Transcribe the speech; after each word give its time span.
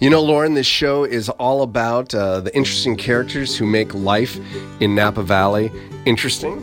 You 0.00 0.10
know, 0.10 0.22
Lauren, 0.22 0.54
this 0.54 0.64
show 0.64 1.02
is 1.02 1.28
all 1.28 1.62
about 1.62 2.14
uh, 2.14 2.38
the 2.38 2.54
interesting 2.54 2.94
characters 2.94 3.56
who 3.56 3.66
make 3.66 3.92
life 3.94 4.38
in 4.80 4.94
Napa 4.94 5.24
Valley 5.24 5.72
interesting. 6.04 6.62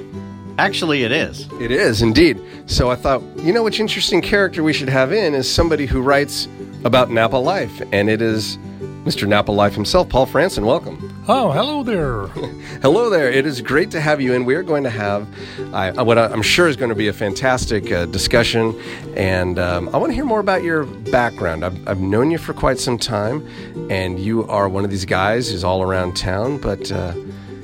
Actually, 0.58 1.04
it 1.04 1.12
is. 1.12 1.46
It 1.60 1.70
is 1.70 2.02
indeed. 2.02 2.40
So 2.66 2.90
I 2.90 2.96
thought, 2.96 3.22
you 3.40 3.52
know, 3.52 3.62
which 3.62 3.82
interesting 3.82 4.22
character 4.22 4.64
we 4.64 4.72
should 4.72 4.88
have 4.88 5.12
in 5.12 5.34
is 5.34 5.54
somebody 5.54 5.86
who 5.86 6.02
writes 6.02 6.48
about 6.86 7.12
Napa 7.12 7.36
life, 7.36 7.82
and 7.92 8.10
it 8.10 8.22
is 8.22 8.56
Mr. 9.04 9.28
Napa 9.28 9.52
Life 9.52 9.74
himself, 9.74 10.08
Paul 10.08 10.28
Franson. 10.28 10.66
Welcome. 10.66 11.15
Oh, 11.28 11.52
hello 11.52 11.82
there. 11.82 12.28
Hello 12.84 13.10
there. 13.10 13.32
It 13.32 13.48
is 13.48 13.60
great 13.60 13.90
to 13.92 14.00
have 14.00 14.22
you 14.22 14.36
and 14.36 14.46
We 14.46 14.54
are 14.54 14.62
going 14.62 14.84
to 14.84 14.92
have 14.92 15.28
uh, 15.74 16.04
what 16.04 16.20
I'm 16.20 16.44
sure 16.44 16.68
is 16.68 16.76
going 16.76 16.90
to 16.90 16.96
be 16.96 17.08
a 17.08 17.14
fantastic 17.14 17.92
uh, 17.92 18.06
discussion, 18.06 18.80
and 19.18 19.58
um, 19.58 19.90
I 19.90 19.98
want 19.98 20.12
to 20.12 20.14
hear 20.14 20.24
more 20.24 20.40
about 20.40 20.62
your 20.62 20.84
background. 20.86 21.66
I've, 21.66 21.88
I've, 21.88 22.00
known 22.00 22.30
you 22.30 22.38
for 22.38 22.54
quite 22.54 22.78
some 22.78 23.00
time, 23.00 23.44
and 23.90 24.20
you 24.20 24.46
are 24.50 24.70
one 24.70 24.86
of 24.86 24.92
these 24.92 25.06
guys 25.06 25.50
who's 25.50 25.64
all 25.64 25.82
around 25.82 26.16
town. 26.16 26.60
But 26.60 26.92
uh, 26.92 27.14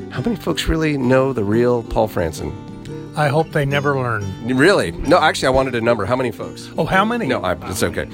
how 0.09 0.21
many 0.21 0.37
folks 0.37 0.67
really 0.67 0.97
know 0.97 1.31
the 1.31 1.43
real 1.43 1.83
Paul 1.83 2.07
Franson? 2.07 2.51
I 3.15 3.27
hope 3.27 3.51
they 3.51 3.65
never 3.65 3.95
learn. 3.95 4.57
Really? 4.57 4.89
No, 4.91 5.19
actually, 5.19 5.49
I 5.49 5.51
wanted 5.51 5.75
a 5.75 5.81
number. 5.81 6.05
How 6.05 6.15
many 6.15 6.31
folks? 6.31 6.71
Oh, 6.79 6.85
how 6.85 7.05
many? 7.05 7.27
No, 7.27 7.43
I, 7.43 7.53
it's 7.69 7.83
okay. 7.83 8.09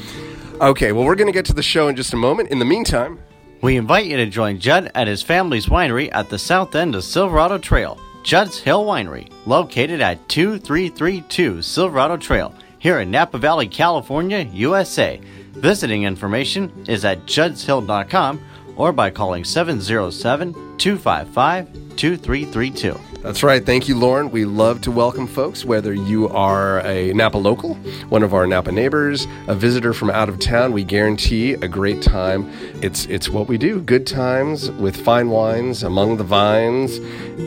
Okay, 0.60 0.92
well, 0.92 1.06
we're 1.06 1.16
going 1.16 1.28
to 1.28 1.34
get 1.34 1.46
to 1.46 1.54
the 1.54 1.64
show 1.64 1.88
in 1.88 1.96
just 1.96 2.12
a 2.12 2.18
moment. 2.18 2.50
In 2.50 2.60
the 2.60 2.66
meantime, 2.66 3.20
we 3.62 3.78
invite 3.78 4.06
you 4.06 4.18
to 4.18 4.26
join 4.28 4.60
Judd 4.60 4.92
at 4.94 5.08
his 5.08 5.22
family's 5.22 5.68
winery 5.68 6.10
at 6.12 6.30
the 6.30 6.40
south 6.40 6.76
end 6.76 6.96
of 6.96 7.04
Silverado 7.04 7.58
Trail, 7.58 7.98
Judd's 8.24 8.60
Hill 8.60 8.86
Winery, 8.86 9.32
located 9.46 10.02
at 10.02 10.28
2332 10.30 11.62
Silverado 11.62 12.18
Trail, 12.18 12.54
here 12.80 13.00
in 13.00 13.10
Napa 13.10 13.38
Valley, 13.38 13.68
California, 13.68 14.40
USA. 14.54 15.20
Visiting 15.54 16.04
information 16.04 16.72
is 16.88 17.04
at 17.04 17.26
juddshill.com 17.26 18.40
or 18.76 18.92
by 18.92 19.10
calling 19.10 19.44
707 19.44 20.54
255 20.78 21.74
2332. 21.96 23.07
That's 23.24 23.44
right. 23.44 23.66
Thank 23.66 23.90
you, 23.90 23.98
Lauren. 23.98 24.30
We 24.32 24.46
love 24.46 24.80
to 24.82 24.92
welcome 24.92 25.28
folks, 25.28 25.66
whether 25.66 25.94
you 25.94 26.30
are 26.30 26.80
a 26.86 27.12
Napa 27.14 27.38
local, 27.38 27.74
one 28.10 28.24
of 28.24 28.34
our 28.34 28.46
Napa 28.48 28.72
neighbors, 28.72 29.28
a 29.48 29.56
visitor 29.56 29.92
from 29.92 30.10
out 30.12 30.30
of 30.30 30.40
town. 30.40 30.72
We 30.72 30.84
guarantee 30.84 31.54
a 31.54 31.68
great 31.68 32.02
time. 32.02 32.50
It's 32.82 33.06
it's 33.08 33.28
what 33.28 33.48
we 33.48 33.58
do. 33.58 33.82
Good 33.82 34.06
times 34.08 34.72
with 34.72 34.96
fine 34.96 35.30
wines 35.30 35.84
among 35.84 36.18
the 36.18 36.24
vines, 36.24 37.00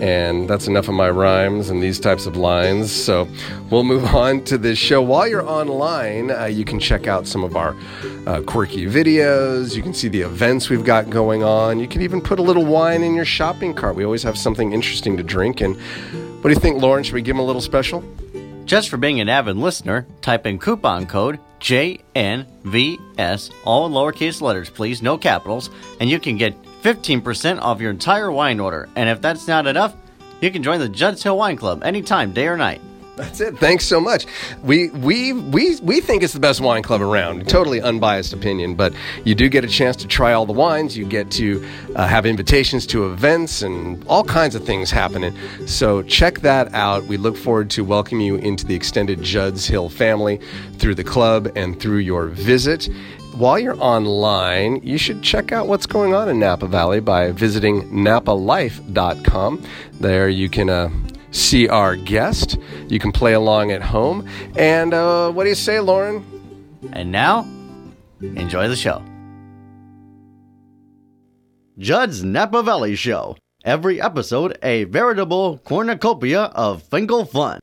and 0.03 0.51
that's 0.51 0.67
enough 0.67 0.89
of 0.89 0.95
my 0.95 1.09
rhymes 1.09 1.71
and 1.71 1.83
these 1.83 2.01
types 2.01 2.27
of 2.27 2.37
lines. 2.37 2.93
So 2.93 3.27
we'll 3.71 3.85
move 3.85 4.05
on 4.15 4.45
to 4.45 4.59
this 4.59 4.79
show. 4.79 5.01
While 5.03 5.29
you're 5.29 5.47
online, 5.47 6.31
uh, 6.31 6.47
you 6.47 6.65
can 6.65 6.79
check 6.79 7.07
out 7.07 7.27
some 7.27 7.45
of 7.45 7.57
our 7.57 7.77
uh, 8.27 8.43
quirky 8.43 8.87
videos. 8.87 9.77
You 9.77 9.83
can 9.83 9.95
see 9.95 10.09
the 10.09 10.21
events 10.21 10.69
we've 10.69 10.85
got 10.85 11.11
going 11.11 11.43
on. 11.43 11.79
You 11.79 11.89
can 11.89 12.03
even 12.03 12.21
put 12.21 12.39
a 12.39 12.43
little 12.43 12.65
wine 12.65 13.03
in 13.03 13.15
your 13.15 13.25
shopping 13.25 13.75
cart. 13.75 13.95
We 13.97 14.05
always 14.05 14.23
have 14.23 14.37
something 14.37 14.73
interesting 14.73 15.17
to 15.17 15.23
drink 15.23 15.61
and 15.61 15.77
what 16.41 16.49
do 16.49 16.55
you 16.55 16.61
think, 16.61 16.81
Lauren? 16.81 17.05
Should 17.05 17.13
we 17.13 17.21
give 17.21 17.37
him 17.37 17.41
a 17.41 17.45
little 17.45 17.61
special? 17.61 18.03
Just 18.65 18.89
for 18.89 18.97
being 18.97 19.21
an 19.21 19.29
avid 19.29 19.57
listener, 19.57 20.07
type 20.23 20.47
in 20.47 20.59
coupon 20.59 21.05
code 21.07 21.39
JNVS, 21.61 23.53
all 23.65 23.91
lowercase 23.91 24.41
letters, 24.41 24.71
please, 24.71 25.03
no 25.03 25.19
capitals, 25.19 25.69
and 26.01 26.09
you 26.09 26.19
can 26.19 26.39
get 26.39 26.55
15% 26.83 27.61
off 27.61 27.81
your 27.81 27.91
entire 27.91 28.33
wine 28.33 28.59
order. 28.59 28.89
And 28.97 29.11
if 29.11 29.21
that's 29.21 29.47
not 29.47 29.67
enough, 29.67 29.95
you 30.41 30.51
can 30.51 30.63
join 30.63 30.81
the 30.81 30.89
Judd's 30.89 31.23
Hill 31.23 31.37
Wine 31.37 31.57
Club 31.57 31.85
anytime, 31.85 32.33
day 32.33 32.49
or 32.49 32.57
night. 32.57 32.81
That's 33.21 33.41
it. 33.41 33.59
Thanks 33.59 33.85
so 33.85 34.01
much. 34.01 34.25
We 34.63 34.89
we 34.91 35.35
we 35.35 35.79
we 35.83 36.01
think 36.01 36.23
it's 36.23 36.33
the 36.33 36.41
best 36.41 36.61
wine 36.63 36.83
club 36.83 37.03
around. 37.03 37.47
Totally 37.49 37.83
unbiased 37.83 38.33
opinion, 38.33 38.75
but 38.75 38.95
you 39.25 39.35
do 39.35 39.51
get 39.51 39.63
a 39.63 39.69
chance 39.69 39.95
to 39.97 40.07
try 40.07 40.33
all 40.33 40.47
the 40.47 40.55
wines. 40.55 40.97
You 40.97 41.05
get 41.05 41.31
to 41.33 41.63
uh, 41.97 42.07
have 42.07 42.25
invitations 42.25 42.87
to 42.89 43.13
events 43.13 43.61
and 43.61 44.03
all 44.07 44.25
kinds 44.25 44.55
of 44.55 44.65
things 44.65 44.91
happening. 44.91 45.37
So 45.67 46.03
check 46.03 46.41
that 46.41 46.73
out. 46.73 47.05
We 47.05 47.19
look 47.19 47.37
forward 47.37 47.69
to 47.71 47.85
welcoming 47.85 48.27
you 48.27 48.37
into 48.37 48.65
the 48.65 48.75
extended 48.75 49.23
Judd's 49.23 49.67
Hill 49.67 49.91
family 49.91 50.41
through 50.79 50.95
the 50.95 51.05
club 51.05 51.53
and 51.55 51.79
through 51.79 51.99
your 51.99 52.29
visit 52.29 52.89
while 53.35 53.59
you're 53.59 53.81
online, 53.81 54.81
you 54.83 54.99
should 54.99 55.23
check 55.23 55.51
out 55.51 55.67
what's 55.67 55.87
going 55.87 56.15
on 56.15 56.29
in 56.29 56.39
Napa 56.39 56.67
Valley 56.67 57.01
by 57.01 57.31
visiting 57.31 57.85
napalife.com. 57.91 59.65
There 60.01 60.29
you 60.29 60.51
can 60.51 60.69
uh, 60.69 60.91
see 61.31 61.69
our 61.69 61.97
guest. 61.97 62.59
You 62.89 62.99
can 62.99 63.13
play 63.13 63.33
along 63.35 63.73
at 63.73 63.83
home. 63.83 64.27
And 64.57 64.95
uh, 64.95 65.31
what 65.33 65.45
do 65.45 65.49
you 65.51 65.55
say, 65.55 65.81
Lauren? 65.81 66.25
And 66.93 67.13
now, 67.13 67.47
enjoy 68.21 68.69
the 68.69 68.77
show. 68.77 69.03
Judd's 71.79 72.23
Napa 72.23 72.63
Valley 72.63 72.95
Show. 72.95 73.37
Every 73.65 74.01
episode, 74.01 74.59
a 74.63 74.85
veritable 74.85 75.59
cornucopia 75.65 76.45
of 76.45 76.83
Finkel 76.83 77.25
fun. 77.25 77.61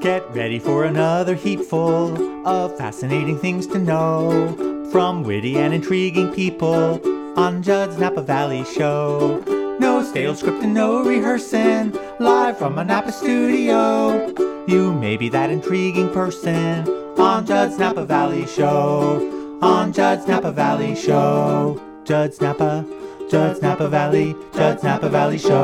Get 0.00 0.28
ready 0.30 0.60
for 0.60 0.84
another 0.84 1.34
heapful 1.34 2.46
of 2.46 2.78
fascinating 2.78 3.38
things 3.38 3.66
to 3.68 3.78
know 3.78 4.88
from 4.92 5.24
witty 5.24 5.56
and 5.56 5.74
intriguing 5.74 6.32
people 6.32 7.00
on 7.38 7.62
Judd's 7.62 7.98
Napa 7.98 8.22
Valley 8.22 8.64
Show. 8.64 9.57
No 9.78 10.02
stale 10.02 10.34
script 10.34 10.62
and 10.62 10.74
no 10.74 11.04
rehearsing. 11.04 11.96
Live 12.18 12.58
from 12.58 12.78
a 12.78 12.84
Napa 12.84 13.12
studio. 13.12 14.34
You 14.66 14.92
may 14.92 15.16
be 15.16 15.28
that 15.30 15.50
intriguing 15.50 16.10
person 16.10 16.88
on 17.18 17.46
Judd's 17.46 17.78
Napa 17.78 18.04
Valley 18.04 18.46
Show. 18.46 19.58
On 19.62 19.92
Judd's 19.92 20.26
Napa 20.26 20.52
Valley 20.52 20.94
Show. 20.94 21.80
Judd's 22.08 22.40
Napa, 22.40 22.86
Judd's 23.30 23.60
Napa 23.60 23.86
Valley, 23.86 24.34
Judd's 24.54 24.82
Napa 24.82 25.10
Valley 25.10 25.36
Show. 25.36 25.58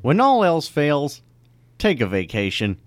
When 0.00 0.20
all 0.20 0.44
else 0.44 0.68
fails, 0.68 1.22
take 1.76 2.00
a 2.00 2.06
vacation. 2.06 2.78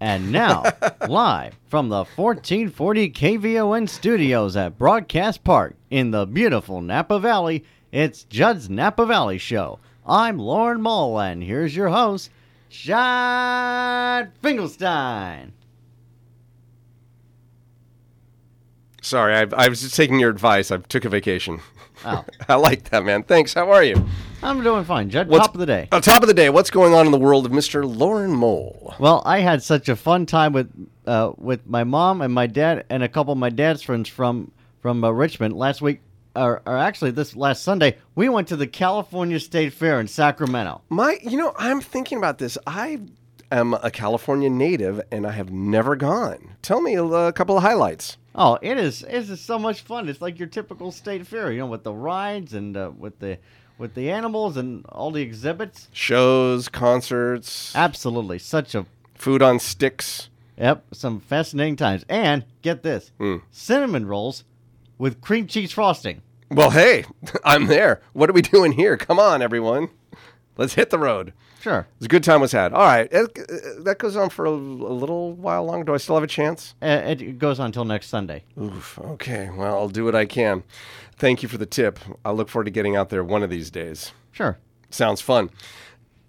And 0.00 0.30
now, 0.30 0.62
live 1.08 1.58
from 1.68 1.88
the 1.88 2.04
1440 2.04 3.10
KVON 3.10 3.88
studios 3.88 4.54
at 4.54 4.76
Broadcast 4.76 5.42
Park 5.42 5.74
in 5.90 6.10
the 6.10 6.26
beautiful 6.26 6.82
Napa 6.82 7.18
Valley, 7.18 7.64
it's 7.92 8.24
Judd's 8.24 8.68
Napa 8.68 9.06
Valley 9.06 9.38
Show. 9.38 9.78
I'm 10.06 10.38
Lauren 10.38 10.82
Mull, 10.82 11.18
and 11.18 11.42
here's 11.42 11.74
your 11.74 11.88
host, 11.88 12.30
Judd 12.68 14.32
Finkelstein. 14.42 15.52
Sorry, 19.06 19.36
I, 19.36 19.46
I 19.56 19.68
was 19.68 19.82
just 19.82 19.94
taking 19.94 20.18
your 20.18 20.30
advice. 20.30 20.72
I 20.72 20.78
took 20.78 21.04
a 21.04 21.08
vacation. 21.08 21.60
Oh. 22.04 22.24
I 22.48 22.56
like 22.56 22.90
that, 22.90 23.04
man. 23.04 23.22
Thanks. 23.22 23.54
How 23.54 23.70
are 23.70 23.84
you? 23.84 24.04
I'm 24.42 24.64
doing 24.64 24.84
fine, 24.84 25.10
Judd. 25.10 25.28
What's- 25.28 25.46
Top 25.46 25.54
of 25.54 25.60
the 25.60 25.66
day. 25.66 25.88
Uh, 25.92 26.00
top 26.00 26.22
of 26.22 26.28
the 26.28 26.34
day. 26.34 26.50
What's 26.50 26.70
going 26.70 26.92
on 26.92 27.06
in 27.06 27.12
the 27.12 27.18
world 27.18 27.46
of 27.46 27.52
Mr. 27.52 27.84
Lauren 27.86 28.32
Mole? 28.32 28.94
Well, 28.98 29.22
I 29.24 29.38
had 29.38 29.62
such 29.62 29.88
a 29.88 29.94
fun 29.94 30.26
time 30.26 30.52
with 30.52 30.68
uh, 31.06 31.32
with 31.36 31.64
my 31.68 31.84
mom 31.84 32.20
and 32.20 32.34
my 32.34 32.48
dad 32.48 32.84
and 32.90 33.04
a 33.04 33.08
couple 33.08 33.32
of 33.32 33.38
my 33.38 33.48
dad's 33.48 33.80
friends 33.80 34.08
from 34.08 34.50
from 34.80 35.04
uh, 35.04 35.10
Richmond 35.10 35.54
last 35.56 35.80
week, 35.80 36.00
or, 36.34 36.62
or 36.66 36.76
actually 36.76 37.12
this 37.12 37.36
last 37.36 37.62
Sunday. 37.62 37.96
We 38.16 38.28
went 38.28 38.48
to 38.48 38.56
the 38.56 38.66
California 38.66 39.38
State 39.38 39.72
Fair 39.72 40.00
in 40.00 40.08
Sacramento. 40.08 40.82
My, 40.88 41.16
you 41.22 41.36
know, 41.38 41.54
I'm 41.56 41.80
thinking 41.80 42.18
about 42.18 42.38
this. 42.38 42.58
I 42.66 43.00
am 43.50 43.74
a 43.74 43.90
California 43.90 44.50
native, 44.50 45.00
and 45.10 45.26
I 45.26 45.32
have 45.32 45.50
never 45.52 45.96
gone. 45.96 46.56
Tell 46.62 46.80
me 46.80 46.94
a, 46.94 47.04
a 47.04 47.32
couple 47.32 47.56
of 47.56 47.62
highlights. 47.62 48.16
Oh, 48.34 48.58
it 48.60 48.76
is 48.78 49.02
it 49.02 49.30
is 49.30 49.40
so 49.40 49.58
much 49.58 49.80
fun. 49.80 50.08
It's 50.08 50.20
like 50.20 50.38
your 50.38 50.48
typical 50.48 50.92
state 50.92 51.26
fair, 51.26 51.50
you 51.52 51.60
know, 51.60 51.66
with 51.66 51.84
the 51.84 51.94
rides 51.94 52.52
and 52.54 52.76
uh, 52.76 52.90
with 52.96 53.18
the 53.18 53.38
with 53.78 53.94
the 53.94 54.10
animals 54.10 54.56
and 54.56 54.84
all 54.86 55.10
the 55.10 55.22
exhibits. 55.22 55.88
Shows, 55.92 56.68
concerts, 56.68 57.74
Absolutely, 57.74 58.38
such 58.38 58.74
a 58.74 58.86
food 59.14 59.42
on 59.42 59.58
sticks. 59.58 60.28
yep, 60.58 60.84
some 60.92 61.20
fascinating 61.20 61.76
times. 61.76 62.04
And 62.08 62.44
get 62.62 62.82
this, 62.82 63.10
cinnamon 63.50 64.06
rolls 64.06 64.44
with 64.98 65.20
cream 65.20 65.46
cheese 65.46 65.72
frosting. 65.72 66.22
Well, 66.50 66.70
hey, 66.70 67.04
I'm 67.44 67.66
there. 67.66 68.00
What 68.12 68.30
are 68.30 68.34
we 68.34 68.42
doing 68.42 68.72
here? 68.72 68.96
Come 68.96 69.18
on, 69.18 69.42
everyone. 69.42 69.88
Let's 70.56 70.74
hit 70.74 70.90
the 70.90 70.98
road. 70.98 71.32
Sure, 71.66 71.84
It's 71.96 72.06
a 72.06 72.08
good 72.08 72.22
time 72.22 72.40
was 72.40 72.52
had. 72.52 72.72
All 72.72 72.84
right, 72.84 73.08
it, 73.10 73.36
uh, 73.36 73.82
that 73.82 73.98
goes 73.98 74.14
on 74.14 74.30
for 74.30 74.46
a, 74.46 74.50
a 74.50 74.52
little 74.52 75.32
while 75.32 75.64
longer. 75.64 75.82
Do 75.84 75.94
I 75.94 75.96
still 75.96 76.14
have 76.14 76.22
a 76.22 76.28
chance? 76.28 76.76
uh, 76.80 76.86
it 77.04 77.40
goes 77.40 77.58
on 77.58 77.66
until 77.66 77.84
next 77.84 78.06
Sunday. 78.06 78.44
Oof. 78.56 79.00
Okay. 79.00 79.50
Well, 79.52 79.74
I'll 79.76 79.88
do 79.88 80.04
what 80.04 80.14
I 80.14 80.26
can. 80.26 80.62
Thank 81.16 81.42
you 81.42 81.48
for 81.48 81.58
the 81.58 81.66
tip. 81.66 81.98
I 82.24 82.30
look 82.30 82.48
forward 82.48 82.66
to 82.66 82.70
getting 82.70 82.94
out 82.94 83.08
there 83.08 83.24
one 83.24 83.42
of 83.42 83.50
these 83.50 83.68
days. 83.72 84.12
Sure, 84.30 84.58
Sounds 84.90 85.20
fun. 85.20 85.50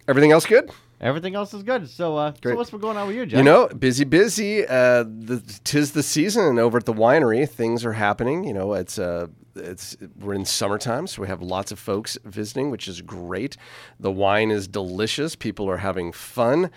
Everything 0.07 0.31
else 0.31 0.47
good? 0.47 0.71
Everything 0.99 1.35
else 1.35 1.53
is 1.53 1.63
good. 1.63 1.89
So, 1.89 2.17
uh, 2.17 2.33
so 2.33 2.39
Great. 2.41 2.57
what's 2.57 2.69
going 2.69 2.97
on 2.97 3.07
with 3.07 3.15
you, 3.15 3.25
John? 3.25 3.39
You 3.39 3.43
know, 3.43 3.67
busy, 3.67 4.03
busy. 4.03 4.65
Uh, 4.65 5.03
the, 5.03 5.41
tis 5.63 5.91
the 5.91 6.03
season 6.03 6.59
over 6.59 6.77
at 6.77 6.85
the 6.85 6.93
winery. 6.93 7.47
Things 7.47 7.85
are 7.85 7.93
happening. 7.93 8.43
You 8.43 8.53
know, 8.53 8.73
it's 8.73 8.97
uh, 8.99 9.27
it's 9.55 9.97
we're 10.19 10.33
in 10.33 10.45
summertime, 10.45 11.07
so 11.07 11.21
we 11.21 11.27
have 11.27 11.41
lots 11.41 11.71
of 11.71 11.79
folks 11.79 12.17
visiting, 12.23 12.71
which 12.71 12.87
is 12.87 13.01
great. 13.01 13.57
The 13.99 14.11
wine 14.11 14.51
is 14.51 14.67
delicious. 14.67 15.35
People 15.35 15.69
are 15.69 15.77
having 15.77 16.11
fun, 16.11 16.69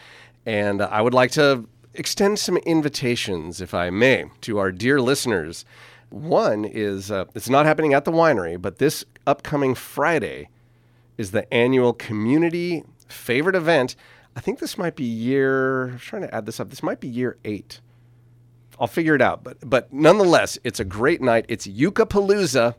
and 0.47 0.83
I 0.83 1.01
would 1.01 1.15
like 1.15 1.31
to 1.33 1.67
extend 1.95 2.39
some 2.39 2.57
invitations, 2.59 3.61
if 3.61 3.75
I 3.75 3.91
may, 3.91 4.31
to 4.43 4.59
our 4.59 4.73
dear 4.73 5.01
listeners. 5.01 5.65
One 6.11 6.65
is 6.65 7.11
uh, 7.11 7.27
it's 7.35 7.49
not 7.49 7.67
happening 7.67 7.95
at 7.95 8.05
the 8.05 8.13
winery, 8.13 8.61
but 8.61 8.79
this 8.79 9.05
upcoming 9.27 9.75
Friday 9.75 10.49
is 11.17 11.31
the 11.31 11.53
annual 11.53 11.93
community 11.93 12.85
favorite 13.11 13.57
event. 13.57 13.97
I 14.37 14.41
think 14.41 14.59
this 14.59 14.79
might 14.79 14.97
be 14.97 15.05
year. 15.05 15.89
I'm 15.89 15.99
trying 15.99 16.23
to 16.23 16.35
add 16.35 16.47
this 16.47 16.61
up. 16.61 16.71
This 16.71 16.83
might 16.83 17.01
be 17.01 17.09
year 17.09 17.39
eight. 17.45 17.81
I'll 18.79 18.87
figure 18.87 19.15
it 19.15 19.23
out. 19.23 19.45
But 19.45 19.59
but 19.69 19.93
nonetheless, 19.93 20.59
it's 20.65 20.81
a 20.81 20.85
great 20.85 21.21
night. 21.21 21.45
It's 21.49 21.67
Yucapalooza, 21.67 22.75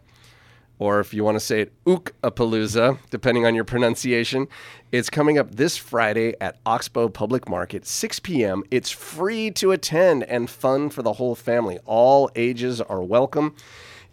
or 0.80 1.00
if 1.00 1.14
you 1.14 1.24
want 1.24 1.36
to 1.36 1.40
say 1.40 1.62
it, 1.62 1.74
Ookapalooza, 1.86 2.98
depending 3.12 3.46
on 3.46 3.54
your 3.54 3.64
pronunciation. 3.64 4.48
It's 4.92 5.12
coming 5.12 5.38
up 5.38 5.54
this 5.56 5.78
Friday 5.78 6.34
at 6.42 6.58
Oxbow 6.66 7.10
Public 7.10 7.48
Market, 7.48 7.86
6 7.86 8.20
p.m. 8.22 8.64
It's 8.72 8.90
free 8.90 9.52
to 9.52 9.72
attend 9.72 10.24
and 10.24 10.50
fun 10.50 10.90
for 10.90 11.04
the 11.04 11.14
whole 11.14 11.36
family. 11.36 11.78
All 11.86 12.32
ages 12.36 12.82
are 12.82 13.04
welcome. 13.04 13.56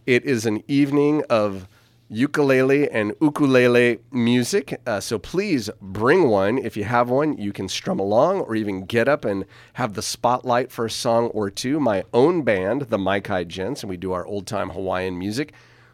It 0.04 0.24
is 0.26 0.44
an 0.44 0.62
evening 0.68 1.22
of 1.30 1.66
ukulele 2.08 2.90
and 2.90 3.14
ukulele 3.20 4.00
music. 4.10 4.80
Uh, 4.86 5.00
so 5.00 5.18
please 5.18 5.68
bring 5.80 6.28
one. 6.28 6.58
If 6.58 6.76
you 6.76 6.84
have 6.84 7.10
one, 7.10 7.36
you 7.36 7.52
can 7.52 7.68
strum 7.68 7.98
along 7.98 8.40
or 8.40 8.54
even 8.54 8.86
get 8.86 9.08
up 9.08 9.24
and 9.24 9.44
have 9.74 9.94
the 9.94 10.02
spotlight 10.02 10.72
for 10.72 10.86
a 10.86 10.90
song 10.90 11.26
or 11.28 11.50
two. 11.50 11.78
My 11.78 12.04
own 12.14 12.42
band, 12.42 12.82
the 12.82 12.98
Maikai 12.98 13.46
Gents, 13.46 13.82
and 13.82 13.90
we 13.90 13.96
do 13.96 14.12
our 14.12 14.26
old 14.26 14.46
time 14.46 14.70
Hawaiian 14.70 15.18
music, 15.18 15.52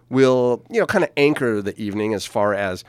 will, 0.09 0.65
you 0.71 0.81
know, 0.81 0.87
kind 0.87 1.05
of 1.05 1.11
anchor 1.17 1.61
the 1.61 1.79
evening 1.81 2.15
as 2.15 2.25
far 2.25 2.55
as 2.55 2.85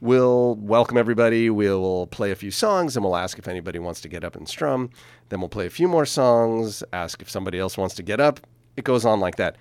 we'll 0.00 0.56
welcome 0.56 0.98
everybody. 0.98 1.48
We'll 1.48 2.06
play 2.08 2.30
a 2.30 2.36
few 2.36 2.50
songs 2.50 2.96
and 2.96 3.04
we'll 3.04 3.16
ask 3.16 3.38
if 3.38 3.48
anybody 3.48 3.78
wants 3.78 4.02
to 4.02 4.08
get 4.08 4.24
up 4.24 4.36
and 4.36 4.46
strum. 4.46 4.90
Then 5.30 5.40
we'll 5.40 5.48
play 5.48 5.66
a 5.66 5.70
few 5.70 5.88
more 5.88 6.06
songs, 6.06 6.82
ask 6.92 7.22
if 7.22 7.30
somebody 7.30 7.58
else 7.58 7.78
wants 7.78 7.94
to 7.94 8.02
get 8.02 8.20
up. 8.20 8.40
It 8.76 8.84
goes 8.84 9.06
on 9.06 9.20
like 9.20 9.36
that. 9.36 9.56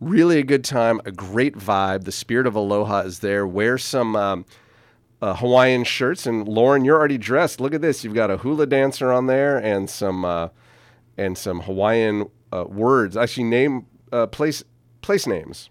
Really 0.00 0.38
a 0.38 0.42
good 0.42 0.64
time, 0.64 1.00
a 1.04 1.12
great 1.12 1.54
vibe. 1.56 2.04
The 2.04 2.12
spirit 2.12 2.46
of 2.46 2.54
aloha 2.54 3.00
is 3.00 3.18
there. 3.18 3.46
Wear 3.46 3.76
some 3.76 4.16
um, 4.16 4.46
uh, 5.20 5.34
Hawaiian 5.34 5.84
shirts. 5.84 6.26
And 6.26 6.48
Lauren, 6.48 6.86
you're 6.86 6.96
already 6.96 7.18
dressed. 7.18 7.60
Look 7.60 7.74
at 7.74 7.82
this. 7.82 8.02
You've 8.02 8.14
got 8.14 8.30
a 8.30 8.38
hula 8.38 8.66
dancer 8.66 9.12
on 9.12 9.26
there 9.26 9.58
and 9.58 9.90
some 9.90 10.24
uh, 10.24 10.48
and 11.18 11.36
some 11.36 11.60
Hawaiian 11.60 12.30
uh, 12.50 12.64
words. 12.66 13.14
Actually, 13.14 13.44
name 13.44 13.86
uh, 14.10 14.26
place 14.26 14.64
place 15.02 15.26
names. 15.26 15.68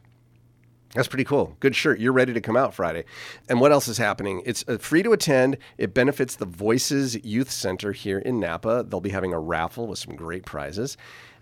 That's 0.96 1.08
pretty 1.08 1.24
cool. 1.24 1.56
Good 1.60 1.76
shirt. 1.76 2.00
You're 2.00 2.14
ready 2.14 2.34
to 2.34 2.42
come 2.42 2.58
out 2.58 2.74
Friday. 2.74 3.06
And 3.48 3.60
what 3.62 3.72
else 3.72 3.88
is 3.88 4.00
happening? 4.00 4.42
It's 4.46 4.66
uh, 4.68 4.78
free 4.80 5.04
to 5.04 5.12
attend. 5.12 5.58
It 5.78 5.94
benefits 5.94 6.36
the 6.36 6.46
Voices 6.46 7.24
Youth 7.24 7.52
Center 7.52 7.92
here 7.92 8.20
in 8.20 8.40
Napa. 8.40 8.86
They'll 8.88 9.00
be 9.00 9.12
having 9.12 9.32
a 9.34 9.40
raffle 9.40 9.86
with 9.86 10.00
some 10.00 10.16
great 10.16 10.46
prizes. 10.46 10.98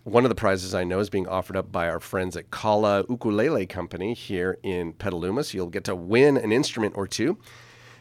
One 0.08 0.24
of 0.24 0.30
the 0.30 0.36
prizes 0.36 0.74
I 0.74 0.86
know 0.86 1.00
is 1.00 1.10
being 1.10 1.28
offered 1.28 1.58
up 1.58 1.70
by 1.70 1.90
our 1.90 2.00
friends 2.00 2.38
at 2.38 2.50
Kala 2.50 3.04
Ukulele 3.10 3.66
Company 3.66 4.14
here 4.14 4.58
in 4.64 4.94
Petaluma. 4.94 5.44
So 5.44 5.58
you'll 5.58 5.68
get 5.68 5.84
to 5.84 5.98
win 5.98 6.38
an 6.38 6.54
instrument 6.54 6.96
or 6.96 7.08
two. 7.08 7.38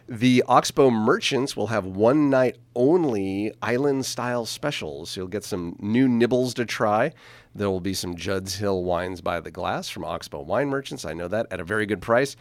The 0.09 0.45
Oxbow 0.47 0.91
merchants 0.91 1.57
will 1.57 1.67
have 1.67 1.85
one 1.85 2.31
night 2.31 2.59
only 2.77 3.53
island 3.61 4.07
style 4.07 4.47
specials. 4.47 5.17
You'll 5.17 5.27
get 5.27 5.43
some 5.43 5.75
new 5.81 6.07
nibbles 6.07 6.55
to 6.55 6.65
try. 6.65 7.11
There 7.57 7.69
will 7.69 7.81
be 7.81 7.93
some 7.93 8.15
Judd's 8.15 8.55
Hill 8.55 8.85
wines 8.85 9.21
by 9.21 9.41
the 9.41 9.51
glass 9.51 9.89
from 9.89 10.05
Oxbow 10.05 10.43
Wine 10.43 10.69
Merchants. 10.69 11.05
I 11.05 11.13
know 11.13 11.27
that 11.27 11.49
at 11.51 11.59
a 11.59 11.65
very 11.65 11.87
good 11.87 12.01
price. 12.01 12.37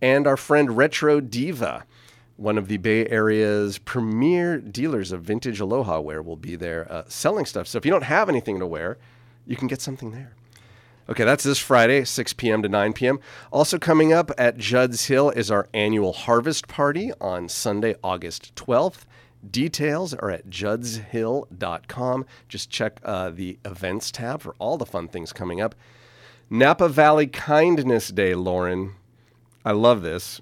And 0.00 0.28
our 0.28 0.36
friend 0.36 0.76
Retro 0.76 1.18
Diva, 1.20 1.84
one 2.38 2.56
of 2.56 2.68
the 2.68 2.76
Bay 2.76 3.04
Area's 3.08 3.78
premier 3.78 4.58
dealers 4.58 5.10
of 5.10 5.22
vintage 5.22 5.60
aloha 5.60 6.00
wear, 6.00 6.22
will 6.22 6.36
be 6.36 6.54
there 6.54 6.90
uh, 6.90 7.02
selling 7.08 7.44
stuff. 7.44 7.66
So 7.66 7.78
if 7.78 7.84
you 7.84 7.90
don't 7.90 8.04
have 8.04 8.28
anything 8.28 8.60
to 8.60 8.66
wear, 8.66 8.96
you 9.44 9.56
can 9.56 9.66
get 9.66 9.82
something 9.82 10.12
there. 10.12 10.32
Okay, 11.10 11.24
that's 11.24 11.42
this 11.42 11.58
Friday, 11.58 12.04
6 12.04 12.32
p.m. 12.34 12.62
to 12.62 12.68
9 12.68 12.92
p.m. 12.92 13.18
Also 13.50 13.76
coming 13.78 14.12
up 14.12 14.30
at 14.38 14.56
Judd's 14.56 15.06
Hill 15.06 15.30
is 15.30 15.50
our 15.50 15.68
annual 15.74 16.12
harvest 16.12 16.68
party 16.68 17.10
on 17.20 17.48
Sunday, 17.48 17.96
August 18.04 18.54
12th. 18.54 19.00
Details 19.50 20.14
are 20.14 20.30
at 20.30 20.48
juddshill.com. 20.48 22.26
Just 22.48 22.70
check 22.70 23.00
uh, 23.04 23.30
the 23.30 23.58
events 23.64 24.12
tab 24.12 24.42
for 24.42 24.54
all 24.58 24.76
the 24.76 24.86
fun 24.86 25.08
things 25.08 25.32
coming 25.32 25.60
up. 25.60 25.74
Napa 26.50 26.88
Valley 26.88 27.26
Kindness 27.26 28.08
Day, 28.08 28.34
Lauren. 28.34 28.94
I 29.64 29.72
love 29.72 30.02
this. 30.02 30.40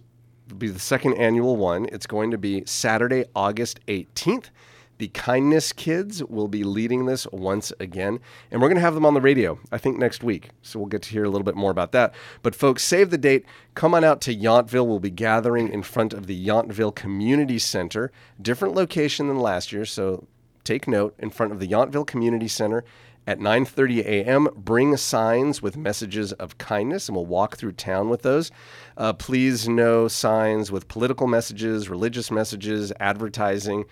Be 0.59 0.69
the 0.69 0.79
second 0.79 1.15
annual 1.15 1.57
one. 1.57 1.87
It's 1.91 2.07
going 2.07 2.31
to 2.31 2.39
be 2.39 2.63
Saturday, 2.67 3.25
August 3.35 3.81
18th. 3.87 4.51
The 4.99 5.09
Kindness 5.09 5.73
Kids 5.73 6.25
will 6.25 6.49
be 6.49 6.65
leading 6.65 7.05
this 7.05 7.27
once 7.31 7.73
again, 7.79 8.19
and 8.51 8.63
we're 8.63 8.69
going 8.69 8.77
to 8.77 8.83
have 8.83 8.95
them 8.95 9.05
on 9.05 9.13
the 9.13 9.21
radio, 9.21 9.59
I 9.71 9.77
think, 9.77 9.99
next 9.99 10.23
week. 10.23 10.51
So 10.63 10.79
we'll 10.79 10.89
get 10.89 11.03
to 11.03 11.11
hear 11.11 11.25
a 11.25 11.29
little 11.29 11.45
bit 11.45 11.57
more 11.57 11.71
about 11.71 11.93
that. 11.93 12.15
But, 12.43 12.55
folks, 12.55 12.83
save 12.83 13.11
the 13.11 13.19
date. 13.19 13.45
Come 13.75 13.95
on 13.95 14.05
out 14.05 14.23
to 14.23 14.35
Yountville. 14.35 14.87
We'll 14.87 15.01
be 15.01 15.11
gathering 15.11 15.69
in 15.69 15.83
front 15.83 16.15
of 16.15 16.27
the 16.27 16.47
Yountville 16.47 16.95
Community 16.95 17.59
Center, 17.59 18.11
different 18.41 18.75
location 18.75 19.29
than 19.29 19.39
last 19.39 19.71
year. 19.71 19.85
So 19.85 20.27
take 20.65 20.89
note 20.89 21.15
in 21.19 21.29
front 21.29 21.53
of 21.53 21.61
the 21.61 21.69
Yountville 21.69 22.07
Community 22.07 22.49
Center 22.49 22.83
at 23.27 23.39
9:30 23.39 24.05
a.m. 24.05 24.49
Bring 24.57 24.97
signs 24.97 25.61
with 25.61 25.77
messages 25.77 26.33
of 26.35 26.59
kindness, 26.59 27.09
and 27.09 27.17
we'll 27.17 27.27
walk 27.27 27.57
through 27.57 27.73
town 27.73 28.09
with 28.09 28.23
those. 28.23 28.51
Uh, 28.97 29.13
please 29.13 29.69
no 29.69 30.09
signs 30.09 30.73
with 30.73 30.89
political 30.89 31.27
messages, 31.27 31.89
religious 31.89 32.31
messages, 32.31 32.93
advertising. 32.99 33.85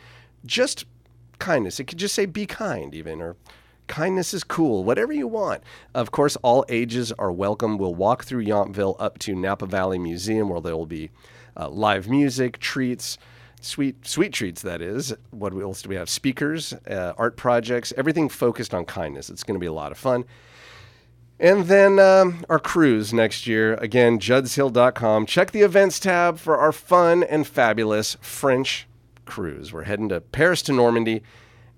Just 0.46 0.86
kindness. 1.38 1.78
It 1.78 1.84
could 1.84 1.98
just 1.98 2.14
say 2.14 2.26
"be 2.26 2.46
kind," 2.46 2.94
even 2.94 3.20
or 3.20 3.36
kindness 3.86 4.32
is 4.32 4.44
cool. 4.44 4.82
Whatever 4.84 5.12
you 5.12 5.26
want. 5.28 5.62
Of 5.94 6.10
course, 6.10 6.36
all 6.36 6.64
ages 6.68 7.12
are 7.12 7.32
welcome. 7.32 7.76
We'll 7.76 7.94
walk 7.94 8.24
through 8.24 8.44
Yountville 8.44 8.96
up 8.98 9.18
to 9.20 9.34
Napa 9.34 9.66
Valley 9.66 9.98
Museum, 9.98 10.48
where 10.48 10.60
there 10.60 10.76
will 10.76 10.86
be 10.86 11.10
uh, 11.56 11.68
live 11.68 12.08
music, 12.08 12.58
treats 12.58 13.18
sweet 13.60 14.06
sweet 14.06 14.30
treats 14.30 14.60
that 14.60 14.82
is 14.82 15.14
what 15.30 15.54
else 15.54 15.80
do 15.80 15.88
we 15.88 15.94
have 15.94 16.10
speakers 16.10 16.74
uh, 16.86 17.14
art 17.16 17.34
projects 17.34 17.94
everything 17.96 18.28
focused 18.28 18.74
on 18.74 18.84
kindness 18.84 19.30
it's 19.30 19.42
going 19.42 19.54
to 19.54 19.60
be 19.60 19.66
a 19.66 19.72
lot 19.72 19.90
of 19.90 19.96
fun 19.96 20.22
and 21.44 21.66
then 21.66 21.98
um, 21.98 22.42
our 22.48 22.58
cruise 22.58 23.12
next 23.12 23.46
year. 23.46 23.74
Again 23.74 24.18
juddshill.com 24.18 25.26
check 25.26 25.50
the 25.50 25.60
events 25.60 26.00
tab 26.00 26.38
for 26.38 26.56
our 26.56 26.72
fun 26.72 27.22
and 27.22 27.46
fabulous 27.46 28.16
french 28.22 28.88
cruise. 29.26 29.70
We're 29.70 29.84
heading 29.84 30.08
to 30.08 30.22
paris 30.22 30.62
to 30.62 30.72
normandy 30.72 31.22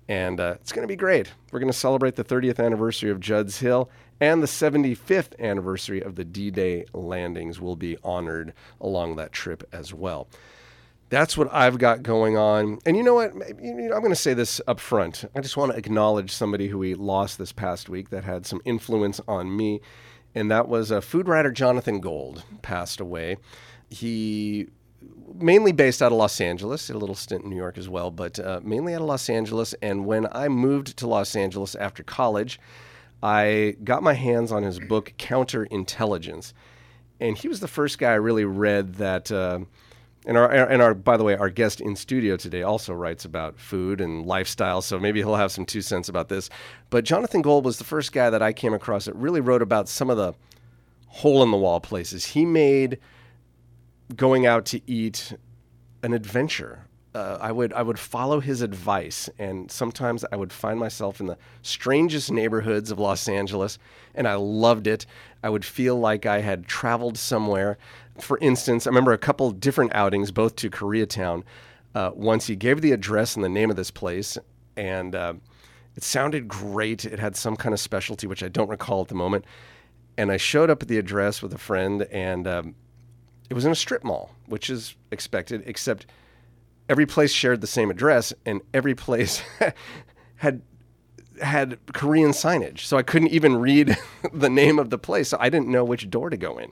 and 0.07 0.39
uh, 0.39 0.55
it's 0.61 0.71
going 0.71 0.87
to 0.87 0.91
be 0.91 0.95
great. 0.95 1.33
We're 1.51 1.59
going 1.59 1.71
to 1.71 1.77
celebrate 1.77 2.15
the 2.15 2.23
30th 2.23 2.63
anniversary 2.63 3.11
of 3.11 3.19
judd's 3.19 3.59
hill 3.59 3.89
and 4.21 4.41
the 4.41 4.47
75th 4.47 5.37
anniversary 5.37 6.01
of 6.01 6.15
the 6.15 6.23
d-day 6.23 6.85
landings. 6.93 7.59
Will 7.59 7.75
be 7.75 7.97
honored 8.05 8.53
along 8.79 9.17
that 9.17 9.33
trip 9.33 9.67
as 9.73 9.93
well 9.93 10.29
that's 11.09 11.37
what 11.37 11.53
I've 11.53 11.77
got 11.77 12.03
going 12.03 12.37
on. 12.37 12.79
And 12.85 12.97
you 12.97 13.03
know 13.03 13.13
what? 13.13 13.33
You 13.61 13.73
know, 13.73 13.95
I'm 13.95 14.01
going 14.01 14.09
to 14.09 14.15
say 14.15 14.33
this 14.33 14.59
up 14.67 14.79
front. 14.79 15.25
I 15.35 15.41
just 15.41 15.55
want 15.55 15.71
to 15.71 15.77
acknowledge 15.77 16.31
somebody 16.31 16.67
who 16.67 16.77
we 16.77 16.95
lost 16.95 17.37
this 17.37 17.51
past 17.51 17.87
week 17.87 18.09
that 18.09 18.23
had 18.23 18.45
some 18.45 18.61
influence 18.65 19.21
on 19.27 19.55
me, 19.55 19.81
and 20.35 20.51
that 20.51 20.67
was 20.67 20.91
a 20.91 21.01
food 21.01 21.27
writer 21.27 21.51
Jonathan 21.51 21.99
Gold 21.99 22.43
passed 22.61 22.99
away. 22.99 23.37
He 23.89 24.67
mainly 25.33 25.71
based 25.71 26.01
out 26.01 26.11
of 26.11 26.17
Los 26.17 26.41
Angeles, 26.41 26.89
a 26.89 26.97
little 26.97 27.15
stint 27.15 27.43
in 27.43 27.49
New 27.49 27.55
York 27.55 27.77
as 27.77 27.87
well, 27.87 28.11
but 28.11 28.39
uh, 28.39 28.59
mainly 28.63 28.93
out 28.93 29.01
of 29.01 29.07
Los 29.07 29.29
Angeles. 29.29 29.73
And 29.81 30.05
when 30.05 30.27
I 30.31 30.49
moved 30.49 30.97
to 30.97 31.07
Los 31.07 31.35
Angeles 31.35 31.75
after 31.75 32.03
college, 32.03 32.59
I 33.23 33.77
got 33.83 34.03
my 34.03 34.13
hands 34.13 34.51
on 34.51 34.63
his 34.63 34.79
book 34.79 35.13
Counterintelligence, 35.17 36.53
and 37.21 37.37
he 37.37 37.47
was 37.47 37.61
the 37.61 37.67
first 37.67 37.97
guy 37.97 38.11
I 38.11 38.15
really 38.15 38.45
read 38.45 38.95
that. 38.95 39.31
Uh, 39.31 39.59
and 40.27 40.37
our 40.37 40.51
and 40.51 40.81
our 40.81 40.93
by 40.93 41.15
the 41.17 41.23
way, 41.23 41.35
our 41.35 41.49
guest 41.49 41.79
in 41.81 41.95
studio 41.95 42.35
today 42.35 42.61
also 42.61 42.93
writes 42.93 43.23
about 43.25 43.57
food 43.57 44.01
and 44.01 44.25
lifestyle, 44.25 44.81
so 44.81 44.99
maybe 44.99 45.19
he'll 45.21 45.35
have 45.35 45.51
some 45.53 45.65
two 45.65 45.81
cents 45.81 46.09
about 46.09 46.27
this. 46.27 46.49
But 46.89 47.05
Jonathan 47.05 47.41
Gold 47.41 47.63
was 47.63 47.77
the 47.77 47.85
first 47.85 48.11
guy 48.11 48.29
that 48.29 48.41
I 48.41 48.51
came 48.53 48.73
across 48.73 49.05
that 49.05 49.15
really 49.15 49.39
wrote 49.39 49.61
about 49.61 49.87
some 49.87 50.09
of 50.09 50.17
the 50.17 50.33
hole 51.07 51.41
in 51.41 51.49
the 51.49 51.57
wall 51.57 51.79
places. 51.79 52.25
He 52.25 52.45
made 52.45 52.99
going 54.15 54.45
out 54.45 54.65
to 54.65 54.81
eat 54.85 55.33
an 56.03 56.13
adventure. 56.13 56.86
Uh, 57.17 57.37
I 57.41 57.51
would 57.51 57.73
I 57.73 57.81
would 57.81 57.99
follow 57.99 58.39
his 58.39 58.61
advice, 58.61 59.29
and 59.39 59.71
sometimes 59.71 60.23
I 60.31 60.35
would 60.35 60.53
find 60.53 60.79
myself 60.79 61.19
in 61.19 61.25
the 61.25 61.37
strangest 61.61 62.31
neighborhoods 62.31 62.91
of 62.91 62.99
Los 62.99 63.27
Angeles, 63.27 63.79
and 64.13 64.27
I 64.27 64.35
loved 64.35 64.87
it. 64.87 65.05
I 65.43 65.49
would 65.49 65.65
feel 65.65 65.99
like 65.99 66.25
I 66.25 66.41
had 66.41 66.67
traveled 66.67 67.17
somewhere 67.17 67.77
for 68.19 68.37
instance, 68.39 68.87
I 68.87 68.89
remember 68.89 69.13
a 69.13 69.17
couple 69.17 69.51
different 69.51 69.93
outings, 69.93 70.31
both 70.31 70.55
to 70.57 70.69
Koreatown. 70.69 71.43
Uh, 71.95 72.11
once 72.13 72.47
he 72.47 72.55
gave 72.55 72.81
the 72.81 72.91
address 72.91 73.35
and 73.35 73.43
the 73.43 73.49
name 73.49 73.69
of 73.69 73.75
this 73.75 73.91
place, 73.91 74.37
and 74.75 75.15
uh, 75.15 75.33
it 75.95 76.03
sounded 76.03 76.47
great. 76.47 77.05
It 77.05 77.19
had 77.19 77.35
some 77.35 77.55
kind 77.55 77.73
of 77.73 77.79
specialty, 77.79 78.27
which 78.27 78.43
I 78.43 78.49
don't 78.49 78.69
recall 78.69 79.01
at 79.01 79.07
the 79.07 79.15
moment. 79.15 79.45
And 80.17 80.31
I 80.31 80.37
showed 80.37 80.69
up 80.69 80.81
at 80.81 80.87
the 80.87 80.97
address 80.97 81.41
with 81.41 81.53
a 81.53 81.57
friend, 81.57 82.03
and 82.03 82.47
um, 82.47 82.75
it 83.49 83.53
was 83.53 83.65
in 83.65 83.71
a 83.71 83.75
strip 83.75 84.03
mall, 84.03 84.31
which 84.47 84.69
is 84.69 84.95
expected, 85.11 85.63
except 85.65 86.07
every 86.89 87.05
place 87.05 87.31
shared 87.31 87.61
the 87.61 87.67
same 87.67 87.89
address, 87.89 88.33
and 88.45 88.61
every 88.73 88.95
place 88.95 89.41
had 90.37 90.61
had 91.41 91.77
Korean 91.93 92.31
signage, 92.31 92.79
so 92.79 92.97
I 92.97 93.03
couldn't 93.03 93.27
even 93.29 93.57
read 93.57 93.95
the 94.33 94.49
name 94.49 94.79
of 94.79 94.89
the 94.89 94.97
place. 94.97 95.29
So 95.29 95.37
I 95.39 95.49
didn't 95.49 95.67
know 95.67 95.83
which 95.83 96.09
door 96.09 96.29
to 96.29 96.37
go 96.37 96.57
in. 96.57 96.71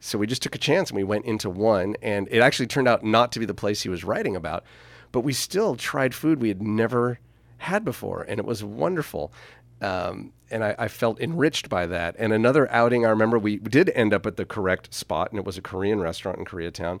So 0.00 0.18
we 0.18 0.26
just 0.26 0.42
took 0.42 0.54
a 0.54 0.58
chance 0.58 0.90
and 0.90 0.96
we 0.96 1.04
went 1.04 1.24
into 1.24 1.48
one, 1.48 1.96
and 2.02 2.28
it 2.30 2.40
actually 2.40 2.66
turned 2.66 2.88
out 2.88 3.04
not 3.04 3.32
to 3.32 3.40
be 3.40 3.46
the 3.46 3.54
place 3.54 3.82
he 3.82 3.88
was 3.88 4.04
writing 4.04 4.36
about, 4.36 4.64
but 5.12 5.20
we 5.20 5.32
still 5.32 5.76
tried 5.76 6.14
food 6.14 6.40
we 6.40 6.48
had 6.48 6.62
never 6.62 7.18
had 7.58 7.84
before, 7.84 8.22
and 8.22 8.38
it 8.38 8.44
was 8.44 8.62
wonderful. 8.62 9.32
Um, 9.80 10.32
and 10.50 10.64
I, 10.64 10.74
I 10.78 10.88
felt 10.88 11.20
enriched 11.20 11.68
by 11.68 11.86
that. 11.86 12.14
And 12.18 12.32
another 12.32 12.70
outing, 12.70 13.04
I 13.04 13.10
remember 13.10 13.38
we 13.38 13.56
did 13.56 13.90
end 13.90 14.14
up 14.14 14.26
at 14.26 14.36
the 14.36 14.44
correct 14.44 14.94
spot, 14.94 15.30
and 15.30 15.38
it 15.38 15.44
was 15.44 15.58
a 15.58 15.62
Korean 15.62 16.00
restaurant 16.00 16.38
in 16.38 16.44
Koreatown. 16.44 17.00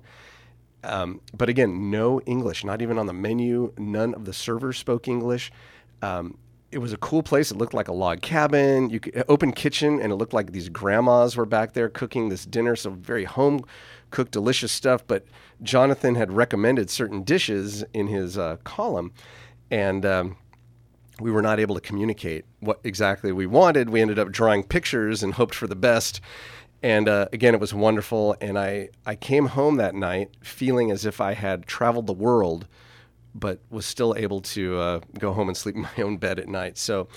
Um, 0.84 1.20
but 1.36 1.48
again, 1.48 1.90
no 1.90 2.20
English, 2.22 2.64
not 2.64 2.80
even 2.82 2.98
on 2.98 3.06
the 3.06 3.12
menu. 3.12 3.72
None 3.76 4.14
of 4.14 4.24
the 4.24 4.32
servers 4.32 4.78
spoke 4.78 5.08
English. 5.08 5.50
Um, 6.02 6.38
it 6.70 6.78
was 6.78 6.92
a 6.92 6.96
cool 6.98 7.22
place. 7.22 7.50
It 7.50 7.56
looked 7.56 7.74
like 7.74 7.88
a 7.88 7.92
log 7.92 8.20
cabin. 8.22 8.90
You 8.90 9.00
could, 9.00 9.24
open 9.28 9.52
kitchen, 9.52 10.00
and 10.00 10.12
it 10.12 10.16
looked 10.16 10.32
like 10.32 10.52
these 10.52 10.68
grandmas 10.68 11.36
were 11.36 11.46
back 11.46 11.72
there 11.72 11.88
cooking 11.88 12.28
this 12.28 12.44
dinner. 12.44 12.76
So 12.76 12.90
very 12.90 13.24
home 13.24 13.64
cooked, 14.10 14.32
delicious 14.32 14.72
stuff. 14.72 15.06
But 15.06 15.24
Jonathan 15.62 16.16
had 16.16 16.32
recommended 16.32 16.90
certain 16.90 17.22
dishes 17.22 17.84
in 17.94 18.08
his 18.08 18.36
uh, 18.36 18.56
column, 18.64 19.12
and 19.70 20.04
um, 20.04 20.36
we 21.20 21.30
were 21.30 21.42
not 21.42 21.58
able 21.58 21.74
to 21.74 21.80
communicate 21.80 22.44
what 22.60 22.80
exactly 22.84 23.32
we 23.32 23.46
wanted. 23.46 23.90
We 23.90 24.00
ended 24.00 24.18
up 24.18 24.30
drawing 24.30 24.64
pictures 24.64 25.22
and 25.22 25.34
hoped 25.34 25.54
for 25.54 25.66
the 25.66 25.76
best. 25.76 26.20
And 26.86 27.08
uh, 27.08 27.26
again, 27.32 27.52
it 27.52 27.60
was 27.60 27.74
wonderful. 27.74 28.36
And 28.40 28.56
I, 28.56 28.90
I 29.04 29.16
came 29.16 29.46
home 29.46 29.74
that 29.78 29.96
night 29.96 30.30
feeling 30.40 30.92
as 30.92 31.04
if 31.04 31.20
I 31.20 31.34
had 31.34 31.66
traveled 31.66 32.06
the 32.06 32.12
world, 32.12 32.68
but 33.34 33.58
was 33.70 33.84
still 33.84 34.14
able 34.16 34.40
to 34.42 34.78
uh, 34.78 35.00
go 35.18 35.32
home 35.32 35.48
and 35.48 35.56
sleep 35.56 35.74
in 35.74 35.82
my 35.96 36.04
own 36.04 36.16
bed 36.18 36.38
at 36.38 36.46
night. 36.46 36.78
So 36.78 37.08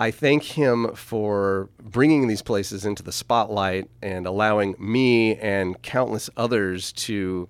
I 0.00 0.10
thank 0.10 0.42
him 0.42 0.96
for 0.96 1.68
bringing 1.80 2.26
these 2.26 2.42
places 2.42 2.84
into 2.84 3.04
the 3.04 3.12
spotlight 3.12 3.88
and 4.02 4.26
allowing 4.26 4.74
me 4.80 5.36
and 5.36 5.80
countless 5.80 6.28
others 6.36 6.90
to 6.94 7.48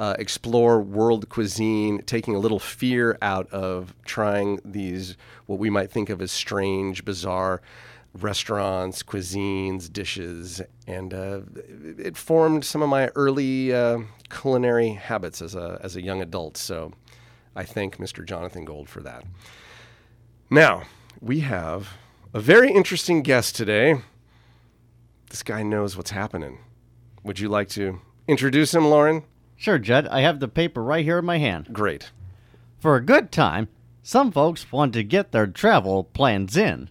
uh, 0.00 0.14
explore 0.18 0.80
world 0.80 1.28
cuisine, 1.28 2.00
taking 2.06 2.34
a 2.34 2.38
little 2.38 2.58
fear 2.58 3.18
out 3.20 3.46
of 3.52 3.94
trying 4.06 4.58
these, 4.64 5.18
what 5.44 5.58
we 5.58 5.68
might 5.68 5.90
think 5.90 6.08
of 6.08 6.22
as 6.22 6.32
strange, 6.32 7.04
bizarre 7.04 7.60
restaurants, 8.20 9.02
cuisines, 9.02 9.92
dishes, 9.92 10.62
and 10.86 11.12
uh, 11.12 11.40
it 11.98 12.16
formed 12.16 12.64
some 12.64 12.82
of 12.82 12.88
my 12.88 13.08
early 13.14 13.72
uh, 13.74 13.98
culinary 14.30 14.90
habits 14.90 15.42
as 15.42 15.54
a 15.54 15.78
as 15.82 15.96
a 15.96 16.02
young 16.02 16.22
adult. 16.22 16.56
So 16.56 16.92
I 17.56 17.64
thank 17.64 17.98
Mr. 17.98 18.24
Jonathan 18.24 18.64
Gold 18.64 18.88
for 18.88 19.02
that. 19.02 19.24
Now 20.50 20.84
we 21.20 21.40
have 21.40 21.88
a 22.32 22.40
very 22.40 22.70
interesting 22.70 23.22
guest 23.22 23.56
today. 23.56 23.96
This 25.30 25.42
guy 25.42 25.62
knows 25.62 25.96
what's 25.96 26.10
happening. 26.10 26.58
Would 27.24 27.40
you 27.40 27.48
like 27.48 27.68
to 27.70 28.00
introduce 28.28 28.74
him, 28.74 28.86
Lauren? 28.86 29.24
Sure, 29.56 29.78
Judd. 29.78 30.06
I 30.08 30.20
have 30.20 30.40
the 30.40 30.48
paper 30.48 30.82
right 30.82 31.04
here 31.04 31.18
in 31.18 31.24
my 31.24 31.38
hand. 31.38 31.68
Great. 31.72 32.10
For 32.78 32.96
a 32.96 33.04
good 33.04 33.32
time, 33.32 33.68
some 34.02 34.30
folks 34.30 34.70
want 34.70 34.92
to 34.92 35.02
get 35.02 35.32
their 35.32 35.46
travel 35.46 36.04
plans 36.04 36.56
in. 36.56 36.90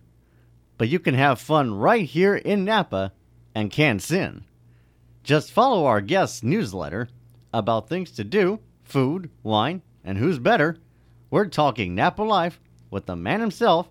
But 0.83 0.89
you 0.89 0.99
can 0.99 1.15
have 1.15 1.39
fun 1.39 1.75
right 1.75 2.03
here 2.03 2.35
in 2.35 2.65
Napa 2.65 3.13
and 3.55 3.71
can't 3.71 4.01
sin. 4.01 4.43
Just 5.23 5.49
follow 5.49 5.85
our 5.85 6.01
guest's 6.01 6.43
newsletter 6.43 7.07
about 7.53 7.87
things 7.87 8.11
to 8.11 8.25
do, 8.25 8.59
food, 8.83 9.29
wine, 9.43 9.81
and 10.03 10.17
who's 10.17 10.39
better. 10.39 10.75
We're 11.31 11.45
talking 11.45 11.95
Napa 11.95 12.21
Life 12.23 12.59
with 12.91 13.05
the 13.05 13.15
man 13.15 13.39
himself, 13.39 13.87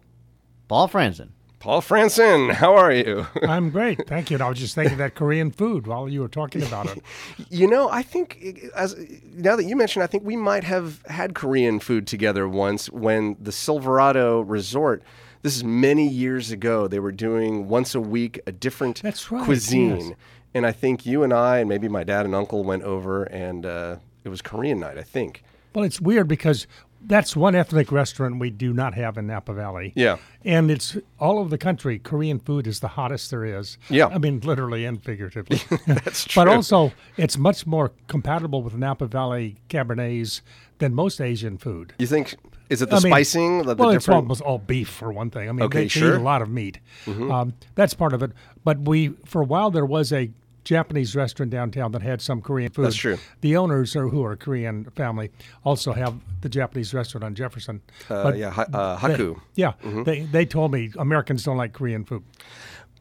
Paul 0.69 0.87
Franson. 0.87 1.31
Paul 1.61 1.81
Franson, 1.81 2.53
how 2.53 2.75
are 2.75 2.93
you? 2.93 3.27
I'm 3.49 3.71
great. 3.71 4.07
Thank 4.07 4.31
you. 4.31 4.35
And 4.35 4.43
I 4.43 4.51
was 4.51 4.59
just 4.59 4.75
thinking 4.75 4.93
of 4.93 4.99
that 4.99 5.15
Korean 5.15 5.51
food 5.51 5.87
while 5.87 6.11
you 6.11 6.21
were 6.21 6.29
talking 6.29 6.63
about 6.63 6.95
it. 6.95 7.03
You 7.49 7.69
know, 7.69 7.89
I 7.89 8.03
think 8.03 8.67
as 8.77 8.95
now 9.33 9.57
that 9.57 9.65
you 9.65 9.77
mentioned, 9.77 10.03
I 10.03 10.09
think 10.09 10.25
we 10.25 10.37
might 10.37 10.65
have 10.65 11.03
had 11.07 11.35
Korean 11.35 11.81
food 11.81 12.07
together 12.07 12.47
once 12.47 12.91
when 12.91 13.39
the 13.41 13.51
Silverado 13.51 14.43
Resort. 14.43 15.03
This 15.43 15.57
is 15.57 15.65
many 15.65 16.07
years 16.07 16.51
ago. 16.51 16.87
They 16.87 17.01
were 17.01 17.13
doing 17.13 17.69
once 17.69 17.95
a 17.95 18.01
week 18.01 18.41
a 18.47 18.53
different 18.53 19.03
right, 19.05 19.45
cuisine, 19.45 19.97
yes. 19.97 20.13
and 20.55 20.65
I 20.65 20.73
think 20.73 21.05
you 21.05 21.25
and 21.25 21.33
I 21.33 21.59
and 21.59 21.69
maybe 21.69 21.89
my 21.89 22.05
dad 22.05 22.27
and 22.27 22.35
uncle 22.35 22.63
went 22.63 22.85
over, 22.85 23.25
and 23.25 23.67
uh, 23.67 23.97
it 24.25 24.29
was 24.29 24.41
Korean 24.41 24.81
night. 24.81 24.99
I 24.99 25.03
think. 25.03 25.43
Well, 25.75 25.85
it's 25.85 26.01
weird 26.01 26.29
because 26.29 26.67
that's 27.07 27.35
one 27.35 27.55
ethnic 27.55 27.91
restaurant 27.91 28.39
we 28.39 28.51
do 28.51 28.73
not 28.73 28.95
have 28.95 29.19
in 29.19 29.27
Napa 29.27 29.53
Valley. 29.53 29.93
Yeah. 29.97 30.19
And 30.45 30.71
it's 30.71 30.97
all 31.19 31.39
over 31.39 31.49
the 31.49 31.59
country. 31.59 31.99
Korean 31.99 32.39
food 32.39 32.67
is 32.67 32.81
the 32.81 32.89
hottest 32.89 33.31
there 33.31 33.45
is. 33.45 33.79
Yeah. 33.89 34.07
I 34.07 34.19
mean, 34.19 34.41
literally 34.41 34.85
and 34.85 35.03
figuratively. 35.03 35.61
That's 35.87 36.25
true. 36.27 36.45
But 36.45 36.49
also, 36.49 36.93
it's 37.17 37.37
much 37.37 37.67
more 37.67 37.93
compatible 38.07 38.63
with 38.63 38.75
Napa 38.75 39.07
Valley 39.07 39.57
Cabernets 39.69 40.43
than 40.79 40.95
most 40.95 41.21
Asian 41.21 41.59
food. 41.59 41.95
You 41.99 42.07
think 42.07 42.37
is 42.73 42.83
it 42.83 42.91
the 42.91 42.97
I 42.97 43.01
mean, 43.01 43.13
spicing? 43.13 43.59
The, 43.59 43.75
the 43.75 43.83
well, 43.83 43.91
it's 43.91 44.09
almost 44.09 44.41
all 44.43 44.59
beef 44.59 44.89
for 44.89 45.13
one 45.13 45.31
thing. 45.31 45.49
I 45.49 45.53
mean, 45.53 45.63
Okay, 45.65 45.79
they, 45.81 45.85
they 45.85 45.89
sure. 45.89 46.09
Mm-hmm. 46.11 46.17
eat 46.19 46.21
a 46.21 46.25
lot 46.25 46.43
of 46.43 46.49
meat. 46.51 46.79
Um, 47.07 47.55
that's 47.75 47.95
part 47.95 48.13
of 48.13 48.23
it. 48.23 48.33
But 48.65 48.81
we, 48.81 49.09
for 49.25 49.41
a 49.43 49.45
while, 49.45 49.71
there 49.71 49.87
was 49.87 50.13
a 50.13 50.31
Japanese 50.65 51.17
restaurant 51.17 51.51
downtown 51.51 51.91
that 51.93 52.03
had 52.03 52.23
some 52.23 52.41
Korean 52.41 52.71
food. 52.71 52.87
That's 52.87 52.95
true. 52.97 53.19
The 53.41 53.57
owners, 53.57 53.97
are, 53.97 54.07
who 54.09 54.25
are 54.25 54.33
a 54.33 54.37
Korean 54.37 54.85
family, 54.95 55.31
also 55.65 55.93
have 55.93 56.15
the 56.41 56.49
Japanese 56.49 56.95
restaurant 56.95 57.25
on 57.25 57.35
Jefferson. 57.35 57.81
uh, 58.09 58.23
But 58.23 58.37
yeah, 58.39 58.51
ha- 58.51 58.67
uh, 58.73 59.07
they- 59.09 59.15
haku. 59.15 59.41
yeah, 59.57 59.73
Mm-hmm. 59.83 60.03
they 60.05 60.21
they 60.21 60.47
told 60.47 60.71
me 60.73 60.91
Americans 60.99 61.43
don't 61.45 61.57
like 61.57 61.73
Korean 61.73 62.05
food. 62.05 62.23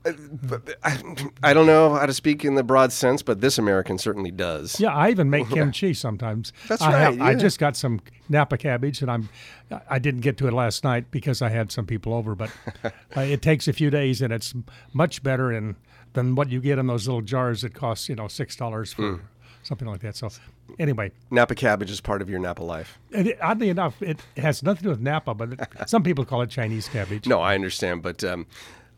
I, 0.05 0.98
I 1.43 1.53
don't 1.53 1.65
know 1.67 1.93
how 1.93 2.05
to 2.05 2.13
speak 2.13 2.43
in 2.43 2.55
the 2.55 2.63
broad 2.63 2.91
sense, 2.91 3.22
but 3.22 3.41
this 3.41 3.58
American 3.58 3.98
certainly 3.98 4.31
does. 4.31 4.79
Yeah, 4.79 4.93
I 4.96 5.10
even 5.10 5.29
make 5.29 5.48
kimchi 5.51 5.93
sometimes. 5.93 6.53
That's 6.67 6.81
I 6.81 6.91
right, 7.10 7.22
I 7.22 7.31
yeah. 7.31 7.38
just 7.38 7.60
got 7.60 7.75
some 7.75 8.01
Napa 8.29 8.58
cabbage, 8.58 9.01
and 9.01 9.12
I'm 9.12 9.29
I 9.89 10.00
didn't 10.00 10.22
get 10.22 10.38
to 10.38 10.48
it 10.48 10.53
last 10.53 10.84
night 10.84 11.12
because 11.12 11.41
I 11.41 11.50
had 11.50 11.72
some 11.72 11.86
people 11.86 12.13
over. 12.13 12.34
But 12.36 12.50
uh, 13.15 13.22
it 13.22 13.41
takes 13.41 13.67
a 13.67 13.74
few 13.74 13.89
days, 13.89 14.22
and 14.22 14.34
it's 14.34 14.53
much 14.93 15.22
better 15.24 15.51
in, 15.51 15.75
than 16.13 16.36
what 16.36 16.50
you 16.50 16.60
get 16.62 16.79
in 16.79 16.88
those 16.88 17.08
little 17.08 17.22
jars 17.22 17.62
that 17.62 17.74
cost 17.74 18.10
you 18.10 18.15
know 18.15 18.27
six 18.27 18.55
dollars 18.55 18.93
for 18.93 19.01
Mm. 19.03 19.20
something 19.63 19.88
like 19.88 20.01
that. 20.01 20.15
So 20.15 20.29
anyway, 20.79 21.12
Napa 21.29 21.53
cabbage 21.53 21.91
is 21.91 22.01
part 22.01 22.22
of 22.24 22.29
your 22.29 22.39
Napa 22.39 22.63
life. 22.63 22.98
it, 23.12 23.38
oddly 23.41 23.70
enough, 23.70 24.01
it 24.01 24.20
has 24.38 24.63
nothing 24.63 24.77
to 24.79 24.84
do 24.86 24.89
with 24.89 25.01
Napa, 25.01 25.36
but 25.36 25.53
it, 25.53 25.60
some 25.88 26.01
people 26.01 26.25
call 26.25 26.41
it 26.41 26.50
Chinese 26.50 26.88
cabbage. 26.89 27.27
No, 27.27 27.39
I 27.41 27.53
understand, 27.53 28.01
but 28.01 28.24
um, 28.24 28.48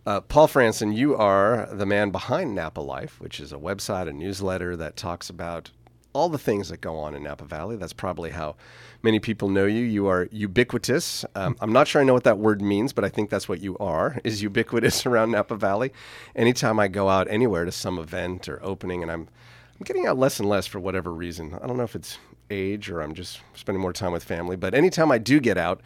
uh, 0.06 0.22
Paul 0.22 0.48
Franson, 0.48 0.96
you 0.96 1.16
are 1.16 1.68
the 1.72 1.86
man 1.86 2.10
behind 2.12 2.54
Napa 2.56 2.82
Life, 2.82 3.20
which 3.20 3.40
is 3.40 3.54
a 3.54 3.58
website, 3.58 4.10
a 4.10 4.14
newsletter 4.14 4.76
that 4.76 4.98
talks 4.98 5.30
about 5.30 5.72
all 6.12 6.30
the 6.30 6.38
things 6.38 6.70
that 6.70 6.82
go 6.82 6.98
on 6.98 7.16
in 7.16 7.24
Napa 7.24 7.46
Valley. 7.46 7.76
That's 7.76 7.94
probably 7.94 8.32
how 8.32 8.56
many 9.02 9.20
people 9.20 9.50
know 9.50 9.66
you. 9.66 9.84
You 9.84 10.08
are 10.08 10.28
ubiquitous. 10.32 11.26
Um, 11.36 11.56
I'm 11.60 11.72
not 11.74 11.88
sure 11.88 12.02
I 12.02 12.06
know 12.06 12.14
what 12.14 12.26
that 12.26 12.38
word 12.38 12.62
means, 12.62 12.94
but 12.94 13.04
I 13.04 13.10
think 13.10 13.30
that's 13.30 13.50
what 13.50 13.62
you 13.62 13.78
are, 13.80 14.20
is 14.24 14.42
ubiquitous 14.44 15.06
around 15.08 15.32
Napa 15.32 15.56
Valley. 15.56 15.92
Anytime 16.36 16.80
I 16.80 16.88
go 16.90 17.10
out 17.10 17.28
anywhere 17.30 17.66
to 17.66 17.72
some 17.72 17.98
event 17.98 18.48
or 18.50 18.60
opening, 18.64 19.02
and 19.02 19.12
I'm, 19.12 19.22
I'm 19.22 19.84
getting 19.86 20.06
out 20.06 20.18
less 20.20 20.40
and 20.40 20.48
less 20.48 20.68
for 20.68 20.80
whatever 20.80 21.12
reason. 21.14 21.58
I 21.62 21.66
don't 21.68 21.78
know 21.78 21.84
if 21.84 21.96
it's 21.96 22.18
age 22.52 22.90
or 22.90 23.02
I'm 23.02 23.14
just 23.16 23.40
spending 23.56 23.82
more 23.82 23.94
time 23.94 24.12
with 24.12 24.24
family, 24.24 24.56
but 24.58 24.76
anytime 24.76 25.12
I 25.12 25.18
do 25.18 25.40
get 25.40 25.58
out, 25.58 25.82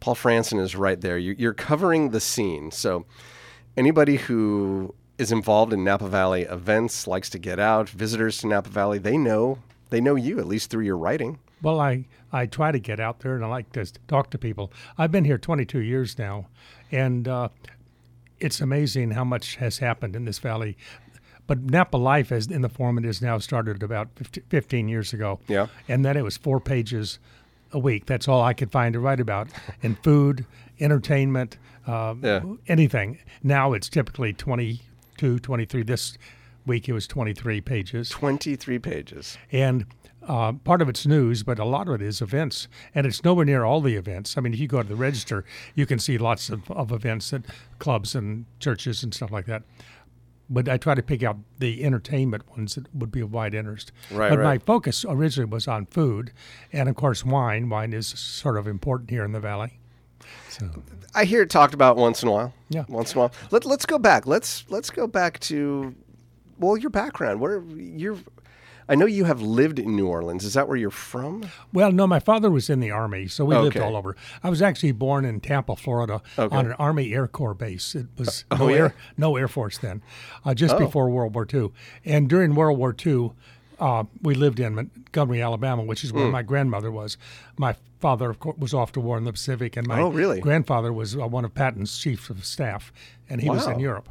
Paul 0.00 0.14
Franson 0.14 0.60
is 0.60 0.76
right 0.76 1.00
there. 1.00 1.16
You- 1.18 1.34
You're 1.38 1.54
covering 1.54 2.10
the 2.10 2.20
scene. 2.20 2.70
So 2.70 3.06
anybody 3.76 4.16
who 4.16 4.94
is 5.18 5.30
involved 5.32 5.72
in 5.72 5.84
Napa 5.84 6.08
Valley 6.08 6.42
events, 6.42 7.06
likes 7.06 7.30
to 7.30 7.38
get 7.38 7.58
out, 7.58 7.88
visitors 7.88 8.38
to 8.38 8.46
Napa 8.46 8.68
Valley, 8.68 8.98
they 8.98 9.16
know 9.16 9.58
they 9.90 10.00
know 10.00 10.16
you 10.16 10.40
at 10.40 10.46
least 10.46 10.70
through 10.70 10.84
your 10.84 10.96
writing. 10.96 11.38
Well, 11.62 11.80
I, 11.80 12.06
I 12.32 12.46
try 12.46 12.72
to 12.72 12.78
get 12.78 12.98
out 12.98 13.20
there 13.20 13.36
and 13.36 13.44
I 13.44 13.48
like 13.48 13.70
to 13.72 13.86
talk 14.08 14.30
to 14.30 14.38
people. 14.38 14.72
I've 14.98 15.12
been 15.12 15.24
here 15.24 15.38
22 15.38 15.78
years 15.78 16.18
now, 16.18 16.48
and 16.90 17.28
uh, 17.28 17.48
it's 18.40 18.60
amazing 18.60 19.12
how 19.12 19.24
much 19.24 19.56
has 19.56 19.78
happened 19.78 20.16
in 20.16 20.24
this 20.24 20.38
valley. 20.38 20.76
But 21.46 21.60
Napa 21.62 21.96
Life, 21.96 22.32
as 22.32 22.46
in 22.46 22.62
the 22.62 22.68
form 22.68 22.98
it 22.98 23.04
is 23.04 23.22
now, 23.22 23.38
started 23.38 23.82
about 23.82 24.08
15 24.48 24.88
years 24.88 25.12
ago. 25.12 25.38
Yeah. 25.46 25.68
And 25.88 26.04
then 26.04 26.16
it 26.16 26.24
was 26.24 26.36
four 26.36 26.58
pages 26.58 27.18
a 27.74 27.78
week. 27.78 28.06
That's 28.06 28.26
all 28.28 28.40
I 28.40 28.54
could 28.54 28.70
find 28.72 28.92
to 28.94 29.00
write 29.00 29.20
about 29.20 29.48
in 29.82 29.96
food, 29.96 30.46
entertainment, 30.80 31.58
uh, 31.86 32.14
Yeah. 32.22 32.40
anything. 32.68 33.18
Now 33.42 33.72
it's 33.74 33.88
typically 33.90 34.32
22, 34.32 35.38
23. 35.40 35.82
This 35.82 36.16
week 36.66 36.88
it 36.88 36.92
was 36.92 37.06
23 37.06 37.60
pages 37.60 38.08
Twenty 38.08 38.56
three 38.56 38.78
pages. 38.78 39.36
and 39.52 39.84
uh, 40.26 40.52
part 40.52 40.80
of 40.80 40.88
it's 40.88 41.04
news, 41.06 41.42
but 41.42 41.58
a 41.58 41.64
lot 41.66 41.86
of 41.86 41.96
it 41.96 42.00
is 42.00 42.22
events, 42.22 42.66
and 42.94 43.04
it's 43.06 43.22
nowhere 43.22 43.44
near 43.44 43.64
all 43.64 43.82
the 43.82 43.94
events. 43.96 44.38
I 44.38 44.40
mean, 44.40 44.54
if 44.54 44.58
you 44.58 44.66
go 44.66 44.80
to 44.80 44.88
the 44.88 44.96
register, 44.96 45.44
you 45.74 45.84
can 45.84 45.98
see 45.98 46.16
lots 46.16 46.48
of, 46.48 46.70
of 46.70 46.90
events 46.92 47.30
at 47.34 47.42
clubs 47.78 48.14
and 48.14 48.46
churches 48.58 49.02
and 49.02 49.12
stuff 49.12 49.30
like 49.30 49.44
that. 49.44 49.64
But 50.50 50.68
I 50.68 50.76
try 50.76 50.94
to 50.94 51.02
pick 51.02 51.22
out 51.22 51.38
the 51.58 51.82
entertainment 51.82 52.50
ones 52.50 52.74
that 52.74 52.94
would 52.94 53.10
be 53.10 53.20
of 53.20 53.32
wide 53.32 53.54
interest. 53.54 53.92
Right, 54.10 54.28
but 54.28 54.40
my 54.40 54.58
focus 54.58 55.04
originally 55.08 55.50
was 55.50 55.66
on 55.66 55.86
food, 55.86 56.32
and 56.72 56.88
of 56.88 56.96
course 56.96 57.24
wine. 57.24 57.68
Wine 57.70 57.92
is 57.92 58.06
sort 58.06 58.58
of 58.58 58.66
important 58.66 59.10
here 59.10 59.24
in 59.24 59.32
the 59.32 59.40
valley. 59.40 59.78
So 60.50 60.70
I 61.14 61.24
hear 61.24 61.42
it 61.42 61.50
talked 61.50 61.74
about 61.74 61.96
once 61.96 62.22
in 62.22 62.28
a 62.28 62.32
while. 62.32 62.54
Yeah. 62.68 62.84
once 62.88 63.12
in 63.12 63.18
a 63.18 63.20
while. 63.22 63.32
Let, 63.50 63.64
let's 63.64 63.86
go 63.86 63.98
back. 63.98 64.26
Let's 64.26 64.64
let's 64.68 64.90
go 64.90 65.06
back 65.06 65.40
to 65.40 65.94
well 66.58 66.76
your 66.76 66.90
background. 66.90 67.40
Where 67.40 67.62
you're. 67.62 68.18
I 68.88 68.94
know 68.94 69.06
you 69.06 69.24
have 69.24 69.40
lived 69.40 69.78
in 69.78 69.96
New 69.96 70.06
Orleans. 70.06 70.44
Is 70.44 70.54
that 70.54 70.68
where 70.68 70.76
you're 70.76 70.90
from? 70.90 71.44
Well, 71.72 71.90
no, 71.90 72.06
my 72.06 72.20
father 72.20 72.50
was 72.50 72.68
in 72.68 72.80
the 72.80 72.90
Army, 72.90 73.28
so 73.28 73.44
we 73.44 73.56
lived 73.56 73.78
all 73.78 73.96
over. 73.96 74.14
I 74.42 74.50
was 74.50 74.60
actually 74.60 74.92
born 74.92 75.24
in 75.24 75.40
Tampa, 75.40 75.76
Florida, 75.76 76.20
Okay. 76.38 76.54
on 76.54 76.66
an 76.66 76.72
Army 76.74 77.12
Air 77.14 77.26
Corps 77.26 77.54
base. 77.54 77.94
It 77.94 78.06
was 78.18 78.44
Oh, 78.50 78.56
no, 78.56 78.68
yeah? 78.68 78.76
air, 78.76 78.94
no 79.16 79.36
Air 79.36 79.48
Force 79.48 79.78
then, 79.78 80.02
uh, 80.44 80.52
just 80.54 80.74
Oh. 80.74 80.78
before 80.78 81.08
World 81.08 81.34
War 81.34 81.46
II. 81.52 81.70
And 82.04 82.28
during 82.28 82.54
World 82.54 82.78
War 82.78 82.94
II, 83.04 83.32
uh, 83.80 84.04
we 84.22 84.34
lived 84.34 84.60
in 84.60 84.74
Montgomery, 84.74 85.40
Alabama, 85.42 85.82
which 85.82 86.04
is 86.04 86.12
where 86.12 86.28
my 86.28 86.42
grandmother 86.42 86.90
was. 86.92 87.16
My 87.58 87.74
father, 88.00 88.28
of 88.30 88.38
course, 88.38 88.56
was 88.58 88.74
off 88.74 88.92
to 88.92 89.00
war 89.00 89.16
in 89.16 89.24
the 89.24 89.32
Pacific, 89.32 89.76
and 89.78 89.86
my 89.86 89.98
Oh, 90.00 90.10
really? 90.10 90.40
grandfather 90.40 90.92
was 90.92 91.16
uh, 91.16 91.26
one 91.26 91.44
of 91.44 91.54
Patton's 91.54 91.96
chiefs 91.98 92.28
of 92.30 92.44
staff, 92.44 92.92
and 93.30 93.40
he 93.40 93.48
was 93.48 93.66
in 93.66 93.78
Europe. 93.80 94.08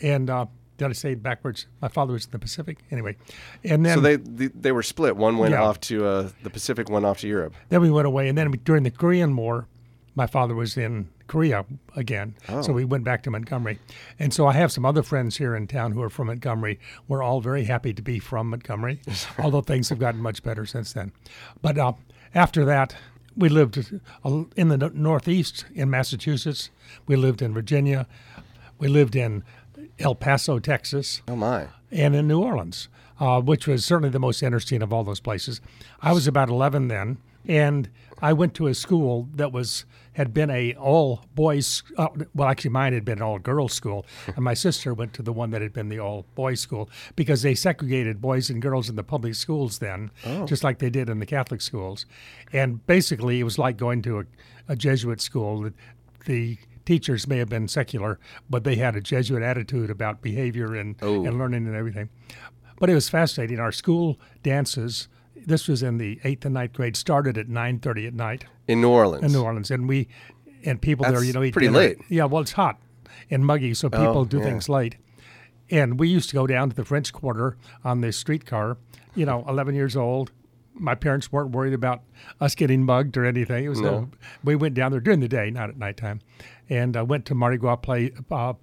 And 0.00 0.30
uh, 0.30 0.46
did 0.80 0.90
I 0.90 0.94
say 0.94 1.14
backwards? 1.14 1.66
My 1.82 1.88
father 1.88 2.14
was 2.14 2.24
in 2.24 2.30
the 2.30 2.38
Pacific. 2.38 2.78
Anyway, 2.90 3.16
and 3.62 3.84
then 3.84 3.96
So 3.98 4.00
they 4.00 4.16
they, 4.16 4.46
they 4.48 4.72
were 4.72 4.82
split. 4.82 5.16
One 5.16 5.36
went 5.36 5.52
Yeah. 5.52 5.62
off 5.62 5.78
to 5.80 6.06
uh, 6.06 6.28
the 6.42 6.50
Pacific, 6.50 6.88
one 6.88 7.04
off 7.04 7.18
to 7.18 7.28
Europe. 7.28 7.54
Then 7.68 7.82
we 7.82 7.90
went 7.90 8.06
away, 8.06 8.28
and 8.28 8.36
then 8.38 8.50
during 8.64 8.82
the 8.84 8.90
Korean 8.90 9.36
War, 9.36 9.66
my 10.14 10.26
father 10.26 10.54
was 10.54 10.76
in 10.76 11.08
Korea 11.28 11.64
again, 11.94 12.34
so 12.62 12.72
we 12.72 12.84
went 12.84 13.04
back 13.04 13.22
to 13.22 13.30
Montgomery. 13.30 13.78
And 14.18 14.34
so 14.34 14.46
I 14.48 14.52
have 14.54 14.72
some 14.72 14.84
other 14.84 15.02
friends 15.04 15.36
here 15.36 15.54
in 15.54 15.66
town 15.68 15.92
who 15.92 16.02
are 16.02 16.10
from 16.10 16.26
Montgomery. 16.26 16.80
We're 17.06 17.22
all 17.22 17.40
very 17.40 17.64
happy 17.64 17.92
to 17.92 18.02
be 18.02 18.18
from 18.18 18.48
Montgomery, 18.50 19.00
although 19.38 19.60
things 19.60 19.88
have 19.90 19.98
gotten 20.00 20.20
much 20.20 20.42
better 20.42 20.66
since 20.66 20.92
then. 20.94 21.12
But 21.62 21.78
uh, 21.78 21.92
after 22.34 22.64
that, 22.64 22.96
we 23.36 23.48
lived 23.48 23.76
in 24.56 24.68
the 24.68 24.90
Northeast 24.94 25.66
in 25.74 25.88
Massachusetts. 25.90 26.70
We 27.06 27.14
lived 27.16 27.42
in 27.42 27.52
Virginia. 27.54 28.06
We 28.78 28.88
lived 28.88 29.14
in 29.14 29.44
El 30.00 30.14
Paso, 30.14 30.58
Texas 30.58 31.22
Oh 31.28 31.36
my! 31.36 31.66
and 31.90 32.14
in 32.16 32.26
New 32.28 32.40
Orleans, 32.40 32.88
uh, 33.18 33.40
which 33.40 33.66
was 33.66 33.84
certainly 33.84 34.10
the 34.10 34.18
most 34.20 34.42
interesting 34.42 34.82
of 34.82 34.92
all 34.92 35.04
those 35.04 35.20
places. 35.20 35.60
I 36.00 36.12
was 36.12 36.26
about 36.26 36.48
11 36.48 36.88
then, 36.88 37.18
and 37.46 37.88
I 38.22 38.32
went 38.32 38.54
to 38.54 38.66
a 38.66 38.74
school 38.74 39.28
that 39.34 39.52
was 39.52 39.84
had 40.14 40.34
been 40.34 40.50
a 40.50 40.74
all 40.74 41.24
boys. 41.34 41.82
Uh, 41.96 42.08
well, 42.34 42.48
actually, 42.48 42.70
mine 42.70 42.92
had 42.92 43.04
been 43.04 43.18
an 43.18 43.22
all 43.22 43.38
girls 43.38 43.72
school, 43.72 44.04
and 44.34 44.44
my 44.44 44.54
sister 44.54 44.92
went 44.92 45.14
to 45.14 45.22
the 45.22 45.32
one 45.32 45.50
that 45.50 45.62
had 45.62 45.72
been 45.72 45.88
the 45.88 45.98
all 46.00 46.26
boys 46.34 46.60
school 46.60 46.88
because 47.16 47.42
they 47.42 47.54
segregated 47.54 48.20
boys 48.20 48.50
and 48.50 48.60
girls 48.60 48.88
in 48.88 48.96
the 48.96 49.04
public 49.04 49.34
schools 49.34 49.78
then, 49.78 50.10
just 50.46 50.64
like 50.64 50.78
they 50.78 50.90
did 50.90 51.08
in 51.08 51.18
the 51.18 51.26
Catholic 51.26 51.60
schools. 51.60 52.06
And 52.52 52.84
basically, 52.86 53.40
it 53.40 53.44
was 53.44 53.58
like 53.58 53.76
going 53.76 54.02
to 54.02 54.20
a, 54.20 54.24
a 54.68 54.76
Jesuit 54.76 55.20
school. 55.20 55.70
The 56.26 56.58
teachers 56.90 57.28
may 57.28 57.38
have 57.38 57.48
been 57.48 57.68
secular, 57.68 58.18
but 58.48 58.64
they 58.64 58.74
had 58.74 58.96
a 58.96 59.00
Jesuit 59.00 59.42
attitude 59.44 59.90
about 59.90 60.20
behavior 60.22 60.74
and, 60.74 60.96
Oh. 61.00 61.24
and 61.24 61.38
learning 61.38 61.66
and 61.68 61.76
everything. 61.76 62.08
But 62.80 62.90
it 62.90 62.94
was 62.94 63.08
fascinating. 63.08 63.60
Our 63.60 63.70
school 63.70 64.18
dances. 64.42 65.06
This 65.46 65.68
was 65.68 65.82
in 65.84 65.98
the 65.98 66.18
eighth 66.24 66.44
and 66.44 66.54
ninth 66.54 66.72
grade. 66.72 66.96
Started 66.96 67.38
at 67.38 67.48
nine 67.48 67.78
thirty 67.78 68.06
at 68.06 68.14
night 68.14 68.44
In 68.66 68.80
New 68.80 68.90
Orleans. 68.90 69.22
in 69.24 69.30
New 69.32 69.42
Orleans, 69.44 69.70
and 69.70 69.88
we 69.88 70.08
and 70.64 70.82
people 70.82 71.06
there, 71.10 71.22
you 71.22 71.32
know, 71.32 71.44
eat 71.44 71.52
pretty 71.52 71.68
dinner. 71.68 71.78
late. 71.78 71.98
Yeah, 72.08 72.24
well, 72.24 72.42
it's 72.42 72.52
hot 72.52 72.78
and 73.30 73.46
muggy, 73.46 73.72
so 73.74 73.86
oh, 73.86 73.90
people 73.90 74.18
Oh, 74.18 74.24
do 74.24 74.38
yeah. 74.38 74.44
things 74.44 74.68
late. 74.68 74.96
And 75.70 76.00
we 76.00 76.08
used 76.08 76.28
to 76.30 76.34
go 76.34 76.46
down 76.48 76.70
to 76.70 76.74
the 76.76 76.84
French 76.84 77.12
Quarter 77.12 77.56
on 77.84 78.00
the 78.00 78.10
streetcar. 78.12 78.76
You 79.14 79.26
know, 79.26 79.44
eleven 79.48 79.74
years 79.76 79.96
old. 79.96 80.32
My 80.74 80.94
parents 80.94 81.30
weren't 81.30 81.50
worried 81.50 81.74
about 81.74 82.02
us 82.40 82.54
getting 82.54 82.84
mugged 82.84 83.16
or 83.16 83.24
anything. 83.24 83.64
It 83.64 83.68
was 83.68 83.80
no. 83.80 83.94
Uh, 83.94 84.04
we 84.42 84.56
went 84.56 84.74
down 84.74 84.90
there 84.92 85.00
during 85.00 85.20
the 85.20 85.28
day, 85.28 85.50
not 85.50 85.68
at 85.68 85.76
nighttime, 85.78 86.20
and 86.70 86.96
uh, 86.96 87.04
went 87.04 87.26
to 87.26 87.34
Mardi 87.34 87.58
Gras 87.58 87.76
play 87.76 88.12
uh, 88.30 88.54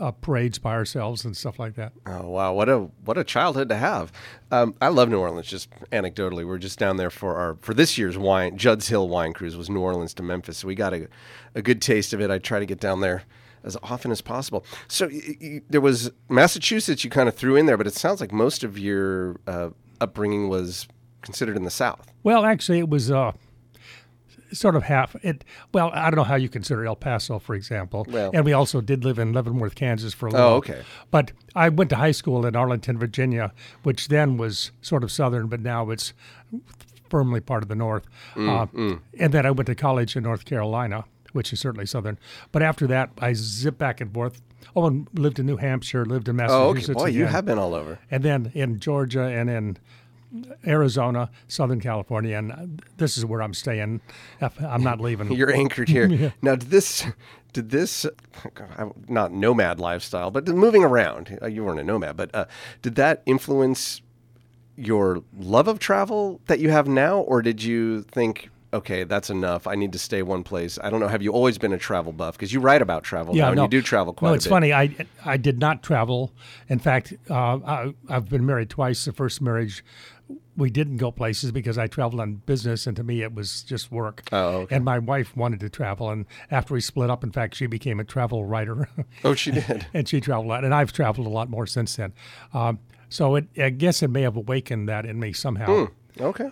uh, 0.00 0.10
parades 0.12 0.58
by 0.58 0.72
ourselves 0.72 1.24
and 1.24 1.36
stuff 1.36 1.58
like 1.58 1.74
that. 1.74 1.92
Oh 2.06 2.28
wow, 2.28 2.52
what 2.54 2.68
a 2.68 2.78
what 3.04 3.18
a 3.18 3.24
childhood 3.24 3.68
to 3.70 3.76
have. 3.76 4.12
Um, 4.50 4.74
I 4.80 4.88
love 4.88 5.08
New 5.08 5.18
Orleans. 5.18 5.46
Just 5.46 5.70
anecdotally, 5.92 6.46
we're 6.46 6.58
just 6.58 6.78
down 6.78 6.96
there 6.98 7.10
for 7.10 7.36
our 7.36 7.56
for 7.60 7.74
this 7.74 7.98
year's 7.98 8.16
wine 8.16 8.56
Judd's 8.56 8.88
Hill 8.88 9.08
wine 9.08 9.32
cruise 9.32 9.56
was 9.56 9.68
New 9.68 9.80
Orleans 9.80 10.14
to 10.14 10.22
Memphis. 10.22 10.58
So 10.58 10.68
we 10.68 10.74
got 10.74 10.94
a 10.94 11.08
a 11.54 11.62
good 11.62 11.82
taste 11.82 12.12
of 12.12 12.20
it. 12.20 12.30
I 12.30 12.38
try 12.38 12.58
to 12.58 12.66
get 12.66 12.80
down 12.80 13.00
there 13.00 13.24
as 13.64 13.76
often 13.82 14.10
as 14.12 14.20
possible. 14.20 14.64
So 14.86 15.08
y- 15.08 15.36
y- 15.40 15.60
there 15.68 15.80
was 15.80 16.12
Massachusetts 16.28 17.02
you 17.02 17.10
kind 17.10 17.28
of 17.28 17.34
threw 17.34 17.56
in 17.56 17.66
there, 17.66 17.76
but 17.76 17.86
it 17.88 17.94
sounds 17.94 18.20
like 18.20 18.30
most 18.30 18.62
of 18.62 18.78
your 18.78 19.40
uh, 19.48 19.70
upbringing 20.00 20.48
was 20.48 20.86
considered 21.22 21.56
in 21.56 21.64
the 21.64 21.70
South. 21.70 22.12
Well, 22.22 22.44
actually, 22.44 22.78
it 22.78 22.88
was 22.88 23.10
uh, 23.10 23.32
sort 24.52 24.76
of 24.76 24.82
half. 24.84 25.14
It 25.24 25.44
well, 25.72 25.90
I 25.92 26.10
don't 26.10 26.16
know 26.16 26.24
how 26.24 26.34
you 26.36 26.48
consider 26.48 26.84
El 26.86 26.96
Paso, 26.96 27.38
for 27.38 27.54
example. 27.54 28.06
Well- 28.08 28.30
and 28.34 28.44
we 28.44 28.52
also 28.52 28.80
did 28.80 29.04
live 29.04 29.18
in 29.18 29.32
Leavenworth, 29.32 29.74
Kansas, 29.74 30.14
for 30.14 30.26
a 30.28 30.30
little. 30.30 30.46
Oh, 30.46 30.54
okay. 30.56 30.82
But 31.10 31.32
I 31.54 31.68
went 31.68 31.90
to 31.90 31.96
high 31.96 32.12
school 32.12 32.46
in 32.46 32.56
Arlington, 32.56 32.98
Virginia, 32.98 33.52
which 33.82 34.08
then 34.08 34.36
was 34.36 34.70
sort 34.82 35.02
of 35.04 35.10
southern, 35.12 35.46
but 35.48 35.60
now 35.60 35.90
it's 35.90 36.12
firmly 37.10 37.40
part 37.40 37.62
of 37.62 37.68
the 37.68 37.74
North. 37.74 38.06
Mm, 38.34 38.94
uh, 38.94 38.98
And 39.18 39.32
then 39.32 39.46
I 39.46 39.50
went 39.50 39.66
to 39.66 39.74
college 39.74 40.14
in 40.16 40.22
North 40.24 40.44
Carolina, 40.44 41.04
which 41.32 41.52
is 41.52 41.60
certainly 41.60 41.86
southern. 41.86 42.18
But 42.52 42.62
after 42.62 42.86
that, 42.88 43.10
I 43.18 43.32
zipped 43.32 43.78
back 43.78 44.00
and 44.00 44.12
forth. 44.12 44.40
Oh, 44.76 44.86
and 44.86 45.08
lived 45.14 45.38
in 45.38 45.46
New 45.46 45.56
Hampshire, 45.56 46.04
lived 46.04 46.28
in 46.28 46.36
Massachusetts. 46.36 46.88
Oh, 46.90 46.92
okay. 47.04 47.12
Boy, 47.12 47.16
you 47.16 47.24
have 47.24 47.46
been 47.46 47.58
all 47.58 47.74
over. 47.74 47.98
and 48.10 48.22
then 48.22 48.50
in 48.54 48.78
Georgia 48.78 49.22
and 49.22 49.48
in 49.48 49.78
Arizona, 50.66 51.30
Southern 51.46 51.80
California, 51.80 52.36
and 52.36 52.82
this 52.96 53.16
is 53.16 53.24
where 53.24 53.42
I'm 53.42 53.54
staying. 53.54 54.00
I'm 54.40 54.82
not 54.82 55.00
leaving. 55.00 55.32
You're 55.38 55.52
anchored 55.52 55.88
here. 55.88 56.08
Now, 56.42 56.54
did 56.54 56.70
this, 56.70 57.06
did 57.52 57.70
this, 57.70 58.06
not 59.08 59.32
nomad 59.32 59.80
lifestyle, 59.80 60.30
but 60.30 60.46
moving 60.48 60.84
around? 60.84 61.38
uh, 61.42 61.46
You 61.46 61.64
weren't 61.64 61.80
a 61.80 61.84
nomad, 61.84 62.16
but 62.16 62.34
uh, 62.34 62.46
did 62.82 62.94
that 62.96 63.22
influence 63.26 64.02
your 64.76 65.22
love 65.36 65.68
of 65.68 65.78
travel 65.78 66.40
that 66.46 66.60
you 66.60 66.70
have 66.70 66.86
now, 66.86 67.18
or 67.18 67.42
did 67.42 67.62
you 67.62 68.02
think, 68.02 68.48
okay, 68.72 69.02
that's 69.04 69.28
enough. 69.28 69.66
I 69.66 69.74
need 69.74 69.92
to 69.92 69.98
stay 69.98 70.22
one 70.22 70.44
place. 70.44 70.78
I 70.82 70.88
don't 70.88 71.00
know. 71.00 71.08
Have 71.08 71.22
you 71.22 71.32
always 71.32 71.58
been 71.58 71.72
a 71.72 71.78
travel 71.78 72.12
buff? 72.12 72.36
Because 72.36 72.52
you 72.52 72.60
write 72.60 72.80
about 72.80 73.02
travel 73.02 73.34
now, 73.34 73.48
and 73.48 73.56
no. 73.56 73.62
you 73.62 73.68
do 73.68 73.82
travel 73.82 74.12
quite 74.12 74.28
No, 74.28 74.34
it's 74.34 74.46
funny. 74.46 74.72
I 74.72 74.94
I 75.24 75.36
did 75.36 75.58
not 75.58 75.82
travel. 75.82 76.32
In 76.68 76.78
fact, 76.78 77.12
uh, 77.28 77.34
I, 77.34 77.94
I've 78.08 78.28
been 78.28 78.46
married 78.46 78.70
twice. 78.70 79.04
The 79.04 79.12
first 79.12 79.42
marriage, 79.42 79.84
we 80.58 80.70
didn't 80.70 80.96
go 80.96 81.10
places 81.12 81.52
because 81.52 81.78
I 81.78 81.86
traveled 81.86 82.20
on 82.20 82.34
business, 82.44 82.86
and 82.86 82.96
to 82.96 83.04
me 83.04 83.22
it 83.22 83.32
was 83.32 83.62
just 83.62 83.90
work. 83.92 84.22
Oh, 84.32 84.48
okay. 84.62 84.76
And 84.76 84.84
my 84.84 84.98
wife 84.98 85.36
wanted 85.36 85.60
to 85.60 85.70
travel, 85.70 86.10
and 86.10 86.26
after 86.50 86.74
we 86.74 86.80
split 86.80 87.08
up, 87.08 87.22
in 87.24 87.30
fact, 87.30 87.54
she 87.54 87.66
became 87.66 88.00
a 88.00 88.04
travel 88.04 88.44
writer. 88.44 88.88
Oh, 89.24 89.34
she 89.34 89.50
did. 89.52 89.86
and 89.94 90.08
she 90.08 90.20
traveled 90.20 90.46
a 90.46 90.48
lot, 90.48 90.64
and 90.64 90.74
I've 90.74 90.92
traveled 90.92 91.26
a 91.26 91.30
lot 91.30 91.48
more 91.48 91.66
since 91.66 91.96
then. 91.96 92.12
Um, 92.52 92.78
so 93.08 93.36
it, 93.36 93.46
I 93.56 93.70
guess 93.70 94.02
it 94.02 94.08
may 94.08 94.22
have 94.22 94.36
awakened 94.36 94.88
that 94.88 95.06
in 95.06 95.18
me 95.18 95.32
somehow. 95.32 95.88
Okay. 96.20 96.50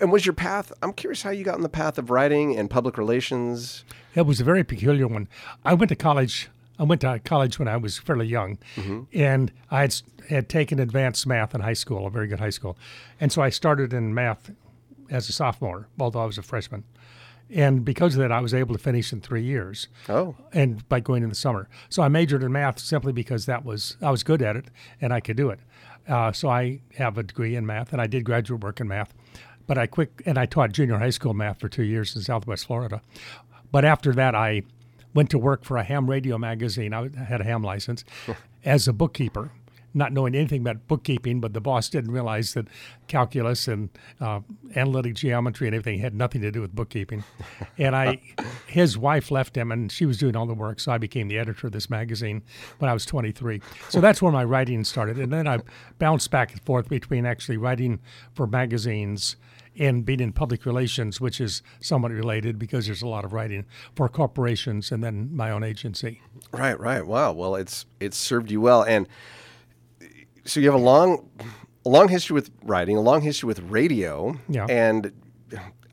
and 0.00 0.12
was 0.12 0.24
your 0.24 0.32
path? 0.32 0.72
I'm 0.82 0.92
curious 0.92 1.22
how 1.22 1.30
you 1.30 1.44
got 1.44 1.56
in 1.56 1.62
the 1.62 1.68
path 1.68 1.98
of 1.98 2.10
writing 2.10 2.56
and 2.56 2.70
public 2.70 2.96
relations. 2.96 3.84
It 4.14 4.22
was 4.22 4.40
a 4.40 4.44
very 4.44 4.64
peculiar 4.64 5.08
one. 5.08 5.28
I 5.64 5.74
went 5.74 5.88
to 5.90 5.96
college. 5.96 6.48
I 6.80 6.84
went 6.84 7.02
to 7.02 7.18
college 7.20 7.58
when 7.58 7.68
I 7.68 7.76
was 7.76 7.98
fairly 7.98 8.26
young, 8.26 8.58
and 9.12 9.52
I 9.70 9.82
had, 9.82 9.94
had 10.30 10.48
taken 10.48 10.78
advanced 10.80 11.26
math 11.26 11.54
in 11.54 11.60
high 11.60 11.74
school, 11.74 12.06
a 12.06 12.10
very 12.10 12.26
good 12.26 12.40
high 12.40 12.50
school, 12.50 12.78
and 13.20 13.30
so 13.30 13.42
I 13.42 13.50
started 13.50 13.92
in 13.92 14.14
math 14.14 14.50
as 15.10 15.28
a 15.28 15.32
sophomore, 15.32 15.88
although 15.98 16.20
I 16.20 16.24
was 16.24 16.38
a 16.38 16.42
freshman. 16.42 16.84
And 17.52 17.84
because 17.84 18.14
of 18.14 18.20
that, 18.20 18.30
I 18.32 18.40
was 18.40 18.54
able 18.54 18.74
to 18.76 18.82
finish 18.82 19.12
in 19.12 19.20
three 19.20 19.42
years. 19.42 19.88
Oh. 20.08 20.36
and 20.52 20.88
by 20.88 21.00
going 21.00 21.22
in 21.24 21.28
the 21.28 21.34
summer. 21.34 21.68
So 21.88 22.02
I 22.02 22.08
majored 22.08 22.42
in 22.44 22.52
math 22.52 22.78
simply 22.78 23.12
because 23.12 23.46
that 23.46 23.64
was 23.64 23.96
I 24.00 24.10
was 24.12 24.22
good 24.22 24.40
at 24.40 24.54
it 24.56 24.66
and 25.00 25.12
I 25.12 25.18
could 25.20 25.36
do 25.36 25.50
it. 25.50 25.58
Uh, 26.08 26.30
so 26.32 26.48
I 26.48 26.80
have 26.96 27.18
a 27.18 27.24
degree 27.24 27.56
in 27.56 27.66
math 27.66 27.92
and 27.92 28.00
I 28.00 28.06
did 28.06 28.24
graduate 28.24 28.62
work 28.62 28.80
in 28.80 28.86
math. 28.86 29.12
But 29.66 29.78
I 29.78 29.86
quick 29.88 30.22
and 30.26 30.38
I 30.38 30.46
taught 30.46 30.70
junior 30.72 30.98
high 30.98 31.10
school 31.10 31.34
math 31.34 31.58
for 31.60 31.68
two 31.68 31.82
years 31.82 32.14
in 32.14 32.22
Southwest 32.22 32.66
Florida. 32.66 33.02
But 33.72 33.84
after 33.84 34.12
that, 34.12 34.34
I 34.36 34.62
went 35.14 35.30
to 35.30 35.38
work 35.38 35.64
for 35.64 35.76
a 35.76 35.84
ham 35.84 36.08
radio 36.08 36.38
magazine. 36.38 36.92
I 36.92 37.08
had 37.24 37.40
a 37.40 37.44
ham 37.44 37.62
license 37.62 38.04
as 38.64 38.88
a 38.88 38.92
bookkeeper. 38.92 39.50
Not 39.92 40.12
knowing 40.12 40.36
anything 40.36 40.60
about 40.60 40.86
bookkeeping, 40.86 41.40
but 41.40 41.52
the 41.52 41.60
boss 41.60 41.88
didn't 41.88 42.12
realize 42.12 42.54
that 42.54 42.68
calculus 43.08 43.66
and 43.66 43.88
uh, 44.20 44.38
analytic 44.76 45.14
geometry 45.14 45.66
and 45.66 45.74
everything 45.74 45.98
had 45.98 46.14
nothing 46.14 46.42
to 46.42 46.52
do 46.52 46.60
with 46.60 46.72
bookkeeping. 46.72 47.24
And 47.76 47.96
I, 47.96 48.20
his 48.66 48.98
wife 48.98 49.30
left 49.30 49.56
him, 49.56 49.72
and 49.72 49.90
she 49.90 50.04
was 50.04 50.18
doing 50.18 50.36
all 50.36 50.46
the 50.46 50.54
work, 50.54 50.80
so 50.80 50.92
I 50.92 50.98
became 50.98 51.28
the 51.28 51.38
editor 51.38 51.66
of 51.66 51.72
this 51.72 51.88
magazine 51.88 52.42
when 52.78 52.90
I 52.90 52.92
was 52.92 53.06
23. 53.06 53.62
So 53.88 54.00
that's 54.02 54.20
where 54.20 54.30
my 54.30 54.44
writing 54.44 54.84
started, 54.84 55.18
and 55.18 55.32
then 55.32 55.48
I 55.48 55.58
bounced 55.98 56.30
back 56.30 56.52
and 56.52 56.60
forth 56.62 56.88
between 56.88 57.24
actually 57.26 57.56
writing 57.56 58.00
for 58.34 58.46
magazines 58.46 59.36
and 59.78 60.04
being 60.04 60.20
in 60.20 60.32
public 60.32 60.66
relations, 60.66 61.20
which 61.20 61.40
is 61.40 61.62
somewhat 61.80 62.12
related 62.12 62.58
because 62.58 62.86
there's 62.86 63.02
a 63.02 63.06
lot 63.08 63.24
of 63.24 63.32
writing 63.32 63.64
for 63.94 64.08
corporations 64.08 64.90
and 64.92 65.02
then 65.02 65.34
my 65.34 65.50
own 65.50 65.62
agency. 65.62 66.20
Right, 66.52 66.78
right. 66.78 67.06
Wow. 67.06 67.32
Well, 67.32 67.54
it's 67.54 67.86
it's 68.00 68.16
served 68.16 68.50
you 68.50 68.60
well, 68.60 68.82
and 68.82 69.08
so 70.44 70.60
you 70.60 70.70
have 70.70 70.80
a 70.80 70.82
long, 70.82 71.28
a 71.84 71.88
long 71.88 72.08
history 72.08 72.34
with 72.34 72.50
writing, 72.64 72.96
a 72.96 73.00
long 73.00 73.20
history 73.22 73.46
with 73.46 73.60
radio, 73.60 74.38
Yeah. 74.48 74.66
and 74.68 75.12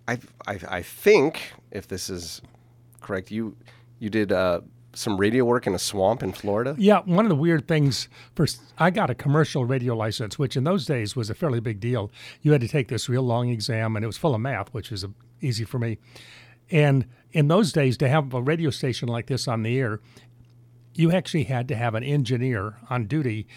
I, 0.08 0.20
I, 0.48 0.60
I 0.70 0.82
think 0.82 1.54
if 1.72 1.88
this 1.88 2.10
is 2.10 2.42
correct, 3.02 3.30
you 3.32 3.56
you 4.00 4.10
did 4.10 4.32
uh, 4.32 4.62
some 4.98 5.18
radio 5.18 5.46
work 5.46 5.68
in 5.68 5.74
a 5.74 5.80
swamp 5.80 6.24
in 6.24 6.32
Florida. 6.32 6.76
Yeah, 6.78 7.02
one 7.06 7.26
of 7.26 7.30
the 7.30 7.36
weird 7.36 7.68
things 7.68 8.08
first 8.36 8.62
I 8.78 8.90
got 8.90 9.10
a 9.10 9.16
commercial 9.16 9.66
radio 9.66 9.96
license, 9.96 10.40
which 10.40 10.58
in 10.58 10.64
those 10.64 10.86
days 10.86 11.16
was 11.16 11.30
a 11.30 11.36
fairly 11.36 11.60
big 11.60 11.80
deal. 11.80 12.12
You 12.42 12.52
had 12.52 12.62
to 12.62 12.68
take 12.68 12.88
this 12.88 13.08
real 13.08 13.22
long 13.22 13.50
exam 13.50 13.96
and 13.96 14.04
it 14.04 14.08
was 14.08 14.18
full 14.18 14.34
of 14.34 14.42
math, 14.42 14.74
which 14.74 14.92
uh, 14.92 15.08
easy 15.42 15.64
for 15.64 15.80
me. 15.80 16.00
And 16.72 17.06
in 17.32 17.48
those 17.48 17.72
days 17.72 17.98
to 17.98 18.10
have 18.10 18.34
a 18.34 18.42
radio 18.42 18.70
station 18.72 19.08
like 19.08 19.28
this 19.28 19.48
on 19.48 19.64
the 19.64 19.78
air, 19.78 20.00
you 20.96 21.12
actually 21.12 21.44
had 21.44 21.68
to 21.68 21.76
have 21.76 21.94
an 21.94 22.04
engineer 22.04 22.78
on 22.90 23.06
duty 23.06 23.48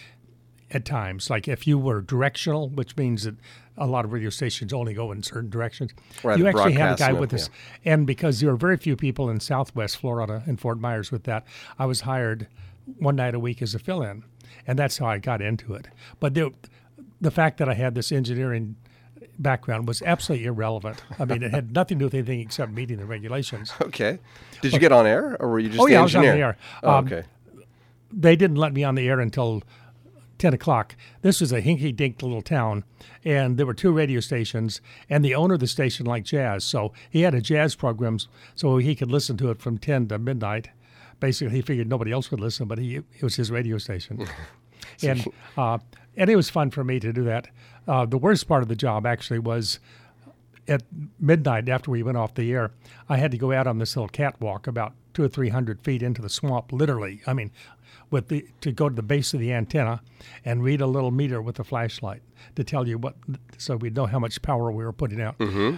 at 0.70 0.84
times. 0.84 1.30
Like 1.30 1.48
if 1.48 1.66
you 1.66 1.78
were 1.78 2.02
directional, 2.02 2.68
which 2.68 2.96
means 2.96 3.24
that 3.24 3.36
a 3.80 3.86
lot 3.86 4.04
of 4.04 4.12
radio 4.12 4.30
stations 4.30 4.72
only 4.72 4.94
go 4.94 5.10
in 5.10 5.22
certain 5.22 5.50
directions, 5.50 5.90
Right, 6.22 6.38
you 6.38 6.46
actually 6.46 6.74
had 6.74 6.92
a 6.92 6.96
guy 6.96 7.12
with 7.12 7.30
this. 7.30 7.50
And 7.84 8.06
because 8.06 8.38
there 8.40 8.50
were 8.50 8.56
very 8.56 8.76
few 8.76 8.94
people 8.94 9.28
in 9.30 9.40
Southwest 9.40 9.96
Florida 9.96 10.42
and 10.46 10.60
Fort 10.60 10.78
Myers 10.78 11.10
with 11.10 11.24
that, 11.24 11.44
I 11.78 11.86
was 11.86 12.02
hired 12.02 12.46
one 12.98 13.16
night 13.16 13.34
a 13.34 13.40
week 13.40 13.62
as 13.62 13.74
a 13.74 13.78
fill-in, 13.78 14.22
and 14.66 14.78
that's 14.78 14.98
how 14.98 15.06
I 15.06 15.18
got 15.18 15.40
into 15.42 15.74
it. 15.74 15.88
But 16.20 16.34
the 16.34 16.52
the 17.20 17.30
fact 17.30 17.58
that 17.58 17.68
I 17.68 17.74
had 17.74 17.94
this 17.94 18.12
engineering 18.12 18.76
background 19.38 19.86
was 19.88 20.02
absolutely 20.02 20.46
irrelevant. 20.46 21.02
I 21.18 21.24
mean, 21.24 21.42
it 21.42 21.50
had 21.50 21.72
nothing 21.74 21.98
to 21.98 22.02
do 22.02 22.06
with 22.06 22.14
anything 22.14 22.40
except 22.40 22.72
meeting 22.72 22.98
the 22.98 23.06
regulations. 23.06 23.72
Okay. 23.80 24.18
Did 24.62 24.72
you 24.72 24.78
get 24.78 24.92
on 24.92 25.06
air, 25.06 25.36
or 25.40 25.48
were 25.50 25.58
you 25.58 25.68
just 25.68 25.80
Oh, 25.80 25.86
the 25.86 25.92
yeah, 25.92 26.00
I 26.00 26.02
was 26.02 26.14
on 26.16 26.22
the 26.22 26.28
engineer? 26.28 26.46
air. 26.46 26.56
Oh, 26.82 26.90
Um, 26.96 27.06
okay. 27.06 27.24
they 28.12 28.36
didn't 28.36 28.56
let 28.56 28.72
me 28.72 28.84
on 28.84 28.94
the 28.94 29.08
air 29.08 29.20
until 29.20 29.62
10 30.40 30.54
o'clock. 30.54 30.96
This 31.22 31.40
was 31.40 31.52
a 31.52 31.62
hinky 31.62 31.94
dink 31.94 32.22
little 32.22 32.42
town, 32.42 32.84
and 33.24 33.56
there 33.56 33.66
were 33.66 33.74
two 33.74 33.92
radio 33.92 34.20
stations, 34.20 34.80
and 35.08 35.24
the 35.24 35.34
owner 35.34 35.54
of 35.54 35.60
the 35.60 35.66
station 35.66 36.06
liked 36.06 36.26
jazz. 36.26 36.64
So 36.64 36.92
he 37.10 37.22
had 37.22 37.34
a 37.34 37.40
jazz 37.40 37.74
program 37.74 38.18
so 38.54 38.78
he 38.78 38.94
could 38.94 39.10
listen 39.10 39.36
to 39.36 39.50
it 39.50 39.60
from 39.60 39.78
10 39.78 40.08
to 40.08 40.18
midnight. 40.18 40.70
Basically, 41.20 41.54
he 41.54 41.62
figured 41.62 41.88
nobody 41.88 42.10
else 42.10 42.30
would 42.30 42.40
listen, 42.40 42.66
but 42.66 42.78
he, 42.78 42.96
it 42.96 43.22
was 43.22 43.36
his 43.36 43.50
radio 43.50 43.78
station. 43.78 44.26
and, 45.02 45.24
uh, 45.56 45.78
and 46.16 46.30
it 46.30 46.36
was 46.36 46.50
fun 46.50 46.70
for 46.70 46.82
me 46.82 46.98
to 46.98 47.12
do 47.12 47.24
that. 47.24 47.48
Uh, 47.86 48.06
the 48.06 48.18
worst 48.18 48.48
part 48.48 48.62
of 48.62 48.68
the 48.68 48.76
job 48.76 49.06
actually 49.06 49.38
was 49.38 49.78
at 50.68 50.82
midnight 51.18 51.68
after 51.68 51.90
we 51.90 52.02
went 52.02 52.16
off 52.16 52.34
the 52.34 52.52
air, 52.52 52.70
I 53.08 53.16
had 53.16 53.30
to 53.32 53.38
go 53.38 53.52
out 53.52 53.66
on 53.66 53.78
this 53.78 53.96
little 53.96 54.08
catwalk 54.08 54.66
about 54.66 54.94
two 55.12 55.24
or 55.24 55.28
three 55.28 55.48
hundred 55.48 55.82
feet 55.82 56.02
into 56.02 56.22
the 56.22 56.28
swamp, 56.28 56.72
literally. 56.72 57.20
I 57.26 57.32
mean, 57.32 57.50
with 58.10 58.28
the 58.28 58.46
to 58.60 58.72
go 58.72 58.88
to 58.88 58.94
the 58.94 59.02
base 59.02 59.32
of 59.34 59.40
the 59.40 59.52
antenna 59.52 60.00
and 60.44 60.62
read 60.62 60.80
a 60.80 60.86
little 60.86 61.10
meter 61.10 61.40
with 61.40 61.58
a 61.60 61.64
flashlight 61.64 62.22
to 62.56 62.64
tell 62.64 62.86
you 62.88 62.98
what, 62.98 63.14
so 63.58 63.76
we'd 63.76 63.94
know 63.94 64.06
how 64.06 64.18
much 64.18 64.40
power 64.42 64.70
we 64.72 64.84
were 64.84 64.92
putting 64.92 65.20
out. 65.20 65.38
Mm-hmm. 65.38 65.76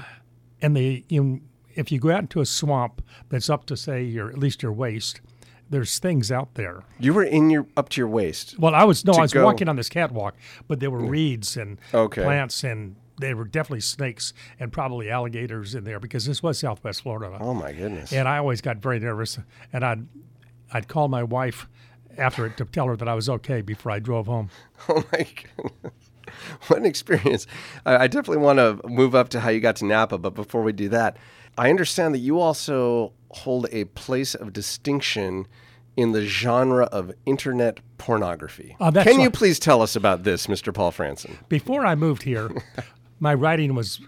And 0.61 0.77
the 0.77 1.05
you, 1.09 1.41
if 1.75 1.91
you 1.93 1.99
go 1.99 2.11
out 2.11 2.21
into 2.21 2.41
a 2.41 2.47
swamp 2.47 3.03
that's 3.29 3.51
up 3.51 3.67
to 3.67 3.77
say 3.77 4.03
your 4.03 4.29
at 4.31 4.39
least 4.39 4.63
your 4.63 4.73
waist, 4.73 5.21
there's 5.71 5.99
things 5.99 6.31
out 6.31 6.55
there. 6.55 6.85
You 6.99 7.15
were 7.15 7.25
in 7.25 7.51
your 7.51 7.67
up 7.77 7.89
to 7.91 8.01
your 8.01 8.09
waist. 8.09 8.59
Well, 8.59 8.75
I 8.75 8.85
was 8.85 9.05
no, 9.05 9.13
I 9.13 9.23
was 9.23 9.33
go- 9.33 9.45
walking 9.45 9.69
on 9.69 9.77
this 9.77 9.89
catwalk, 9.89 10.35
but 10.69 10.81
there 10.81 10.91
were 10.91 11.05
reeds 11.05 11.57
and 11.57 11.79
Okay. 11.93 12.23
plants 12.23 12.63
and 12.65 12.97
there 13.19 13.37
were 13.37 13.45
definitely 13.45 13.81
snakes 13.81 14.33
and 14.59 14.73
probably 14.73 15.11
alligators 15.11 15.75
in 15.75 15.85
there 15.85 16.01
because 16.01 16.25
this 16.27 16.43
was 16.43 16.59
Southwest 16.59 17.03
Florida. 17.03 17.37
Oh 17.41 17.55
my 17.55 17.73
goodness. 17.73 18.13
And 18.13 18.27
I 18.27 18.39
always 18.39 18.61
got 18.61 18.79
very 18.79 18.99
nervous, 19.01 19.39
and 19.73 19.85
I'd 19.85 20.07
I'd 20.73 20.89
call 20.89 21.09
my 21.09 21.23
wife 21.23 21.69
after 22.19 22.47
it 22.47 22.57
to 22.59 22.65
tell 22.65 22.87
her 22.87 22.97
that 22.97 23.09
I 23.09 23.15
was 23.15 23.29
okay 23.29 23.61
before 23.61 23.93
I 23.93 23.99
drove 23.99 24.27
home. 24.27 24.51
Oh 24.89 25.05
my 25.13 25.27
goodness. 25.35 25.93
What 26.69 26.79
an 26.79 26.87
experience. 26.87 27.47
I, 27.85 28.07
definitely 28.07 28.43
want 28.43 28.59
to 28.59 28.81
move 28.89 29.15
up 29.15 29.29
to 29.31 29.41
how 29.41 29.51
you 29.51 29.61
got 29.61 29.77
to 29.77 29.85
Napa, 29.85 30.19
but 30.19 30.35
before 30.35 30.63
we 30.63 30.73
do 30.73 30.89
that, 30.89 31.19
I 31.59 31.69
understand 31.69 32.15
that 32.15 32.21
you 32.21 32.41
also 32.41 33.13
hold 33.31 33.67
a 33.71 33.85
place 33.85 34.35
of 34.35 34.53
distinction 34.53 35.47
in 35.97 36.13
the 36.13 36.25
genre 36.25 36.85
of 36.87 37.13
internet 37.27 37.81
pornography. 37.99 38.77
That's 38.81 39.11
Can 39.11 39.21
you 39.21 39.31
please 39.31 39.59
tell 39.59 39.83
us 39.83 39.95
about 39.95 40.23
this, 40.23 40.47
Mr. 40.47 40.73
Paul 40.73 40.93
Franson? 40.93 41.37
Before 41.49 41.85
I 41.85 41.95
moved 41.95 42.23
here, 42.23 42.51
my 43.21 43.35
writing 43.35 43.75
was 43.75 44.01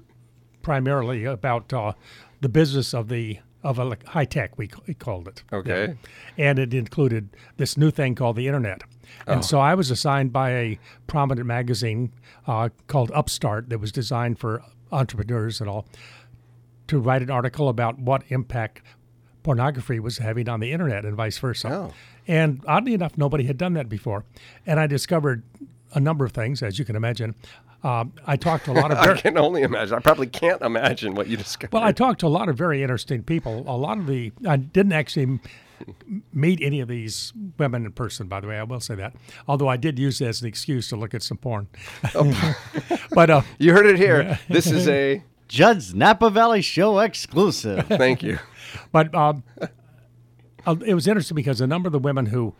primarily 0.62 1.24
about 1.24 1.72
uh, 1.72 1.92
the 2.40 2.48
business 2.48 2.94
of 2.94 3.08
the 3.08 3.38
of 3.64 3.79
a 3.79 3.96
high 4.07 4.27
tech. 4.27 4.57
We, 4.57 4.70
we 4.87 4.94
called 4.94 5.27
it. 5.27 5.42
Okay. 5.53 5.96
and 6.38 6.59
it 6.59 6.74
included 6.74 7.31
this 7.57 7.77
new 7.77 7.90
thing 7.90 8.14
called 8.14 8.37
the 8.37 8.46
internet. 8.46 8.83
And 9.27 9.44
so 9.44 9.59
I 9.61 9.74
was 9.74 9.90
assigned 9.90 10.33
by 10.33 10.50
a 10.50 10.79
prominent 11.07 11.46
magazine 11.46 12.12
uh, 12.46 12.68
called 12.87 13.11
Upstart 13.12 13.70
that 13.70 13.79
was 13.79 13.90
designed 13.90 14.38
for 14.38 14.62
entrepreneurs 14.92 15.61
and 15.61 15.68
all 15.68 15.87
to 16.88 16.98
write 16.98 17.22
an 17.22 17.31
article 17.31 17.68
about 17.68 17.98
what 17.98 18.22
impact 18.29 18.83
pornography 19.42 19.98
was 19.98 20.18
having 20.18 20.48
on 20.48 20.61
the 20.61 20.72
internet 20.72 21.05
and 21.05 21.16
vice 21.16 21.38
versa. 21.38 21.68
Oh. 21.70 21.94
And 22.27 22.62
oddly 22.66 22.94
enough, 22.94 23.16
nobody 23.16 23.44
had 23.44 23.59
done 23.59 23.74
that 23.74 23.88
before. 23.88 24.24
And 24.66 24.81
I 24.81 24.87
discovered 24.87 25.42
a 25.94 26.00
number 26.00 26.24
of 26.24 26.33
things, 26.33 26.62
as 26.62 26.79
you 26.79 26.85
can 26.85 26.96
imagine. 26.96 27.35
Um, 27.85 28.14
I 28.27 28.37
talked 28.37 28.64
to 28.64 28.73
a 28.73 28.75
lot 28.75 28.90
of 28.90 28.99
I 28.99 29.14
can 29.14 29.37
only 29.37 29.62
imagine. 29.62 29.94
I 29.94 30.01
probably 30.01 30.27
can't 30.27 30.62
imagine 30.62 31.14
what 31.14 31.29
you 31.29 31.37
discovered. 31.37 31.75
well, 31.75 31.83
I 31.83 31.92
talked 31.92 32.20
to 32.20 32.27
a 32.27 32.29
lot 32.29 32.49
of 32.49 32.57
very 32.57 32.83
interesting 32.83 33.23
people. 33.23 33.62
A 33.68 33.77
lot 33.77 33.99
of 33.99 34.07
the 34.07 34.33
I 34.49 34.57
didn't 34.57 34.92
actually 34.92 35.38
meet 36.33 36.61
any 36.62 36.81
of 36.81 36.88
these 36.88 37.33
women 37.59 37.85
in 37.85 37.92
person. 37.92 38.27
By 38.27 38.40
the 38.40 38.49
way, 38.49 38.59
I 38.59 38.62
will 38.62 38.81
say 38.81 38.94
that. 38.94 39.14
Although 39.47 39.68
I 39.68 39.77
did 39.77 39.99
use 39.99 40.20
it 40.23 40.27
as 40.27 40.40
an 40.40 40.49
excuse 40.49 40.88
to 40.88 40.97
look 40.97 41.12
at 41.12 41.23
some 41.23 41.37
porn. 41.37 41.68
but 43.11 43.31
uh, 43.31 43.42
you 43.59 43.73
heard 43.73 43.87
it 43.87 43.97
here. 43.97 44.38
This 44.49 44.66
is 44.66 44.88
a 44.88 45.23
Judd's 45.49 45.94
Napa 45.94 46.31
Valley 46.31 46.62
Show 46.62 46.99
exclusive. 47.01 47.87
thank 47.88 48.23
you. 48.23 48.38
but 48.92 49.14
um, 49.14 49.44
uh, 50.66 50.77
it 50.87 50.94
was 50.94 51.07
interesting 51.07 51.35
because 51.35 51.61
a 51.61 51.66
number 51.66 51.88
of 51.88 51.92
the 51.92 51.99
women 51.99 52.27
who 52.27 52.55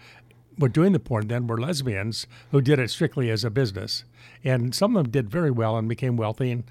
were 0.59 0.69
doing 0.69 0.93
the 0.93 1.01
porn 1.01 1.29
then 1.29 1.47
were 1.47 1.61
lesbians 1.61 2.27
who 2.51 2.61
did 2.61 2.79
it 2.79 2.91
strictly 2.91 3.31
as 3.31 3.45
a 3.45 3.51
business, 3.51 4.05
and 4.43 4.75
some 4.75 4.97
of 4.97 5.05
them 5.05 5.11
did 5.11 5.31
very 5.31 5.51
well 5.51 5.77
and 5.77 5.89
became 5.89 6.17
wealthy. 6.17 6.51
And 6.51 6.65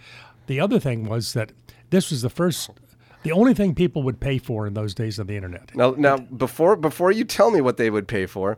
the 0.47 0.59
other 0.59 0.79
thing 0.79 1.07
was 1.07 1.33
that 1.33 1.51
this 1.89 2.09
was 2.09 2.21
the 2.21 2.29
first, 2.29 2.69
the 3.23 3.31
only 3.31 3.53
thing 3.53 3.75
people 3.75 4.03
would 4.03 4.19
pay 4.19 4.37
for 4.37 4.65
in 4.67 4.73
those 4.73 4.93
days 4.93 5.19
of 5.19 5.27
the 5.27 5.35
internet. 5.35 5.75
Now, 5.75 5.95
now 5.97 6.17
before 6.17 6.75
before 6.75 7.11
you 7.11 7.23
tell 7.23 7.51
me 7.51 7.61
what 7.61 7.77
they 7.77 7.89
would 7.89 8.07
pay 8.07 8.25
for, 8.25 8.57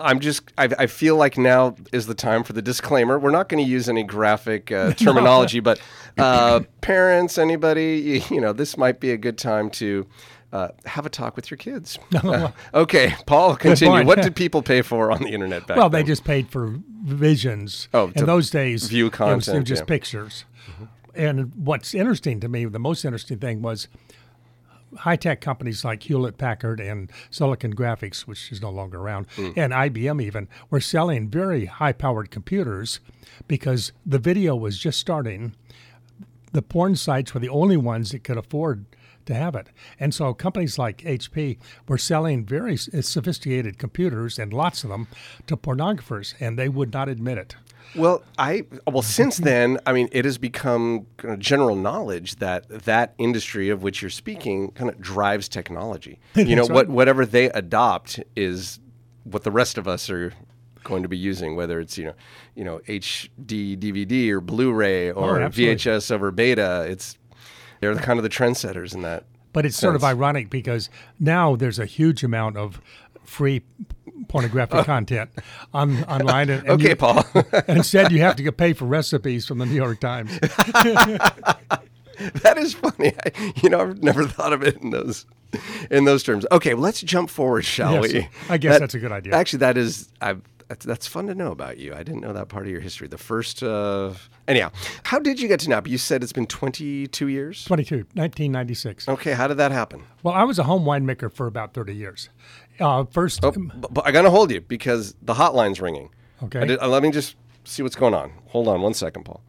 I'm 0.00 0.20
just 0.20 0.52
I, 0.56 0.68
I 0.78 0.86
feel 0.86 1.16
like 1.16 1.36
now 1.36 1.74
is 1.92 2.06
the 2.06 2.14
time 2.14 2.44
for 2.44 2.52
the 2.52 2.62
disclaimer. 2.62 3.18
We're 3.18 3.30
not 3.30 3.48
going 3.48 3.64
to 3.64 3.68
use 3.68 3.88
any 3.88 4.04
graphic 4.04 4.70
uh, 4.70 4.92
terminology, 4.96 5.60
but 5.60 5.80
uh, 6.16 6.60
parents, 6.80 7.36
anybody, 7.38 7.96
you, 7.96 8.34
you 8.36 8.40
know, 8.40 8.52
this 8.52 8.76
might 8.76 9.00
be 9.00 9.10
a 9.10 9.16
good 9.16 9.38
time 9.38 9.70
to. 9.70 10.06
Uh, 10.50 10.68
have 10.86 11.04
a 11.04 11.10
talk 11.10 11.36
with 11.36 11.50
your 11.50 11.58
kids. 11.58 11.98
Uh, 12.14 12.50
okay, 12.74 13.14
Paul, 13.26 13.54
continue. 13.56 14.04
What 14.06 14.22
did 14.22 14.34
people 14.34 14.62
pay 14.62 14.80
for 14.82 15.12
on 15.12 15.22
the 15.22 15.28
internet 15.30 15.62
back 15.62 15.68
then? 15.68 15.76
Well, 15.78 15.90
then? 15.90 16.02
they 16.02 16.06
just 16.06 16.24
paid 16.24 16.48
for 16.48 16.78
visions. 17.04 17.88
Oh, 17.92 18.10
in 18.16 18.24
those 18.26 18.50
days, 18.50 18.88
view 18.88 19.10
was- 19.18 19.48
It 19.48 19.54
was, 19.58 19.64
just 19.68 19.82
yeah. 19.82 19.86
pictures. 19.86 20.44
And 21.14 21.52
what's 21.54 21.94
interesting 21.94 22.40
to 22.40 22.48
me, 22.48 22.64
the 22.64 22.78
most 22.78 23.04
interesting 23.04 23.38
thing 23.38 23.60
was 23.62 23.88
high 24.98 25.16
tech 25.16 25.40
companies 25.40 25.84
like 25.84 26.04
Hewlett 26.04 26.38
Packard 26.38 26.80
and 26.80 27.10
Silicon 27.30 27.74
Graphics, 27.74 28.20
which 28.22 28.50
is 28.50 28.62
no 28.62 28.70
longer 28.70 28.98
around, 28.98 29.26
Hmm. 29.36 29.50
and 29.56 29.72
IBM 29.72 30.22
even, 30.22 30.48
were 30.70 30.80
selling 30.80 31.28
very 31.28 31.66
high 31.66 31.92
powered 31.92 32.30
computers 32.30 33.00
because 33.46 33.92
the 34.06 34.18
video 34.18 34.56
was 34.56 34.78
just 34.78 34.98
starting. 34.98 35.54
The 36.52 36.62
porn 36.62 36.96
sites 36.96 37.34
were 37.34 37.40
the 37.40 37.50
only 37.50 37.76
ones 37.76 38.12
that 38.12 38.24
could 38.24 38.38
afford 38.38 38.86
to 39.28 39.34
have 39.34 39.54
it. 39.54 39.68
And 40.00 40.12
so 40.12 40.34
companies 40.34 40.78
like 40.78 40.98
HP 40.98 41.58
were 41.86 41.98
selling 41.98 42.44
very 42.44 42.74
uh, 42.74 43.00
sophisticated 43.02 43.78
computers 43.78 44.38
and 44.38 44.52
lots 44.52 44.82
of 44.84 44.90
them 44.90 45.06
to 45.46 45.56
pornographers, 45.56 46.34
and 46.40 46.58
they 46.58 46.68
would 46.68 46.92
not 46.92 47.08
admit 47.08 47.38
it. 47.38 47.54
Well, 47.94 48.22
I 48.38 48.64
well 48.86 49.02
since 49.02 49.38
then, 49.38 49.78
I 49.86 49.92
mean, 49.92 50.08
it 50.12 50.24
has 50.24 50.36
become 50.36 51.06
kind 51.16 51.32
of 51.32 51.40
general 51.40 51.74
knowledge 51.74 52.36
that 52.36 52.68
that 52.68 53.14
industry 53.16 53.70
of 53.70 53.82
which 53.82 54.02
you're 54.02 54.10
speaking 54.10 54.72
kind 54.72 54.90
of 54.90 55.00
drives 55.00 55.48
technology. 55.48 56.18
You 56.34 56.56
know, 56.56 56.62
That's 56.62 56.70
what 56.70 56.88
whatever 56.88 57.24
they 57.26 57.46
adopt 57.50 58.20
is 58.36 58.80
what 59.24 59.44
the 59.44 59.50
rest 59.50 59.78
of 59.78 59.86
us 59.86 60.08
are 60.10 60.32
going 60.84 61.02
to 61.02 61.08
be 61.08 61.18
using, 61.18 61.56
whether 61.56 61.80
it's 61.80 61.98
you 61.98 62.04
know, 62.06 62.14
you 62.54 62.64
know, 62.64 62.78
HD 62.88 63.78
DVD 63.78 64.30
or 64.30 64.40
Blu-ray 64.40 65.10
oh, 65.10 65.14
or 65.14 65.42
Oh. 65.42 65.48
VHS 65.48 66.10
over 66.10 66.30
Beta. 66.30 66.86
It's 66.88 67.17
they're 67.80 67.94
the 67.94 68.02
kind 68.02 68.18
of 68.18 68.22
the 68.22 68.28
trendsetters 68.28 68.94
in 68.94 69.02
that. 69.02 69.24
But 69.52 69.66
it's 69.66 69.76
sort 69.76 69.96
of 69.96 70.04
ironic 70.04 70.50
because 70.50 70.90
now 71.18 71.56
there's 71.56 71.78
a 71.78 71.86
huge 71.86 72.22
amount 72.22 72.56
of 72.56 72.80
free 73.24 73.62
pornographic 74.28 74.76
oh. 74.80 74.84
content 74.84 75.30
on 75.72 76.04
online. 76.04 76.50
And, 76.50 76.62
and 76.62 76.70
Okay, 76.70 76.90
you- 76.90 76.96
Paul. 76.96 77.24
and 77.34 77.78
instead, 77.78 78.12
you 78.12 78.20
have 78.20 78.36
to 78.36 78.42
get 78.42 78.56
paid 78.56 78.76
for 78.76 78.84
recipes 78.84 79.46
from 79.46 79.58
the 79.58 79.66
New 79.66 79.74
York 79.74 80.00
Times. 80.00 80.38
that 80.38 82.54
is 82.56 82.74
funny. 82.74 83.14
I, 83.24 83.52
you 83.62 83.70
know, 83.70 83.80
I've 83.80 84.02
never 84.02 84.26
thought 84.26 84.52
of 84.52 84.62
it 84.62 84.76
in 84.78 84.90
those 84.90 85.26
in 85.90 86.04
those 86.04 86.22
terms. 86.22 86.44
Okay, 86.52 86.74
well, 86.74 86.82
let's 86.82 87.00
jump 87.00 87.30
forward, 87.30 87.64
shall 87.64 88.04
Yes, 88.04 88.12
we? 88.12 88.28
I 88.50 88.58
guess 88.58 88.78
that's 88.78 88.94
a 88.94 88.98
good 88.98 89.12
idea. 89.12 89.34
Actually, 89.34 89.60
that 89.60 89.78
is. 89.78 90.08
I've 90.20 90.42
That's, 90.68 90.84
that's 90.84 91.06
fun 91.06 91.26
to 91.28 91.34
know 91.34 91.50
about 91.50 91.78
you. 91.78 91.94
I 91.94 92.02
didn't 92.02 92.20
know 92.20 92.34
that 92.34 92.48
part 92.50 92.66
of 92.66 92.70
your 92.70 92.80
history. 92.82 93.08
The 93.08 93.16
first, 93.16 93.62
uh, 93.62 94.12
anyhow, 94.46 94.70
how 95.04 95.18
did 95.18 95.40
you 95.40 95.48
get 95.48 95.60
to 95.60 95.70
Napa? 95.70 95.88
You 95.88 95.96
said 95.96 96.22
it's 96.22 96.32
been 96.32 96.46
22 96.46 97.28
years. 97.28 97.64
22, 97.64 97.96
1996. 98.12 99.08
Okay, 99.08 99.32
how 99.32 99.46
did 99.48 99.56
that 99.56 99.72
happen? 99.72 100.02
Well, 100.22 100.34
I 100.34 100.44
was 100.44 100.58
a 100.58 100.64
home 100.64 100.84
winemaker 100.84 101.32
for 101.32 101.46
about 101.46 101.72
30 101.72 101.94
years. 101.94 102.28
Uh, 102.78 103.04
first, 103.04 103.42
Oh, 103.42 103.50
but, 103.50 103.94
but 103.94 104.06
I 104.06 104.10
gotta 104.12 104.28
hold 104.30 104.50
you 104.50 104.60
because 104.60 105.14
the 105.22 105.34
hotline's 105.34 105.80
ringing. 105.80 106.10
Okay. 106.42 106.60
I 106.60 106.64
did- 106.66 106.80
uh, 106.80 106.88
let 106.88 107.02
me 107.02 107.10
just 107.10 107.36
see 107.64 107.82
what's 107.82 107.96
going 107.96 108.12
on. 108.14 108.32
Hold 108.48 108.68
on 108.68 108.82
one 108.82 108.92
second, 108.92 109.24
Paul. 109.24 109.42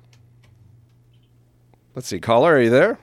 Let's 1.95 2.08
see, 2.08 2.19
caller, 2.21 2.53
are 2.55 2.62
you 2.62 2.69
there? 2.69 2.97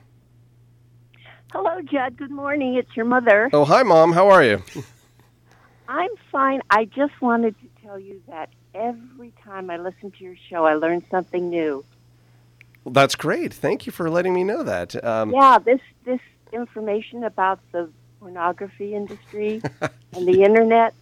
Hello, 1.51 1.81
Judd. 1.83 2.17
Good 2.17 2.31
morning. 2.31 2.75
It's 2.75 2.89
your 2.95 3.05
mother. 3.05 3.49
Oh, 3.53 3.63
hi, 3.63 3.83
mom. 3.83 4.11
How 4.11 4.27
are 4.29 4.43
you? 4.43 4.63
I'm 5.87 6.09
fine. 6.31 6.61
I 6.69 6.85
just 6.85 7.13
wanted 7.21 7.55
to 7.61 7.66
tell 7.87 7.99
you 7.99 8.21
that 8.27 8.49
every 8.75 9.31
time 9.43 9.69
I 9.69 9.77
listen 9.77 10.11
to 10.11 10.23
your 10.23 10.35
show, 10.49 10.65
I 10.65 10.73
learn 10.73 11.03
something 11.09 11.49
new. 11.49 11.85
Well, 12.83 12.91
that's 12.91 13.15
great. 13.15 13.53
Thank 13.53 13.85
you 13.85 13.91
for 13.93 14.09
letting 14.09 14.33
me 14.33 14.43
know 14.43 14.61
that. 14.63 15.01
Um, 15.03 15.31
Yeah, 15.31 15.57
this 15.59 15.79
this 16.03 16.19
information 16.51 17.23
about 17.23 17.59
the 17.71 17.89
pornography 18.19 18.93
industry 18.93 19.61
and 20.13 20.27
the 20.27 20.43
internet. 20.43 20.93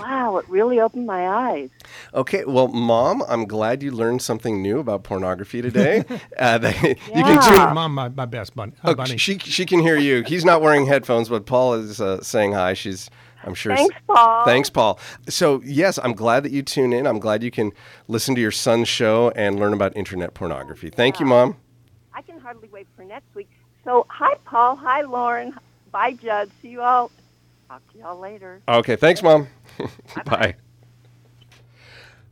Wow, 0.00 0.36
it 0.38 0.44
really 0.48 0.80
opened 0.80 1.06
my 1.06 1.28
eyes. 1.28 1.70
Okay, 2.12 2.44
well, 2.44 2.68
mom, 2.68 3.22
I'm 3.28 3.46
glad 3.46 3.82
you 3.82 3.90
learned 3.90 4.20
something 4.20 4.60
new 4.60 4.80
about 4.80 5.02
pornography 5.04 5.62
today. 5.62 6.04
uh, 6.38 6.58
that- 6.64 6.82
you 6.82 6.94
can 7.24 7.36
Yeah. 7.36 7.66
tune. 7.66 7.74
Mom, 7.74 7.94
my, 7.94 8.08
my 8.08 8.26
best 8.26 8.54
bun, 8.56 8.74
uh, 8.82 8.90
Oh, 8.90 8.94
bunny. 8.96 9.16
she 9.16 9.38
she 9.38 9.64
can 9.64 9.78
hear 9.80 9.96
you. 9.96 10.22
He's 10.24 10.44
not 10.44 10.60
wearing 10.60 10.86
headphones, 10.86 11.28
but 11.28 11.46
Paul 11.46 11.74
is 11.74 12.00
uh, 12.00 12.20
saying 12.22 12.52
hi. 12.52 12.74
She's, 12.74 13.10
I'm 13.46 13.54
sure. 13.54 13.76
Thanks, 13.76 13.96
Paul. 14.06 14.44
Thanks, 14.44 14.70
Paul. 14.70 14.98
So 15.28 15.62
yes, 15.64 15.98
I'm 16.02 16.12
glad 16.12 16.42
that 16.42 16.52
you 16.52 16.62
tune 16.62 16.92
in. 16.92 17.06
I'm 17.06 17.18
glad 17.20 17.42
you 17.42 17.50
can 17.50 17.72
listen 18.08 18.34
to 18.34 18.40
your 18.40 18.50
son's 18.50 18.88
show 18.88 19.30
and 19.36 19.58
learn 19.58 19.72
about 19.72 19.96
internet 19.96 20.34
pornography. 20.34 20.90
Thank 20.90 21.20
you, 21.20 21.26
mom. 21.26 21.56
I 22.12 22.22
can 22.22 22.38
hardly 22.40 22.68
wait 22.68 22.88
for 22.96 23.04
next 23.04 23.34
week. 23.34 23.48
So, 23.84 24.04
hi, 24.10 24.34
Paul. 24.44 24.76
Hi, 24.76 25.02
Lauren. 25.02 25.54
Bye, 25.92 26.14
Judd. 26.14 26.50
See 26.60 26.68
you 26.68 26.82
all. 26.82 27.10
Talk 27.68 27.82
to 27.92 27.98
y'all 27.98 28.18
later. 28.18 28.60
Okay, 28.68 28.96
thanks, 28.96 29.22
mom. 29.22 29.46
Bye. 30.26 30.56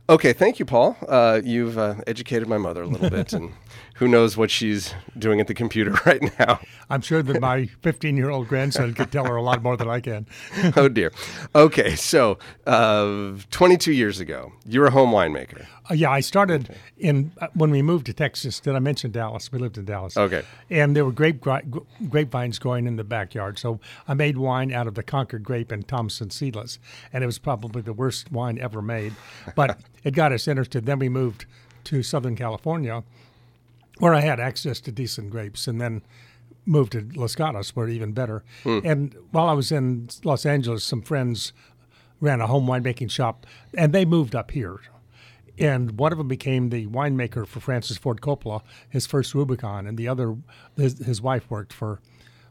Okay, 0.07 0.33
thank 0.33 0.59
you, 0.59 0.65
Paul. 0.65 0.97
Uh, 1.07 1.41
you've 1.43 1.77
uh, 1.77 1.95
educated 2.05 2.47
my 2.47 2.57
mother 2.57 2.83
a 2.83 2.87
little 2.87 3.09
bit, 3.09 3.33
and 3.33 3.51
who 3.95 4.07
knows 4.07 4.35
what 4.35 4.51
she's 4.51 4.93
doing 5.17 5.39
at 5.39 5.47
the 5.47 5.53
computer 5.53 5.91
right 6.05 6.21
now. 6.39 6.59
I'm 6.89 7.01
sure 7.01 7.23
that 7.23 7.41
my 7.41 7.65
15 7.81 8.15
year 8.17 8.29
old 8.29 8.47
grandson 8.47 8.93
could 8.93 9.11
tell 9.11 9.25
her 9.25 9.35
a 9.35 9.41
lot 9.41 9.63
more 9.63 9.77
than 9.77 9.89
I 9.89 9.99
can. 9.99 10.27
oh 10.75 10.87
dear. 10.87 11.11
Okay, 11.55 11.95
so 11.95 12.37
uh, 12.67 13.33
22 13.51 13.93
years 13.93 14.19
ago, 14.19 14.51
you 14.65 14.81
were 14.81 14.87
a 14.87 14.91
home 14.91 15.11
winemaker. 15.11 15.65
Uh, 15.89 15.93
yeah, 15.93 16.11
I 16.11 16.19
started 16.19 16.75
in 16.97 17.31
uh, 17.39 17.47
when 17.53 17.71
we 17.71 17.81
moved 17.81 18.05
to 18.07 18.13
Texas. 18.13 18.59
Did 18.59 18.75
I 18.75 18.79
mention 18.79 19.11
Dallas? 19.11 19.51
We 19.51 19.59
lived 19.59 19.77
in 19.77 19.85
Dallas. 19.85 20.17
Okay. 20.17 20.43
And 20.69 20.95
there 20.95 21.05
were 21.05 21.11
grape 21.11 21.39
gri- 21.39 21.63
grapevines 22.09 22.59
growing 22.59 22.87
in 22.87 22.97
the 22.97 23.03
backyard. 23.03 23.57
So 23.57 23.79
I 24.07 24.13
made 24.13 24.37
wine 24.37 24.73
out 24.73 24.87
of 24.87 24.95
the 24.95 25.03
Concord 25.03 25.43
grape 25.43 25.71
and 25.71 25.87
Thompson 25.87 26.29
seedless, 26.29 26.79
and 27.13 27.23
it 27.23 27.27
was 27.27 27.39
probably 27.39 27.81
the 27.81 27.93
worst 27.93 28.31
wine 28.31 28.59
ever 28.59 28.81
made, 28.81 29.13
but 29.55 29.79
it 30.03 30.11
got 30.11 30.33
us 30.33 30.47
interested. 30.47 30.85
Then 30.85 30.99
we 30.99 31.07
moved 31.07 31.45
to 31.85 32.03
Southern 32.03 32.35
California, 32.35 33.03
where 33.99 34.13
I 34.13 34.21
had 34.21 34.39
access 34.39 34.79
to 34.81 34.91
decent 34.91 35.29
grapes, 35.29 35.67
and 35.67 35.79
then 35.79 36.01
moved 36.65 36.93
to 36.93 37.07
Los 37.15 37.35
Gatos, 37.35 37.75
where 37.75 37.87
even 37.87 38.11
better. 38.11 38.43
And 38.83 39.15
while 39.31 39.47
I 39.47 39.53
was 39.53 39.71
in 39.71 40.09
Los 40.23 40.45
Angeles, 40.45 40.83
some 40.83 41.01
friends 41.01 41.53
ran 42.19 42.41
a 42.41 42.47
home 42.47 42.65
winemaking 42.65 43.11
shop, 43.11 43.45
and 43.77 43.93
they 43.93 44.05
moved 44.05 44.35
up 44.35 44.51
here 44.51 44.79
and 45.57 45.97
one 45.97 46.11
of 46.11 46.17
them 46.17 46.27
became 46.27 46.69
the 46.69 46.87
winemaker 46.87 47.47
for 47.47 47.59
Francis 47.59 47.97
Ford 47.97 48.21
Coppola, 48.21 48.61
his 48.89 49.05
first 49.05 49.33
Rubicon, 49.33 49.87
and 49.87 49.97
the 49.97 50.07
other, 50.07 50.35
his, 50.75 50.99
his 51.05 51.21
wife 51.21 51.49
worked 51.49 51.73
for 51.73 52.01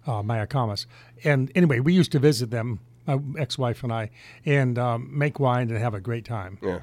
uh, 0.07 0.23
Mayacamas. 0.23 0.87
And 1.23 1.53
anyway, 1.55 1.81
we 1.81 1.93
used 1.93 2.13
to 2.13 2.19
visit 2.19 2.51
them, 2.51 2.81
my 3.07 3.19
ex-wife 3.39 3.83
and 3.83 3.93
I, 3.93 4.11
and 4.45 4.79
um, 4.79 5.09
make 5.17 5.39
wine 5.39 5.71
and 5.71 5.79
have 5.79 5.95
a 5.95 6.01
great 6.01 6.25
time. 6.25 6.59
Yeah. 6.63 6.81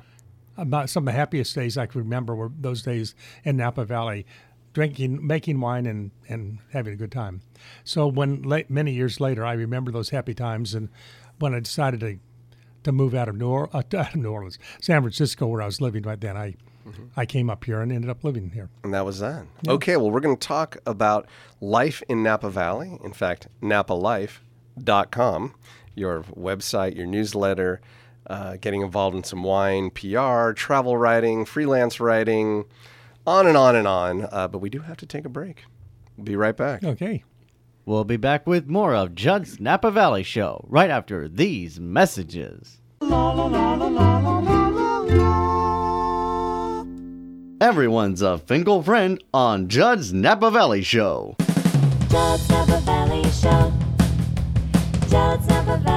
About 0.58 0.90
some 0.90 1.08
of 1.08 1.14
the 1.14 1.18
happiest 1.18 1.56
days 1.56 1.78
I 1.78 1.86
can 1.86 2.02
remember 2.02 2.36
were 2.36 2.52
those 2.60 2.84
days 2.84 3.16
in 3.44 3.58
Napa 3.58 3.86
Valley, 3.86 4.26
drinking, 4.74 5.26
making 5.26 5.60
wine, 5.60 5.86
and, 5.86 6.12
and 6.28 6.60
having 6.72 6.94
a 6.94 6.96
good 6.98 7.12
time. 7.12 7.42
So 7.84 8.08
when 8.08 8.42
late, 8.42 8.70
many 8.70 8.92
years 8.94 9.20
later, 9.20 9.46
I 9.46 9.54
remember 9.54 9.92
those 9.92 10.10
happy 10.10 10.34
times, 10.34 10.74
and 10.74 10.90
when 11.40 11.54
I 11.54 11.60
decided 11.60 12.00
to 12.02 12.18
to 12.84 12.92
move 12.92 13.14
out 13.14 13.30
of 13.30 13.36
New, 13.36 13.48
or- 13.48 13.70
uh, 13.76 13.84
out 13.98 14.16
of 14.16 14.16
New 14.16 14.32
Orleans, 14.32 14.58
San 14.82 15.02
Francisco, 15.02 15.46
where 15.46 15.62
I 15.62 15.66
was 15.66 15.82
living 15.82 16.02
right 16.04 16.20
then, 16.20 16.36
I 16.36 16.56
I 17.16 17.28
came 17.28 17.48
up 17.50 17.64
here 17.64 17.80
and 17.82 17.92
ended 17.92 18.10
up 18.10 18.24
living 18.24 18.50
here. 18.50 18.70
And 18.84 18.92
that 18.94 19.06
was 19.06 19.20
that. 19.20 19.46
Okay, 19.68 19.98
well, 19.98 20.10
we're 20.10 20.20
going 20.20 20.36
to 20.36 20.48
talk 20.48 20.78
about 20.88 21.28
life 21.60 22.02
in 22.10 22.24
Napa 22.24 22.50
Valley. 22.50 22.98
In 23.04 23.14
fact, 23.14 23.48
napalife.com, 23.62 25.54
your 25.96 26.24
website, 26.24 26.96
your 26.96 27.06
newsletter, 27.06 27.82
uh, 28.28 28.58
getting 28.60 28.82
involved 28.82 29.16
in 29.16 29.24
some 29.24 29.44
wine, 29.44 29.90
PR, 29.92 30.52
travel 30.54 30.98
writing, 30.98 31.46
freelance 31.46 32.00
writing, 32.00 32.66
on 33.26 33.48
and 33.48 33.58
on 33.58 33.76
and 33.76 33.88
on. 33.88 34.28
Uh, 34.32 34.48
but 34.48 34.60
we 34.60 34.70
do 34.70 34.80
have 34.80 34.98
to 34.98 35.06
take 35.06 35.26
a 35.26 35.30
break. 35.30 35.64
We'll 36.18 36.26
be 36.26 36.36
right 36.36 36.56
back. 36.56 36.84
Okay. 36.84 37.24
We'll 37.86 38.04
be 38.04 38.18
back 38.18 38.46
with 38.46 38.68
more 38.68 38.94
of 38.94 39.16
Judd's 39.16 39.60
Napa 39.60 39.92
Valley 39.92 40.24
Show 40.24 40.66
right 40.70 40.90
after 40.90 41.28
these 41.28 41.80
messages. 41.80 42.80
Everyone's 47.60 48.22
a 48.22 48.38
Finkel 48.38 48.82
friend 48.84 49.24
on 49.34 49.68
Judd's 49.68 50.14
Napa 50.14 50.52
Valley 50.52 50.82
Show. 50.84 51.36
Judd's 52.10 52.50
Napa 52.50 52.80
Valley 52.82 53.24
Show. 53.32 53.74
Judd's 55.10 55.48
Napa 55.48 55.78
Valley 55.78 55.91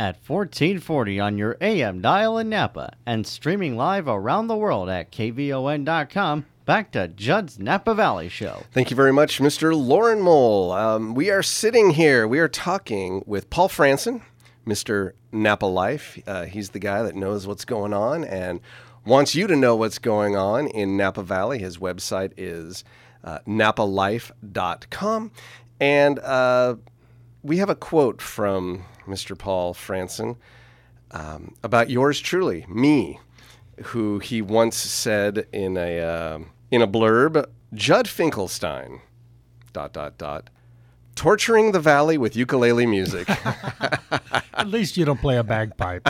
At 0.00 0.16
1440 0.26 1.20
on 1.20 1.36
your 1.36 1.58
AM 1.60 2.00
dial 2.00 2.38
in 2.38 2.48
Napa 2.48 2.94
and 3.04 3.26
streaming 3.26 3.76
live 3.76 4.08
around 4.08 4.46
the 4.46 4.56
world 4.56 4.88
at 4.88 5.12
kvon.com. 5.12 6.46
Back 6.64 6.92
to 6.92 7.08
Judd's 7.08 7.58
Napa 7.58 7.94
Valley 7.94 8.30
Show. 8.30 8.62
Thank 8.72 8.88
you 8.88 8.96
very 8.96 9.12
much, 9.12 9.40
Mr. 9.40 9.76
Lauren 9.76 10.22
Mole. 10.22 10.72
Um, 10.72 11.14
we 11.14 11.28
are 11.28 11.42
sitting 11.42 11.90
here, 11.90 12.26
we 12.26 12.38
are 12.38 12.48
talking 12.48 13.22
with 13.26 13.50
Paul 13.50 13.68
Franson, 13.68 14.22
Mr. 14.66 15.12
Napa 15.32 15.66
Life. 15.66 16.18
Uh, 16.26 16.46
he's 16.46 16.70
the 16.70 16.78
guy 16.78 17.02
that 17.02 17.14
knows 17.14 17.46
what's 17.46 17.66
going 17.66 17.92
on 17.92 18.24
and 18.24 18.60
wants 19.04 19.34
you 19.34 19.46
to 19.48 19.54
know 19.54 19.76
what's 19.76 19.98
going 19.98 20.34
on 20.34 20.66
in 20.68 20.96
Napa 20.96 21.22
Valley. 21.22 21.58
His 21.58 21.76
website 21.76 22.32
is 22.38 22.84
uh, 23.22 23.40
napalife.com. 23.46 25.30
And 25.78 26.18
uh, 26.20 26.76
we 27.42 27.58
have 27.58 27.70
a 27.70 27.74
quote 27.74 28.20
from 28.20 28.84
Mr. 29.06 29.36
Paul 29.36 29.74
Franson 29.74 30.36
um, 31.10 31.54
about 31.62 31.90
yours 31.90 32.20
truly, 32.20 32.66
me, 32.68 33.18
who 33.84 34.18
he 34.18 34.42
once 34.42 34.76
said 34.76 35.46
in 35.52 35.76
a 35.76 36.00
uh, 36.00 36.38
in 36.70 36.82
a 36.82 36.88
blurb, 36.88 37.46
Judd 37.74 38.08
Finkelstein, 38.08 39.00
dot 39.72 39.92
dot 39.92 40.18
dot, 40.18 40.50
torturing 41.14 41.72
the 41.72 41.80
valley 41.80 42.18
with 42.18 42.36
ukulele 42.36 42.86
music. 42.86 43.28
At 44.54 44.68
least 44.68 44.96
you 44.96 45.04
don't 45.04 45.20
play 45.20 45.36
a 45.36 45.44
bagpipe. 45.44 46.08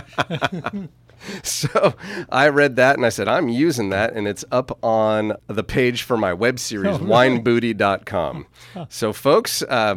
so 1.42 1.94
I 2.28 2.48
read 2.48 2.76
that 2.76 2.96
and 2.96 3.06
I 3.06 3.10
said, 3.10 3.28
I'm 3.28 3.48
using 3.48 3.90
that, 3.90 4.14
and 4.14 4.26
it's 4.26 4.44
up 4.50 4.82
on 4.84 5.36
the 5.46 5.62
page 5.62 6.02
for 6.02 6.16
my 6.16 6.32
web 6.32 6.58
series, 6.58 6.98
winebooty.com. 6.98 8.46
so, 8.88 9.12
folks, 9.12 9.62
uh, 9.62 9.96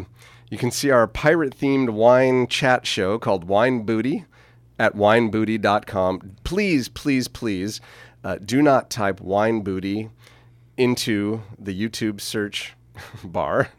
you 0.53 0.59
can 0.59 0.69
see 0.69 0.91
our 0.91 1.07
pirate 1.07 1.57
themed 1.57 1.89
wine 1.89 2.45
chat 2.45 2.85
show 2.85 3.17
called 3.17 3.45
Wine 3.45 3.81
Booty 3.87 4.25
at 4.77 4.93
winebooty.com. 4.93 6.35
Please, 6.43 6.89
please, 6.89 7.27
please 7.27 7.81
uh, 8.23 8.35
do 8.35 8.61
not 8.61 8.91
type 8.91 9.19
wine 9.19 9.61
booty 9.61 10.11
into 10.77 11.41
the 11.57 11.73
YouTube 11.73 12.21
search 12.21 12.75
bar 13.23 13.69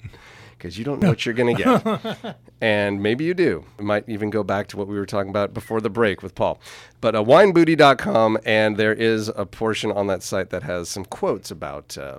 because 0.59 0.77
you 0.77 0.85
don't 0.85 1.01
know 1.01 1.11
what 1.11 1.25
you're 1.25 1.33
going 1.33 1.57
to 1.57 1.63
get. 1.63 2.37
and 2.61 3.01
maybe 3.01 3.23
you 3.23 3.35
do. 3.35 3.65
It 3.79 3.85
might 3.85 4.09
even 4.09 4.31
go 4.31 4.43
back 4.43 4.67
to 4.71 4.77
what 4.77 4.89
we 4.89 4.97
were 4.97 5.07
talking 5.07 5.31
about 5.31 5.55
before 5.55 5.81
the 5.81 5.91
break 5.91 6.25
with 6.25 6.35
Paul. 6.35 6.59
But 7.01 7.15
uh, 7.15 7.23
winebooty.com, 7.23 8.39
and 8.45 8.77
there 8.77 8.93
is 8.93 9.29
a 9.29 9.47
portion 9.47 9.93
on 9.93 10.09
that 10.09 10.25
site 10.25 10.51
that 10.51 10.65
has 10.65 10.89
some 10.89 11.05
quotes 11.05 11.53
about. 11.53 11.97
Uh, 11.97 12.19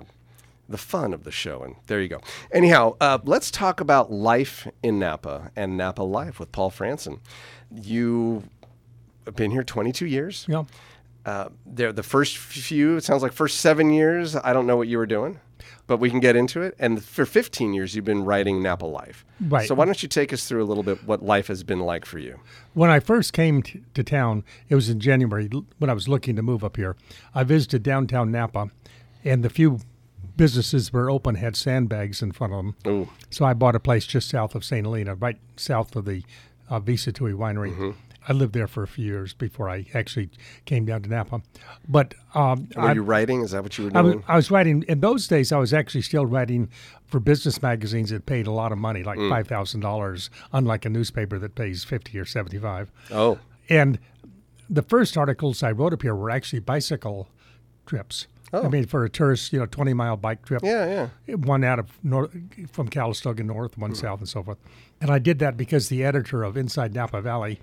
the 0.68 0.78
fun 0.78 1.12
of 1.14 1.24
the 1.24 1.30
show. 1.30 1.62
And 1.62 1.76
there 1.86 2.00
you 2.00 2.08
go. 2.08 2.20
Anyhow, 2.52 2.96
uh, 3.00 3.18
let's 3.24 3.50
talk 3.50 3.80
about 3.80 4.10
life 4.12 4.66
in 4.82 4.98
Napa 4.98 5.50
and 5.56 5.76
Napa 5.76 6.02
life 6.02 6.40
with 6.40 6.52
Paul 6.52 6.70
Franson. 6.70 7.20
You 7.70 8.44
have 9.24 9.36
been 9.36 9.50
here 9.50 9.64
22 9.64 10.06
years. 10.06 10.46
know, 10.54 10.66
uh, 11.24 11.48
there 11.66 11.92
the 11.92 12.04
first 12.04 12.38
few. 12.38 12.96
It 12.96 13.04
sounds 13.04 13.22
like 13.22 13.32
first 13.32 13.60
seven 13.60 13.90
years. 13.90 14.36
I 14.36 14.52
don't 14.52 14.66
know 14.66 14.76
what 14.76 14.86
you 14.86 14.96
were 14.96 15.06
doing, 15.06 15.40
but 15.88 15.96
we 15.96 16.08
can 16.08 16.20
get 16.20 16.36
into 16.36 16.62
it. 16.62 16.76
And 16.78 17.02
for 17.04 17.26
15 17.26 17.74
years, 17.74 17.96
you've 17.96 18.04
been 18.04 18.24
writing 18.24 18.62
Napa 18.62 18.86
Life. 18.86 19.24
Right. 19.40 19.66
So 19.66 19.74
why 19.74 19.86
don't 19.86 20.00
you 20.02 20.08
take 20.08 20.32
us 20.32 20.48
through 20.48 20.62
a 20.62 20.66
little 20.66 20.84
bit 20.84 21.04
what 21.04 21.24
life 21.24 21.48
has 21.48 21.64
been 21.64 21.80
like 21.80 22.04
for 22.04 22.20
you? 22.20 22.38
When 22.74 22.90
I 22.90 23.00
first 23.00 23.32
came 23.32 23.62
t- 23.62 23.82
to 23.94 24.04
town, 24.04 24.44
it 24.68 24.76
was 24.76 24.88
in 24.88 25.00
January 25.00 25.50
when 25.78 25.90
I 25.90 25.94
was 25.94 26.06
looking 26.06 26.36
to 26.36 26.42
move 26.42 26.62
up 26.62 26.76
here. 26.76 26.94
I 27.34 27.42
visited 27.42 27.82
downtown 27.82 28.30
Napa, 28.30 28.70
and 29.24 29.42
the 29.42 29.50
few 29.50 29.80
businesses 30.36 30.92
were 30.92 31.10
open 31.10 31.36
had 31.36 31.56
sandbags 31.56 32.22
in 32.22 32.32
front 32.32 32.52
of 32.52 32.58
them. 32.58 32.76
Ooh. 32.86 33.08
So 33.30 33.44
I 33.44 33.54
bought 33.54 33.74
a 33.74 33.80
place 33.80 34.06
just 34.06 34.28
south 34.28 34.54
of 34.54 34.64
St. 34.64 34.84
Helena, 34.84 35.14
right 35.14 35.38
south 35.56 35.96
of 35.96 36.04
the 36.04 36.22
uh, 36.68 36.80
V. 36.80 36.94
Sattui 36.94 37.34
winery. 37.34 37.72
Mm-hmm. 37.72 37.90
I 38.28 38.32
lived 38.32 38.54
there 38.54 38.66
for 38.66 38.82
a 38.82 38.88
few 38.88 39.04
years 39.04 39.32
before 39.34 39.70
I 39.70 39.86
actually 39.94 40.30
came 40.64 40.84
down 40.84 41.02
to 41.02 41.08
Napa. 41.08 41.42
But 41.88 42.14
um, 42.34 42.68
Were 42.74 42.82
I, 42.82 42.92
you 42.94 43.02
writing? 43.02 43.42
Is 43.42 43.52
that 43.52 43.62
what 43.62 43.78
you 43.78 43.84
were 43.84 43.92
I 43.96 44.00
was, 44.00 44.12
doing? 44.14 44.24
I 44.26 44.34
was 44.34 44.50
writing 44.50 44.84
in 44.88 44.98
those 44.98 45.28
days. 45.28 45.52
I 45.52 45.58
was 45.58 45.72
actually 45.72 46.02
still 46.02 46.26
writing 46.26 46.68
for 47.06 47.20
business 47.20 47.62
magazines 47.62 48.10
that 48.10 48.26
paid 48.26 48.48
a 48.48 48.50
lot 48.50 48.72
of 48.72 48.78
money, 48.78 49.02
Mm. 49.04 49.06
like 49.06 49.18
five 49.30 49.46
thousand 49.46 49.78
dollars, 49.80 50.28
unlike 50.52 50.84
a 50.84 50.88
newspaper 50.88 51.38
that 51.38 51.54
pays 51.54 51.84
fifty 51.84 52.18
or 52.18 52.24
seventy-five. 52.24 52.90
oh, 53.12 53.38
And 53.70 54.00
the 54.68 54.82
first 54.82 55.16
articles 55.16 55.62
I 55.62 55.70
wrote 55.70 55.92
up 55.92 56.02
here 56.02 56.16
were 56.16 56.30
actually 56.30 56.58
bicycle 56.58 57.28
trips. 57.86 58.26
I 58.52 58.68
mean, 58.68 58.86
for 58.86 59.04
a 59.04 59.10
tourist, 59.10 59.52
you 59.52 59.58
know, 59.58 59.66
twenty-mile 59.66 60.16
bike 60.18 60.44
trip. 60.44 60.62
Oh. 60.64 60.66
yeah, 60.66 61.08
yeah. 61.26 61.34
One 61.34 61.64
out 61.64 61.78
of 61.78 61.98
north 62.04 62.30
from 62.70 62.88
Calistoga 62.88 63.42
north, 63.42 63.76
one 63.76 63.94
south, 63.94 64.20
and 64.20 64.28
so 64.28 64.42
forth. 64.42 64.58
And 65.00 65.10
I 65.10 65.18
did 65.18 65.38
that 65.40 65.56
because 65.56 65.88
the 65.88 66.04
editor 66.04 66.42
of 66.42 66.56
Inside 66.56 66.94
Napa 66.94 67.20
Valley, 67.20 67.60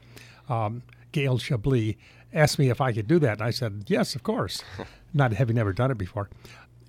um, 0.50 0.84
Gail 1.12 1.38
Chablis, 1.38 1.96
asked 2.34 2.60
me 2.60 2.70
if 2.70 2.82
I 2.82 2.92
could 2.92 3.08
do 3.08 3.20
that, 3.20 3.34
and 3.40 3.42
I 3.42 3.52
said 3.52 3.86
yes, 3.88 4.16
of 4.16 4.24
course, 4.24 4.64
not 5.14 5.34
having 5.34 5.56
never 5.56 5.74
done 5.74 5.92
it 5.92 5.98
before. 5.98 6.30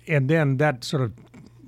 And 0.07 0.29
then 0.29 0.57
that 0.57 0.83
sort 0.83 1.01
of 1.01 1.13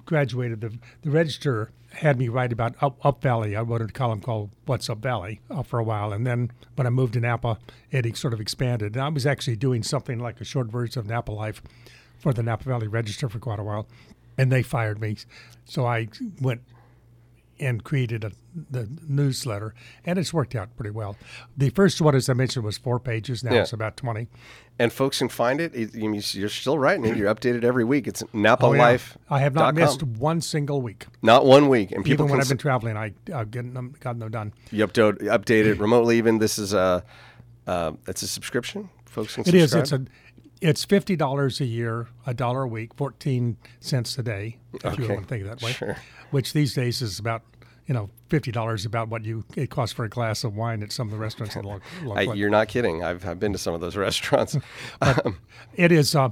graduated. 0.05 0.61
The 0.61 0.77
the 1.01 1.11
Register 1.11 1.71
had 1.93 2.19
me 2.19 2.27
write 2.27 2.51
about 2.51 2.75
Up, 2.81 3.03
Up 3.05 3.21
Valley. 3.21 3.55
I 3.55 3.61
wrote 3.61 3.81
a 3.81 3.87
column 3.87 4.21
called 4.21 4.51
"What's 4.65 4.89
Up 4.89 4.99
Valley" 4.99 5.39
uh, 5.49 5.63
for 5.63 5.79
a 5.79 5.83
while, 5.83 6.11
and 6.11 6.27
then 6.27 6.51
when 6.75 6.85
I 6.85 6.89
moved 6.89 7.13
to 7.13 7.19
Napa, 7.19 7.57
it 7.89 8.17
sort 8.17 8.33
of 8.33 8.41
expanded. 8.41 8.95
And 8.95 9.03
I 9.03 9.09
was 9.09 9.25
actually 9.25 9.55
doing 9.55 9.81
something 9.81 10.19
like 10.19 10.41
a 10.41 10.45
short 10.45 10.67
version 10.67 10.99
of 10.99 11.07
Napa 11.07 11.31
Life 11.31 11.61
for 12.17 12.33
the 12.33 12.43
Napa 12.43 12.63
Valley 12.65 12.87
Register 12.87 13.29
for 13.29 13.39
quite 13.39 13.59
a 13.59 13.63
while, 13.63 13.87
and 14.37 14.51
they 14.51 14.63
fired 14.63 14.99
me. 14.99 15.17
So 15.65 15.85
I 15.85 16.07
went 16.41 16.61
and 17.59 17.83
created 17.83 18.23
a, 18.23 18.31
the 18.69 18.87
newsletter, 19.07 19.73
and 20.05 20.19
it's 20.19 20.31
worked 20.31 20.53
out 20.55 20.75
pretty 20.77 20.91
well. 20.91 21.17
The 21.57 21.71
first 21.71 21.99
one, 21.99 22.13
as 22.15 22.29
I 22.29 22.33
mentioned, 22.33 22.63
was 22.63 22.77
four 22.77 22.99
pages. 22.99 23.43
Now 23.43 23.53
Yeah. 23.53 23.61
it's 23.61 23.73
about 23.73 23.97
twenty. 23.97 24.27
And 24.79 24.93
folks 24.93 25.17
can 25.17 25.27
find 25.29 25.59
it. 25.59 25.73
It- 25.73 25.95
you- 25.95 26.13
You're 26.13 26.49
still 26.49 26.77
writing 26.77 27.05
it. 27.05 27.17
You're 27.17 27.33
updated 27.33 27.63
every 27.63 27.83
week. 27.83 28.07
It's 28.07 28.23
Napa 28.31 28.63
Oh, 28.67 28.73
yeah. 28.73 28.79
Life. 28.81 29.17
I 29.27 29.39
have 29.39 29.55
not 29.55 29.73
missed 29.73 30.03
one 30.03 30.39
single 30.39 30.83
week. 30.83 31.07
Not 31.23 31.47
one 31.47 31.67
week. 31.67 31.91
And 31.91 32.05
people 32.05 32.25
Even 32.25 32.31
when 32.33 32.41
I've 32.41 32.47
been 32.47 32.59
traveling, 32.59 32.95
I, 32.95 33.13
I've 33.33 33.49
gotten 33.49 33.73
them, 33.73 33.95
gotten 33.99 34.19
them 34.19 34.29
done. 34.29 34.53
you 34.69 34.85
update, 34.85 35.17
update 35.23 35.65
it 35.65 35.79
remotely. 35.79 36.19
Even 36.19 36.37
this 36.37 36.59
is 36.59 36.73
a 36.75 37.03
uh, 37.65 37.93
it's 38.07 38.21
a 38.21 38.27
subscription. 38.27 38.89
Folks 39.05 39.33
can 39.33 39.47
It 39.47 39.55
is. 39.55 39.71
subscribe. 39.71 40.01
It's 40.03 40.11
a. 40.11 40.26
It's 40.61 40.83
fifty 40.85 41.15
dollars 41.15 41.61
a 41.61 41.65
year, 41.65 42.07
a 42.25 42.33
dollar 42.33 42.63
a 42.63 42.67
week, 42.67 42.93
fourteen 42.95 43.57
cents 43.79 44.17
a 44.17 44.23
day, 44.23 44.57
if 44.73 44.97
you 44.97 45.07
want 45.07 45.21
to 45.21 45.27
think 45.27 45.45
that 45.45 45.61
way. 45.61 45.71
Sure. 45.71 45.97
Which 46.31 46.53
these 46.53 46.73
days 46.73 47.01
is 47.01 47.19
about, 47.19 47.43
you 47.85 47.93
know, 47.93 48.09
fifty 48.29 48.51
dollars 48.51 48.85
about 48.85 49.07
what 49.09 49.23
you 49.23 49.43
it 49.55 49.69
costs 49.69 49.93
for 49.93 50.03
a 50.05 50.09
glass 50.09 50.43
of 50.43 50.55
wine 50.55 50.81
at 50.83 50.91
some 50.91 51.07
of 51.07 51.11
the 51.11 51.17
restaurants 51.19 51.55
in 51.55 51.63
Lo- 51.63 51.79
I, 52.15 52.21
you're 52.21 52.49
not 52.49 52.67
kidding. 52.67 53.03
I've, 53.03 53.25
I've 53.27 53.39
been 53.39 53.53
to 53.53 53.59
some 53.59 53.73
of 53.73 53.81
those 53.81 53.95
restaurants. 54.07 54.57
Um, 55.01 55.37
It 55.75 55.91
is, 55.91 56.15
uh, 56.15 56.29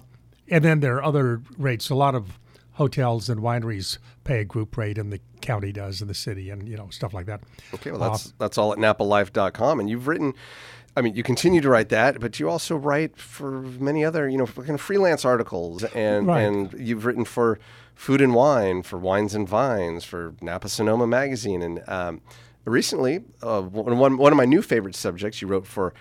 and 0.49 0.63
then 0.63 0.79
there 0.79 0.95
are 0.97 1.03
other 1.03 1.41
rates. 1.57 1.89
A 1.89 1.95
lot 1.95 2.15
of 2.15 2.39
hotels 2.75 3.29
and 3.29 3.41
wineries 3.41 3.97
pay 4.23 4.39
a 4.41 4.45
group 4.45 4.77
rate, 4.77 4.97
and 4.97 5.11
the 5.11 5.19
county 5.41 5.71
does, 5.71 5.99
and 6.01 6.09
the 6.09 6.13
city, 6.15 6.49
and 6.49 6.67
you 6.67 6.77
know 6.77 6.89
stuff 6.89 7.13
like 7.13 7.25
that. 7.25 7.41
Okay, 7.73 7.91
well, 7.91 7.99
that's 7.99 8.33
that's 8.37 8.57
all 8.57 8.71
at 8.71 8.79
napalife.com. 8.79 9.79
And 9.79 9.89
you've 9.89 10.07
written, 10.07 10.33
I 10.95 11.01
mean, 11.01 11.15
you 11.15 11.23
continue 11.23 11.61
to 11.61 11.69
write 11.69 11.89
that, 11.89 12.19
but 12.19 12.39
you 12.39 12.49
also 12.49 12.75
write 12.75 13.17
for 13.17 13.61
many 13.61 14.05
other, 14.05 14.29
you 14.29 14.37
know, 14.37 14.45
kind 14.47 14.71
of 14.71 14.81
freelance 14.81 15.25
articles, 15.25 15.83
and 15.95 16.27
Right. 16.27 16.41
and 16.41 16.73
you've 16.77 17.05
written 17.05 17.25
for 17.25 17.59
Food 17.95 18.21
and 18.21 18.33
Wine, 18.33 18.81
for 18.83 18.97
Wines 18.97 19.33
and 19.35 19.47
Vines, 19.47 20.03
for 20.03 20.35
Napa 20.41 20.69
Sonoma 20.69 21.07
Magazine, 21.07 21.61
and 21.61 21.83
um, 21.87 22.21
recently, 22.65 23.21
uh, 23.41 23.61
one 23.61 24.17
one 24.17 24.31
of 24.33 24.37
my 24.37 24.45
new 24.45 24.61
favorite 24.61 24.95
subjects 24.95 25.41
you 25.41 25.47
wrote 25.47 25.65
for. 25.67 25.93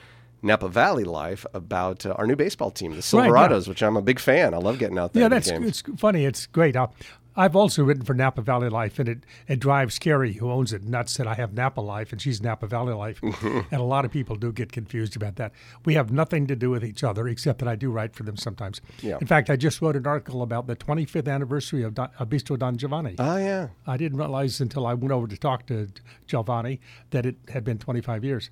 Napa 0.44 0.68
Valley 0.68 1.04
Life 1.04 1.46
about 1.54 2.04
uh, 2.06 2.10
our 2.18 2.26
new 2.26 2.36
baseball 2.36 2.70
team, 2.70 2.92
the 2.92 2.96
Right, 2.98 3.26
yeah. 3.26 3.30
Silverados, 3.30 3.66
which 3.66 3.82
I'm 3.82 3.96
a 3.96 4.02
big 4.02 4.18
fan. 4.18 4.54
I 4.54 4.58
love 4.58 4.78
getting 4.78 4.98
out 4.98 5.12
there. 5.12 5.22
Yeah, 5.22 5.28
that's 5.28 5.48
it's 5.48 5.82
funny. 5.96 6.24
It's 6.24 6.46
great. 6.46 6.76
Uh, 6.76 6.88
I've 7.36 7.56
also 7.56 7.82
written 7.82 8.04
for 8.04 8.14
Napa 8.14 8.42
Valley 8.42 8.68
Life, 8.68 8.98
and 8.98 9.08
it, 9.08 9.26
it 9.48 9.58
drives 9.58 9.98
Carrie, 9.98 10.34
who 10.34 10.50
owns 10.50 10.72
it, 10.72 10.84
nuts 10.84 11.16
that 11.16 11.26
I 11.26 11.34
have 11.34 11.52
Napa 11.52 11.80
Life 11.80 12.12
and 12.12 12.22
she's 12.22 12.40
Napa 12.40 12.66
Valley 12.66 12.94
Life. 12.94 13.20
and 13.42 13.72
a 13.72 13.82
lot 13.82 14.04
of 14.04 14.12
people 14.12 14.36
do 14.36 14.52
get 14.52 14.70
confused 14.70 15.16
about 15.16 15.36
that. 15.36 15.52
We 15.84 15.94
have 15.94 16.12
nothing 16.12 16.46
to 16.46 16.56
do 16.56 16.70
with 16.70 16.84
each 16.84 17.02
other, 17.02 17.26
except 17.26 17.58
that 17.58 17.68
I 17.68 17.74
do 17.74 17.90
write 17.90 18.14
for 18.14 18.22
them 18.22 18.36
sometimes. 18.36 18.80
Yeah. 19.02 19.18
In 19.20 19.26
fact, 19.26 19.50
I 19.50 19.56
just 19.56 19.82
wrote 19.82 19.96
an 19.96 20.06
article 20.06 20.42
about 20.42 20.66
the 20.66 20.76
25th 20.76 21.32
anniversary 21.32 21.82
of, 21.82 21.94
Don, 21.94 22.10
of 22.18 22.28
Bistro 22.28 22.58
Don 22.58 22.76
Giovanni. 22.76 23.16
Oh 23.18 23.36
yeah, 23.36 23.68
I 23.86 23.96
didn't 23.96 24.18
realize 24.18 24.60
until 24.60 24.86
I 24.86 24.94
went 24.94 25.12
over 25.12 25.26
to 25.26 25.36
talk 25.36 25.66
to 25.66 25.88
Giovanni 26.26 26.80
that 27.10 27.26
it 27.26 27.36
had 27.48 27.64
been 27.64 27.78
25 27.78 28.24
years. 28.24 28.50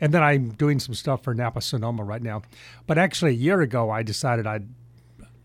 And 0.00 0.12
then 0.12 0.22
I'm 0.22 0.50
doing 0.50 0.80
some 0.80 0.94
stuff 0.94 1.22
for 1.22 1.34
Napa 1.34 1.60
Sonoma 1.60 2.02
right 2.02 2.22
now. 2.22 2.42
But 2.86 2.98
actually, 2.98 3.32
a 3.32 3.34
year 3.34 3.60
ago, 3.60 3.90
I 3.90 4.02
decided 4.02 4.46
I'd 4.46 4.68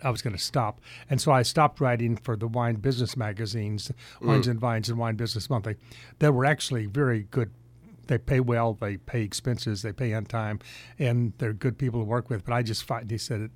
I 0.04 0.10
was 0.10 0.22
going 0.22 0.36
to 0.36 0.42
stop, 0.42 0.82
and 1.10 1.20
so 1.20 1.32
I 1.32 1.42
stopped 1.42 1.80
writing 1.80 2.18
for 2.18 2.36
the 2.36 2.48
wine 2.48 2.76
business 2.76 3.18
magazines, 3.18 3.92
Wines 4.22 4.48
mm. 4.48 4.52
and 4.52 4.60
Vines 4.60 4.90
and 4.90 4.98
Wine 4.98 5.16
Business 5.16 5.50
Monthly. 5.50 5.76
That 6.20 6.34
were 6.34 6.46
actually 6.46 6.86
very 6.86 7.24
good. 7.32 7.52
They 8.08 8.18
pay 8.18 8.40
well, 8.40 8.74
they 8.74 8.98
pay 8.98 9.22
expenses, 9.22 9.82
they 9.82 9.92
pay 9.92 10.14
on 10.14 10.26
time, 10.26 10.60
and 10.98 11.34
they're 11.38 11.54
good 11.54 11.78
people 11.78 12.00
to 12.00 12.06
work 12.06 12.30
with. 12.30 12.44
But 12.46 12.54
I 12.54 12.64
just 12.64 12.84
find 12.84 13.08
they 13.08 13.18
said 13.18 13.42
it, 13.42 13.52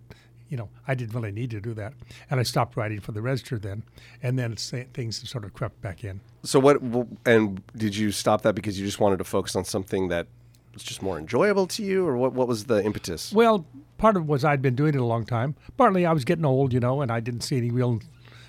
you 0.50 0.58
know, 0.58 0.70
I 0.88 0.94
didn't 0.94 1.16
really 1.16 1.32
need 1.32 1.50
to 1.52 1.60
do 1.60 1.74
that, 1.74 1.94
and 2.30 2.40
I 2.40 2.44
stopped 2.44 2.78
writing 2.78 3.00
for 3.00 3.12
the 3.12 3.22
Register 3.22 3.58
then, 3.58 3.84
and 4.22 4.38
then 4.38 4.56
things 4.56 5.28
sort 5.30 5.46
of 5.46 5.54
crept 5.54 5.82
back 5.82 6.04
in. 6.04 6.22
So 6.44 6.60
what? 6.60 6.78
And 7.26 7.64
did 7.76 7.96
you 7.96 8.12
stop 8.12 8.44
that 8.44 8.54
because 8.54 8.80
you 8.80 8.86
just 8.86 9.00
wanted 9.00 9.18
to 9.18 9.24
focus 9.24 9.56
on 9.56 9.66
something 9.66 10.10
that 10.10 10.28
was 10.74 10.84
just 10.84 11.02
more 11.02 11.18
enjoyable 11.18 11.68
to 11.68 11.84
you, 11.84 12.06
or 12.08 12.18
what? 12.18 12.34
What 12.34 12.48
was 12.48 12.66
the 12.66 12.84
impetus? 12.84 13.32
Well, 13.34 13.66
part 13.98 14.16
of 14.18 14.24
it 14.24 14.28
was 14.28 14.44
I'd 14.44 14.62
been 14.62 14.76
doing 14.76 14.96
it 14.96 15.00
a 15.02 15.06
long 15.06 15.26
time. 15.26 15.56
Partly 15.78 16.06
I 16.06 16.14
was 16.14 16.26
getting 16.26 16.46
old, 16.46 16.74
you 16.74 16.80
know, 16.80 17.02
and 17.02 17.12
I 17.12 17.20
didn't 17.20 17.42
see 17.42 17.58
any 17.58 17.72
real. 17.72 18.00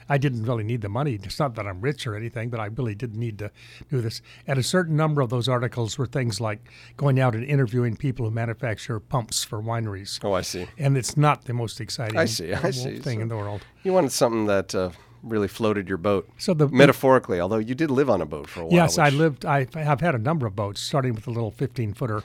I 0.07 0.19
didn't 0.19 0.43
really 0.45 0.65
need 0.65 0.83
the 0.83 0.91
money. 0.91 1.15
It's 1.23 1.39
not 1.39 1.55
that 1.55 1.67
I'm 1.67 1.81
rich 1.81 2.07
or 2.07 2.15
anything, 2.15 2.51
but 2.51 2.61
I 2.61 2.67
really 2.67 2.95
didn't 2.95 3.19
need 3.19 3.39
to 3.39 3.51
do 3.91 4.03
this. 4.03 4.21
And 4.47 4.59
a 4.59 4.63
certain 4.63 4.97
number 4.97 5.23
of 5.23 5.31
those 5.31 5.49
articles 5.49 5.97
were 5.97 6.05
things 6.05 6.43
like 6.43 6.61
going 6.99 7.19
out 7.19 7.35
and 7.35 7.43
interviewing 7.43 7.97
people 7.97 8.27
who 8.27 8.31
manufacture 8.31 9.01
pumps 9.01 9.45
for 9.45 9.63
wineries. 9.63 10.21
Oh, 10.23 10.35
I 10.35 10.43
see. 10.43 10.67
And 10.77 10.99
it's 10.99 11.17
not 11.17 11.47
the 11.47 11.55
most 11.55 11.81
exciting 11.81 12.19
I 12.19 12.27
see, 12.27 12.53
I 12.53 12.71
see. 12.71 12.99
thing 12.99 13.19
So- 13.19 13.23
in 13.23 13.29
the 13.29 13.37
world. 13.37 13.63
You 13.83 13.95
wanted 13.95 14.13
something 14.13 14.45
that 14.45 14.75
uh, 14.75 14.91
really 15.25 15.49
floated 15.49 15.89
your 15.89 15.99
boat, 15.99 16.29
So 16.39 16.55
the 16.55 16.69
metaphorically. 16.69 17.41
Although 17.41 17.59
you 17.59 17.75
did 17.75 17.91
live 17.91 18.11
on 18.11 18.21
a 18.21 18.27
boat 18.27 18.49
for 18.49 18.61
a 18.61 18.67
while. 18.67 18.75
Yes, 18.75 18.99
I 18.99 19.09
lived. 19.09 19.45
I, 19.45 19.67
have 19.75 20.01
had 20.01 20.15
a 20.15 20.19
number 20.19 20.47
of 20.47 20.55
boats, 20.55 20.81
starting 20.81 21.15
with 21.15 21.27
a 21.27 21.31
little 21.31 21.51
15 21.51 21.95
footer 21.95 22.23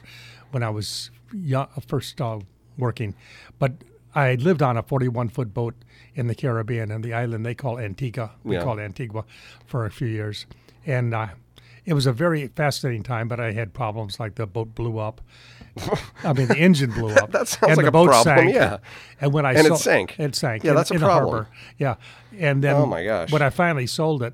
when 0.51 0.63
I 0.63 0.69
was 0.69 1.09
young, 1.33 1.67
first 1.87 2.19
uh, 2.21 2.39
working. 2.77 3.15
But 3.57 3.73
I 4.13 4.35
lived 4.35 4.61
on 4.61 4.77
a 4.77 4.83
41 4.83 5.29
foot 5.29 5.53
boat 5.53 5.75
in 6.15 6.27
the 6.27 6.35
Caribbean 6.35 6.91
and 6.91 7.03
the 7.03 7.13
island 7.13 7.45
they 7.45 7.55
call 7.55 7.79
Antigua. 7.79 8.31
We 8.43 8.55
Yeah. 8.55 8.63
called 8.63 8.79
Antigua 8.79 9.23
for 9.65 9.85
a 9.85 9.91
few 9.91 10.07
years, 10.07 10.45
and 10.85 11.13
uh, 11.13 11.27
it 11.85 11.93
was 11.93 12.05
a 12.05 12.11
very 12.13 12.47
fascinating 12.47 13.03
time. 13.03 13.27
But 13.27 13.39
I 13.39 13.51
had 13.51 13.73
problems 13.73 14.19
like 14.19 14.35
the 14.35 14.45
boat 14.47 14.75
blew 14.75 14.97
up. 14.99 15.21
I 16.23 16.33
mean, 16.33 16.47
the 16.47 16.57
engine 16.57 16.91
blew 16.91 17.09
up. 17.15 17.31
That 17.31 17.47
sounds 17.47 17.71
and 17.71 17.77
like 17.77 17.83
the 17.85 17.89
a 17.89 17.91
boat 17.91 18.07
problem, 18.09 18.37
sank. 18.37 18.53
yeah. 18.53 18.77
And 19.21 19.33
when 19.33 19.45
I 19.45 19.53
And 19.53 19.67
it 19.67 19.75
sank. 19.77 20.19
it 20.19 20.35
sank. 20.35 20.63
Yeah, 20.63 20.71
in- 20.71 20.75
that's 20.77 20.91
a 20.91 20.95
in 20.95 20.99
problem. 20.99 21.33
harbor. 21.33 21.49
Yeah, 21.77 21.95
and 22.37 22.63
then 22.63 22.75
Oh, 22.75 22.85
my 22.85 23.03
gosh. 23.03 23.31
when 23.31 23.41
I 23.41 23.49
finally 23.49 23.87
sold 23.87 24.23
it, 24.23 24.33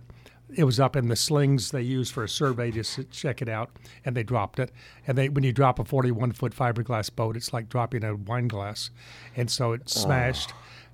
it 0.54 0.64
was 0.64 0.80
up 0.80 0.96
in 0.96 1.08
the 1.10 1.16
slings 1.16 1.72
they 1.72 1.82
use 1.82 2.10
for 2.10 2.24
a 2.24 2.30
survey 2.30 2.72
to 2.72 2.84
check 3.06 3.42
it 3.42 3.50
out, 3.50 3.72
and 4.06 4.16
they 4.16 4.24
dropped 4.24 4.58
it. 4.60 4.72
And 5.06 5.18
they, 5.18 5.28
when 5.28 5.44
you 5.44 5.52
drop 5.52 5.80
a 5.80 5.86
41 5.86 6.32
foot 6.32 6.56
fiberglass 6.56 7.14
boat, 7.14 7.36
it's 7.36 7.52
like 7.52 7.68
dropping 7.68 8.04
a 8.04 8.16
wine 8.16 8.48
glass, 8.48 8.90
and 9.36 9.52
so 9.52 9.74
it 9.74 9.82
oh. 9.86 9.90
smashed, 9.90 10.54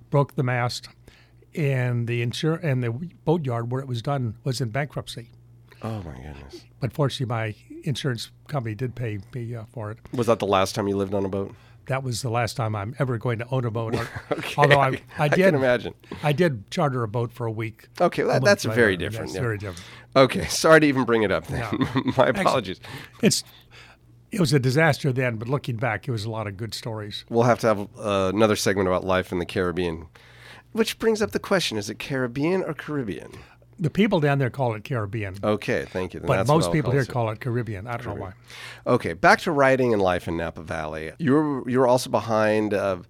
broke 0.10 0.36
the 0.36 0.44
mast, 0.44 0.90
and 1.54 2.08
the 2.08 2.26
insur- 2.26 2.64
and 2.64 2.82
the 2.84 2.90
boatyard 3.26 3.72
where 3.72 3.82
it 3.82 3.88
was 3.88 4.02
done 4.02 4.36
was 4.44 4.62
in 4.62 4.70
bankruptcy. 4.70 5.30
Oh 5.84 6.02
my 6.04 6.14
goodness. 6.16 6.66
But 6.80 6.94
fortunately, 6.94 7.34
my 7.34 7.56
insurance 7.84 8.32
company 8.48 8.76
did 8.76 8.96
pay 8.96 9.20
me 9.34 9.56
uh, 9.56 9.64
for 9.74 9.92
it. 9.92 9.98
Was 10.14 10.28
that 10.28 10.40
the 10.40 10.46
last 10.46 10.76
time 10.76 10.88
you 10.88 10.96
lived 10.96 11.14
on 11.14 11.26
a 11.26 11.30
boat? 11.30 11.56
That 11.88 12.04
was 12.04 12.22
the 12.22 12.30
last 12.30 12.56
time 12.56 12.76
I'm 12.76 12.96
ever 13.00 13.18
going 13.18 13.40
to 13.40 13.48
own 13.50 13.66
a 13.66 13.72
boat. 13.72 13.96
Okay, 14.32 14.54
Although 14.58 14.80
I, 14.80 14.88
I, 15.18 15.26
I 15.26 15.28
did, 15.28 15.46
can 15.46 15.56
imagine. 15.56 15.94
I 16.24 16.32
did 16.32 16.70
charter 16.72 17.04
a 17.04 17.08
boat 17.08 17.32
for 17.34 17.46
a 17.46 17.52
week. 17.52 17.90
Okay, 18.00 18.22
that, 18.24 18.30
month 18.34 18.46
that's 18.46 18.66
later. 18.66 18.76
very 18.76 18.98
different. 18.98 19.28
That's 19.28 19.36
yeah. 19.36 19.42
very 19.42 19.58
different. 19.58 19.84
Okay, 20.16 20.46
sorry 20.46 20.80
to 20.80 20.88
even 20.88 21.04
bring 21.04 21.24
it 21.24 21.32
up 21.32 21.48
then. 21.48 21.68
My 22.18 22.28
apologies. 22.28 22.80
It's 23.22 23.44
it 24.32 24.40
was 24.40 24.54
a 24.54 24.60
disaster 24.60 25.12
then, 25.12 25.36
but 25.36 25.50
looking 25.50 25.76
back, 25.76 26.08
it 26.08 26.12
was 26.12 26.24
a 26.24 26.30
lot 26.30 26.48
of 26.48 26.56
good 26.56 26.74
stories. 26.74 27.26
We'll 27.30 27.44
have 27.44 27.60
to 27.60 27.68
have 27.68 27.80
uh, 28.00 28.32
another 28.34 28.56
segment 28.56 28.88
about 28.88 29.04
life 29.04 29.32
in 29.32 29.40
the 29.40 29.46
Caribbean, 29.46 30.08
which 30.72 30.98
brings 30.98 31.22
up 31.22 31.32
the 31.32 31.40
question: 31.40 31.78
Is 31.78 31.90
it 31.90 32.00
Caribbean 32.00 32.64
or 32.64 32.74
Caribbean? 32.74 33.34
The 33.82 33.90
people 33.90 34.20
down 34.20 34.38
there 34.38 34.52
call 34.52 34.76
it 34.76 34.84
Caribbean, 34.84 35.36
Okay, 35.44 35.86
thank 35.90 36.14
you. 36.14 36.20
Then 36.20 36.28
but 36.28 36.48
most 36.48 36.72
people 36.72 36.92
call 36.92 36.94
here 36.94 37.02
it. 37.02 37.10
call 37.10 37.30
it 37.32 37.40
Caribbean. 37.40 37.88
I 37.88 37.98
don't 37.98 38.16
know 38.16 38.22
why. 38.22 38.34
Okay, 38.86 39.14
back 39.14 39.40
to 39.42 39.52
writing 39.52 39.92
and 39.92 40.02
life 40.02 40.28
in 40.28 40.38
Napa 40.38 40.62
Valley. 40.62 41.12
You're 41.18 41.68
you're 41.68 41.88
also 41.88 42.12
behind 42.12 42.74
a, 42.74 43.02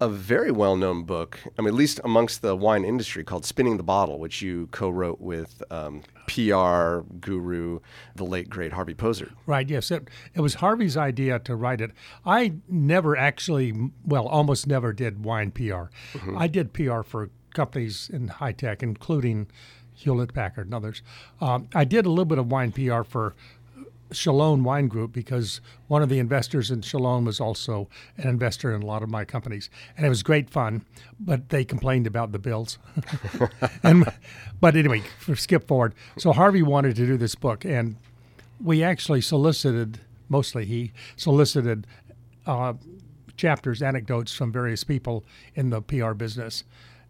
a 0.00 0.08
very 0.08 0.50
well 0.50 0.74
known 0.74 1.04
book. 1.04 1.38
I 1.56 1.62
mean, 1.62 1.68
at 1.68 1.74
least 1.74 2.00
amongst 2.02 2.42
the 2.42 2.56
wine 2.56 2.84
industry, 2.84 3.22
called 3.22 3.44
"Spinning 3.44 3.76
the 3.76 3.84
Bottle," 3.84 4.18
which 4.18 4.42
you 4.42 4.66
co-wrote 4.72 5.20
with 5.20 5.62
um, 5.70 6.02
PR 6.26 7.02
guru, 7.20 7.78
the 8.16 8.24
late 8.24 8.50
great 8.50 8.72
Harvey 8.72 8.94
Posert. 8.94 9.30
Right, 9.46 9.68
yes. 9.68 9.92
It, 9.92 10.08
it 10.34 10.40
was 10.40 10.54
Harvey's 10.54 10.96
idea 10.96 11.38
to 11.38 11.54
write 11.54 11.80
it. 11.80 11.92
I 12.26 12.54
never 12.68 13.16
actually, 13.16 13.90
well, 14.04 14.26
almost 14.26 14.66
never 14.66 14.92
did 14.92 15.24
wine 15.24 15.52
PR. 15.52 15.84
I 16.36 16.48
did 16.48 16.72
PR 16.72 17.02
for 17.02 17.30
companies 17.54 18.10
in 18.12 18.28
high 18.28 18.52
tech, 18.52 18.82
including 18.82 19.48
Hewlett 20.00 20.32
Packard 20.34 20.66
and 20.66 20.74
others. 20.74 21.02
Um, 21.40 21.68
I 21.74 21.84
did 21.84 22.06
a 22.06 22.08
little 22.08 22.24
bit 22.24 22.38
of 22.38 22.50
wine 22.50 22.72
PR 22.72 23.02
for 23.02 23.34
Chalone 24.12 24.62
Wine 24.62 24.88
Group 24.88 25.12
because 25.12 25.60
one 25.88 26.02
of 26.02 26.08
the 26.08 26.18
investors 26.18 26.70
in 26.70 26.80
Chalone 26.80 27.24
was 27.24 27.40
also 27.40 27.88
an 28.16 28.28
investor 28.28 28.74
in 28.74 28.82
a 28.82 28.86
lot 28.86 29.02
of 29.02 29.08
my 29.08 29.24
companies, 29.24 29.70
and 29.96 30.04
it 30.04 30.08
was 30.08 30.22
great 30.22 30.50
fun. 30.50 30.84
But 31.18 31.50
they 31.50 31.64
complained 31.64 32.06
about 32.06 32.32
the 32.32 32.38
bills. 32.38 32.78
and 33.82 34.04
but 34.60 34.76
anyway, 34.76 35.02
skip 35.34 35.66
forward. 35.66 35.94
So 36.18 36.32
Harvey 36.32 36.62
wanted 36.62 36.96
to 36.96 37.06
do 37.06 37.16
this 37.16 37.34
book, 37.34 37.64
and 37.64 37.96
we 38.62 38.82
actually 38.82 39.20
solicited, 39.20 40.00
mostly 40.28 40.64
he 40.64 40.92
solicited 41.16 41.86
uh, 42.46 42.74
chapters, 43.36 43.80
anecdotes 43.80 44.34
from 44.34 44.52
various 44.52 44.84
people 44.84 45.24
in 45.54 45.70
the 45.70 45.80
PR 45.80 46.12
business, 46.12 46.64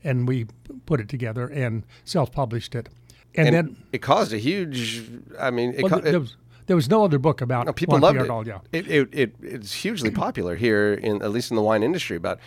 and 0.05 0.27
we 0.29 0.47
put 0.87 1.01
it 1.01 1.09
together 1.09 1.47
and 1.47 1.85
self-published 2.05 2.75
it. 2.75 2.89
And, 3.35 3.49
And 3.49 3.57
then 3.57 3.77
it 3.93 3.99
caused 3.99 4.33
a 4.33 4.39
huge. 4.39 5.09
I 5.39 5.51
mean, 5.51 5.75
it, 5.75 5.85
well, 5.85 6.01
there, 6.01 6.19
was, 6.21 6.37
there 6.67 6.77
was 6.77 6.89
no 6.89 7.05
other 7.05 7.19
book 7.19 7.41
about 7.41 7.67
No, 7.67 7.73
people 7.73 7.99
loved 7.99 8.19
it. 8.21 8.29
all. 8.31 8.47
Yeah, 8.47 8.59
It, 8.73 8.89
it, 8.89 9.09
it. 9.13 9.35
It's 9.43 9.73
hugely 9.73 10.11
popular 10.11 10.57
here, 10.57 10.95
in 10.95 11.23
at 11.23 11.31
least 11.31 11.51
in 11.51 11.57
the 11.57 11.63
wine 11.63 11.83
industry, 11.83 12.17
about 12.17 12.41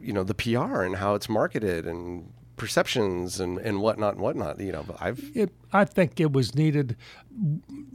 you 0.00 0.12
know 0.12 0.24
the 0.24 0.34
PR 0.34 0.82
and 0.82 0.96
how 0.96 1.14
it's 1.14 1.28
marketed 1.28 1.86
and 1.86 2.32
perceptions 2.56 3.38
and, 3.40 3.58
and 3.58 3.80
whatnot 3.80 4.14
and 4.14 4.22
whatnot. 4.22 4.60
You 4.60 4.72
know, 4.72 4.84
but 4.86 4.96
I've 5.00 5.32
it, 5.34 5.50
I 5.72 5.84
think 5.84 6.20
it 6.20 6.32
was 6.32 6.54
needed. 6.54 6.96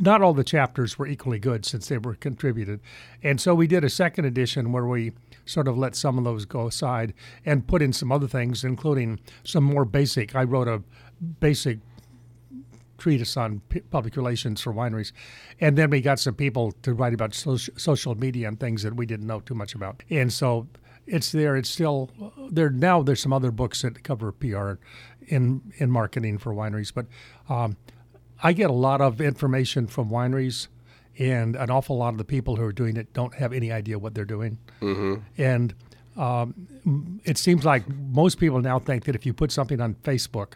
Not 0.01 0.21
all 0.21 0.33
the 0.33 0.43
chapters 0.43 0.97
were 0.99 1.07
equally 1.07 1.39
good 1.39 1.65
since 1.65 1.87
they 1.87 1.97
were 1.97 2.15
contributed, 2.15 2.81
and 3.21 3.39
so 3.39 3.55
we 3.55 3.67
did 3.67 3.83
a 3.83 3.89
second 3.89 4.25
edition 4.25 4.71
where 4.73 4.85
we 4.85 5.13
sort 5.45 5.67
of 5.67 5.77
let 5.77 5.95
some 5.95 6.17
of 6.17 6.23
those 6.23 6.45
go 6.45 6.67
aside 6.67 7.13
and 7.45 7.67
put 7.67 7.81
in 7.81 7.93
some 7.93 8.11
other 8.11 8.27
things, 8.27 8.63
including 8.63 9.19
some 9.43 9.63
more 9.63 9.85
basic. 9.85 10.35
I 10.35 10.43
wrote 10.43 10.67
a 10.67 10.81
basic 11.39 11.79
treatise 12.97 13.35
on 13.35 13.61
public 13.91 14.15
relations 14.15 14.61
for 14.61 14.73
wineries, 14.73 15.11
and 15.59 15.77
then 15.77 15.89
we 15.89 16.01
got 16.01 16.19
some 16.19 16.35
people 16.35 16.71
to 16.83 16.93
write 16.93 17.13
about 17.13 17.33
social, 17.33 17.73
social 17.77 18.15
media 18.15 18.47
and 18.47 18.59
things 18.59 18.83
that 18.83 18.95
we 18.95 19.05
didn't 19.05 19.27
know 19.27 19.41
too 19.41 19.55
much 19.55 19.75
about, 19.75 20.03
and 20.09 20.31
so 20.31 20.67
it's 21.05 21.31
there. 21.31 21.57
It's 21.57 21.69
still 21.69 22.09
there 22.49 22.69
now. 22.69 23.03
There's 23.03 23.21
some 23.21 23.33
other 23.33 23.51
books 23.51 23.81
that 23.81 24.03
cover 24.03 24.31
PR 24.31 24.73
in 25.27 25.73
in 25.77 25.91
marketing 25.91 26.37
for 26.37 26.53
wineries, 26.53 26.93
but 26.93 27.07
um, 27.49 27.75
I 28.41 28.53
get 28.53 28.69
a 28.69 28.73
lot 28.73 29.01
of 29.01 29.21
information 29.21 29.87
from 29.87 30.09
wineries, 30.09 30.67
and 31.19 31.55
an 31.55 31.69
awful 31.69 31.97
lot 31.97 32.09
of 32.13 32.17
the 32.17 32.23
people 32.23 32.55
who 32.55 32.63
are 32.63 32.71
doing 32.71 32.97
it 32.97 33.13
don't 33.13 33.35
have 33.35 33.53
any 33.53 33.71
idea 33.71 33.99
what 33.99 34.13
they're 34.15 34.25
doing, 34.25 34.57
mm-hmm. 34.81 35.15
and 35.37 35.73
um, 36.17 37.19
it 37.23 37.37
seems 37.37 37.65
like 37.65 37.83
most 37.87 38.39
people 38.39 38.61
now 38.61 38.79
think 38.79 39.05
that 39.05 39.15
if 39.15 39.25
you 39.25 39.33
put 39.33 39.51
something 39.51 39.81
on 39.81 39.95
Facebook, 40.03 40.53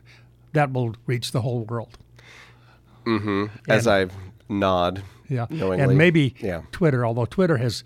that 0.53 0.71
will 0.71 0.95
reach 1.05 1.31
the 1.31 1.41
whole 1.41 1.63
world. 1.65 1.97
as 3.67 3.87
I 3.87 4.07
nod. 4.49 5.03
Yeah, 5.29 5.47
knowingly. 5.49 5.83
and 5.83 5.97
maybe 5.97 6.35
Yeah. 6.39 6.61
Twitter, 6.71 7.05
although 7.05 7.25
Twitter 7.25 7.57
has 7.57 7.83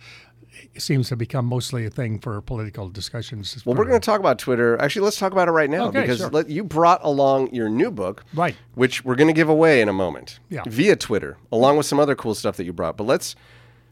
seems 0.78 1.10
to 1.10 1.16
become 1.16 1.46
mostly 1.46 1.86
a 1.86 1.90
thing 1.90 2.20
for 2.20 2.40
political 2.42 2.90
discussions. 2.90 3.64
Well, 3.66 3.76
we're 3.76 3.86
going 3.86 4.00
to 4.00 4.06
talk 4.06 4.20
about 4.20 4.40
Twitter. 4.40 4.80
Actually, 4.82 5.06
let's 5.06 5.18
talk 5.18 5.32
about 5.32 5.48
it 5.48 5.52
right 5.52 5.70
now 5.70 5.88
Okay, 5.88 6.02
because 6.02 6.18
sure. 6.20 6.30
let, 6.30 6.50
you 6.50 6.64
brought 6.64 7.00
along 7.04 7.54
your 7.54 7.70
new 7.70 7.92
book, 7.92 8.24
Right. 8.34 8.56
Which 8.76 9.04
we're 9.06 9.16
going 9.16 9.28
to 9.28 9.34
give 9.34 9.50
away 9.50 9.82
in 9.82 9.90
a 9.90 9.94
moment, 9.94 10.40
Yeah. 10.50 10.64
via 10.68 10.96
Twitter, 10.96 11.38
along 11.52 11.78
with 11.78 11.86
some 11.86 12.00
other 12.00 12.16
cool 12.16 12.36
stuff 12.36 12.58
that 12.58 12.64
you 12.66 12.74
brought. 12.74 12.98
But 12.98 13.06
let's 13.06 13.36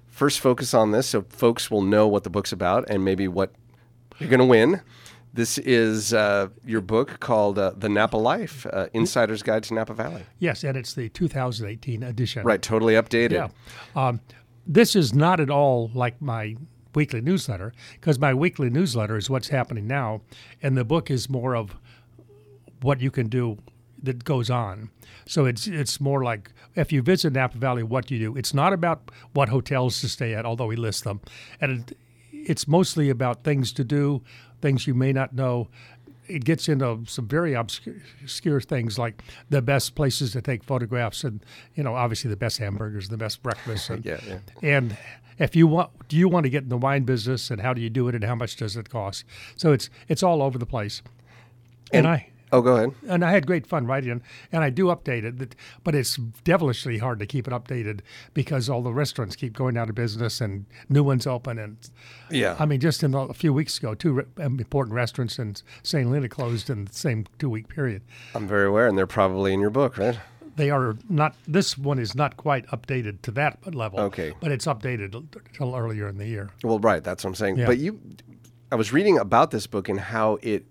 first 0.08 0.40
focus 0.40 0.74
on 0.74 0.92
this 0.92 1.08
so 1.08 1.24
folks 1.30 1.70
will 1.72 1.82
know 1.82 2.08
what 2.08 2.24
the 2.24 2.30
book's 2.30 2.52
about 2.52 2.90
and 2.90 3.06
maybe 3.06 3.28
what 3.28 3.54
you're 4.20 4.30
going 4.30 4.40
to 4.40 4.46
win. 4.46 4.82
This 5.34 5.58
is 5.60 6.12
uh, 6.14 6.48
your 6.66 6.82
book 6.82 7.20
called 7.20 7.60
uh, 7.60 7.74
"The 7.78 7.88
Napa 7.88 8.18
Life: 8.18 8.66
uh, 8.74 8.88
Insider's 8.94 9.44
Guide 9.44 9.62
to 9.66 9.76
Napa 9.76 9.94
Valley." 9.94 10.24
yes, 10.40 10.64
and 10.64 10.76
it's 10.76 10.96
the 10.96 11.08
2018 11.10 12.02
edition. 12.02 12.44
Right, 12.44 12.60
totally 12.62 12.96
updated. 12.96 13.32
Yeah. 13.32 13.50
Um, 14.08 14.22
this 14.70 14.96
is 14.96 15.14
not 15.16 15.40
at 15.40 15.50
all 15.50 15.90
like 15.96 16.22
my 16.22 16.56
weekly 16.94 17.22
newsletter 17.22 17.74
because 17.94 18.20
my 18.20 18.34
weekly 18.34 18.70
newsletter 18.70 19.18
is 19.18 19.30
what's 19.30 19.50
happening 19.50 19.88
now, 19.88 20.22
and 20.62 20.78
the 20.78 20.86
book 20.86 21.10
is 21.10 21.28
more 21.30 21.56
of 21.56 21.76
what 22.82 23.02
you 23.02 23.10
can 23.10 23.28
do 23.28 23.58
that 24.02 24.24
goes 24.24 24.50
on. 24.50 24.92
So 25.26 25.46
it's 25.46 25.68
it's 25.68 26.00
more 26.00 26.24
like 26.24 26.52
if 26.76 26.92
you 26.92 27.02
visit 27.02 27.34
Napa 27.34 27.58
Valley, 27.58 27.84
what 27.84 28.06
do 28.06 28.16
you 28.16 28.28
do? 28.28 28.38
It's 28.38 28.54
not 28.54 28.72
about 28.72 29.10
what 29.34 29.50
hotels 29.50 30.00
to 30.02 30.08
stay 30.08 30.36
at, 30.36 30.46
although 30.46 30.68
we 30.68 30.76
list 30.76 31.04
them, 31.04 31.20
and 31.60 31.90
it, 31.90 31.98
it's 32.32 32.68
mostly 32.68 33.10
about 33.10 33.44
things 33.44 33.74
to 33.74 33.84
do, 33.84 34.22
things 34.62 34.86
you 34.86 34.94
may 34.94 35.12
not 35.12 35.34
know. 35.34 35.68
It 36.30 36.46
gets 36.46 36.70
into 36.70 37.00
some 37.08 37.28
very 37.28 37.54
obscure, 37.54 37.96
obscure 38.22 38.62
things 38.62 38.98
like 39.00 39.22
the 39.50 39.62
best 39.62 39.96
places 39.96 40.32
to 40.34 40.42
take 40.42 40.64
photographs, 40.64 41.24
and 41.24 41.44
you 41.76 41.84
know, 41.84 41.96
obviously 41.96 42.30
the 42.30 42.38
best 42.38 42.58
hamburgers, 42.60 43.10
the 43.10 43.18
best 43.18 43.42
breakfast, 43.44 43.90
and, 43.92 44.06
Yeah, 44.06 44.20
yeah. 44.28 44.40
and 44.62 44.98
if 45.38 45.56
you 45.56 45.68
want, 45.68 45.92
do 46.08 46.18
you 46.18 46.28
want 46.30 46.44
to 46.46 46.50
get 46.50 46.64
in 46.64 46.70
the 46.70 46.78
wine 46.78 47.04
business, 47.04 47.50
and 47.52 47.62
how 47.62 47.74
do 47.74 47.82
you 47.82 47.90
do 47.90 48.08
it, 48.08 48.16
and 48.16 48.24
how 48.24 48.36
much 48.36 48.56
does 48.56 48.76
it 48.78 48.90
cost? 48.90 49.26
So 49.56 49.72
it's 49.74 49.90
it's 50.08 50.24
all 50.24 50.42
over 50.42 50.58
the 50.58 50.66
place, 50.66 51.02
and, 51.92 52.08
I 52.08 52.29
Oh, 52.52 52.62
go 52.62 52.76
ahead. 52.76 52.92
and 53.08 53.24
I 53.24 53.32
had 53.32 53.46
great 53.46 53.68
fun 53.68 53.86
writing 53.86 54.10
it, 54.18 54.22
and 54.52 54.64
I 54.64 54.70
do 54.70 54.86
update 54.86 55.24
it, 55.24 55.56
but- 55.84 55.96
it's 55.96 56.16
devilishly 56.44 56.98
hard 57.00 57.20
to 57.20 57.26
keep 57.26 57.48
it 57.48 57.52
updated 57.54 58.00
because 58.34 58.70
all 58.70 58.82
the 58.82 58.94
restaurants 58.94 59.36
keep 59.36 59.54
going 59.54 59.78
out 59.78 59.90
of 59.90 59.96
business 59.96 60.40
and 60.42 60.66
new 60.88 61.04
ones 61.04 61.28
open. 61.28 61.58
And 61.60 61.78
Yeah. 62.30 62.56
I 62.60 62.66
mean, 62.66 62.80
just 62.80 63.04
in 63.04 63.12
the, 63.12 63.20
a 63.20 63.34
few 63.34 63.54
weeks 63.54 63.78
ago, 63.78 63.94
two 63.96 64.14
re- 64.14 64.24
um, 64.38 64.60
important 64.60 64.96
restaurants 64.96 65.38
in 65.40 65.56
St. 65.84 66.06
Helena 66.08 66.30
closed 66.30 66.70
in 66.70 66.86
the 66.86 66.94
same 66.94 67.26
two 67.38 67.50
week 67.50 67.68
period. 67.68 68.02
I'm 68.34 68.48
very 68.48 68.68
aware, 68.68 68.88
and 68.88 68.98
they're 68.98 69.08
probably 69.08 69.54
in 69.54 69.60
your 69.60 69.70
book, 69.72 69.98
right? 69.98 70.18
They 70.56 70.70
are 70.72 70.96
not. 71.10 71.36
This 71.48 71.78
one 71.78 72.00
is 72.00 72.16
not 72.16 72.36
quite 72.38 72.68
updated 72.68 73.22
to 73.22 73.32
that 73.32 73.74
level. 73.76 74.00
Okay. 74.02 74.34
but 74.42 74.52
it's 74.52 74.66
updated 74.66 75.14
until 75.16 75.76
earlier 75.76 76.08
in 76.10 76.18
the 76.18 76.28
year. 76.28 76.50
Well, 76.64 76.80
right. 76.80 77.02
That's 77.04 77.24
what 77.24 77.30
I'm 77.30 77.36
saying. 77.36 77.58
Yeah. 77.60 77.66
But 77.66 77.78
you, 77.78 78.00
I 78.72 78.76
was 78.76 78.92
reading 78.92 79.18
about 79.18 79.52
this 79.52 79.68
book 79.68 79.88
and 79.88 80.00
how 80.00 80.38
it, 80.42 80.66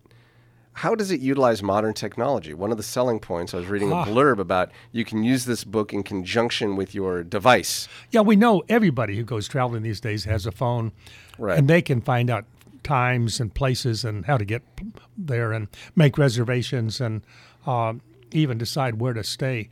how 0.78 0.94
does 0.94 1.10
it 1.10 1.20
utilize 1.20 1.62
modern 1.62 1.92
technology? 1.92 2.54
One 2.54 2.70
of 2.70 2.76
the 2.76 2.82
selling 2.84 3.18
points 3.18 3.52
I 3.52 3.56
was 3.58 3.66
reading 3.66 3.92
Ah. 3.92 4.04
a 4.04 4.06
blurb 4.06 4.38
about 4.38 4.70
you 4.92 5.04
can 5.04 5.24
use 5.24 5.44
this 5.44 5.64
book 5.64 5.92
in 5.92 6.02
conjunction 6.04 6.76
with 6.76 6.94
your 6.94 7.24
device. 7.24 7.88
Yeah, 8.12 8.20
we 8.20 8.36
know 8.36 8.62
everybody 8.68 9.16
who 9.16 9.24
goes 9.24 9.48
traveling 9.48 9.82
these 9.82 10.00
days 10.00 10.24
has 10.24 10.46
a 10.46 10.52
phone, 10.52 10.92
Right. 11.38 11.58
and 11.58 11.68
they 11.68 11.82
can 11.82 12.00
find 12.00 12.30
out 12.30 12.44
times 12.84 13.40
and 13.40 13.52
places 13.52 14.04
and 14.04 14.24
how 14.26 14.38
to 14.38 14.44
get 14.44 14.62
there 15.16 15.52
and 15.52 15.66
make 15.96 16.16
reservations 16.16 17.00
and 17.00 17.22
uh, 17.66 17.94
even 18.30 18.56
decide 18.56 19.00
where 19.00 19.12
to 19.14 19.24
stay. 19.24 19.68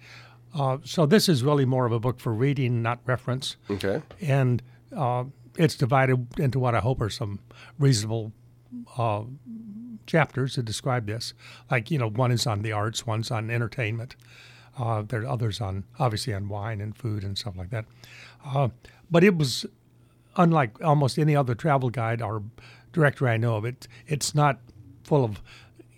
Uh, 0.54 0.78
so 0.84 1.06
this 1.06 1.28
is 1.28 1.44
really 1.44 1.64
more 1.64 1.86
of 1.86 1.92
a 1.92 2.00
book 2.00 2.18
for 2.18 2.32
reading, 2.32 2.82
not 2.82 2.98
reference, 3.06 3.56
Okay. 3.70 4.02
and 4.20 4.60
uh, 4.96 5.24
it's 5.56 5.76
divided 5.76 6.26
into 6.38 6.58
what 6.58 6.74
I 6.74 6.80
hope 6.80 7.00
are 7.00 7.10
some 7.10 7.38
reasonable 7.78 8.32
uh, 8.98 9.22
chapters 10.06 10.54
to 10.54 10.62
describe 10.62 11.06
this. 11.06 11.34
Like 11.70 11.90
you 11.90 11.98
know, 11.98 12.08
one 12.08 12.32
is 12.32 12.46
on 12.46 12.62
the 12.62 12.72
arts, 12.72 13.06
one's 13.06 13.30
on 13.30 13.50
entertainment. 13.50 14.16
Uh, 14.78 15.02
there 15.02 15.22
are 15.22 15.26
others 15.26 15.60
on 15.60 15.84
obviously 15.98 16.34
on 16.34 16.48
wine 16.48 16.80
and 16.80 16.96
food 16.96 17.24
and 17.24 17.36
stuff 17.36 17.56
like 17.56 17.70
that. 17.70 17.86
Uh, 18.44 18.68
but 19.10 19.24
it 19.24 19.36
was 19.36 19.66
unlike 20.36 20.82
almost 20.82 21.18
any 21.18 21.34
other 21.34 21.54
travel 21.54 21.90
guide 21.90 22.20
or 22.20 22.42
directory 22.92 23.30
I 23.30 23.36
know 23.36 23.56
of. 23.56 23.64
It 23.64 23.88
it's 24.06 24.34
not 24.34 24.58
full 25.02 25.24
of 25.24 25.40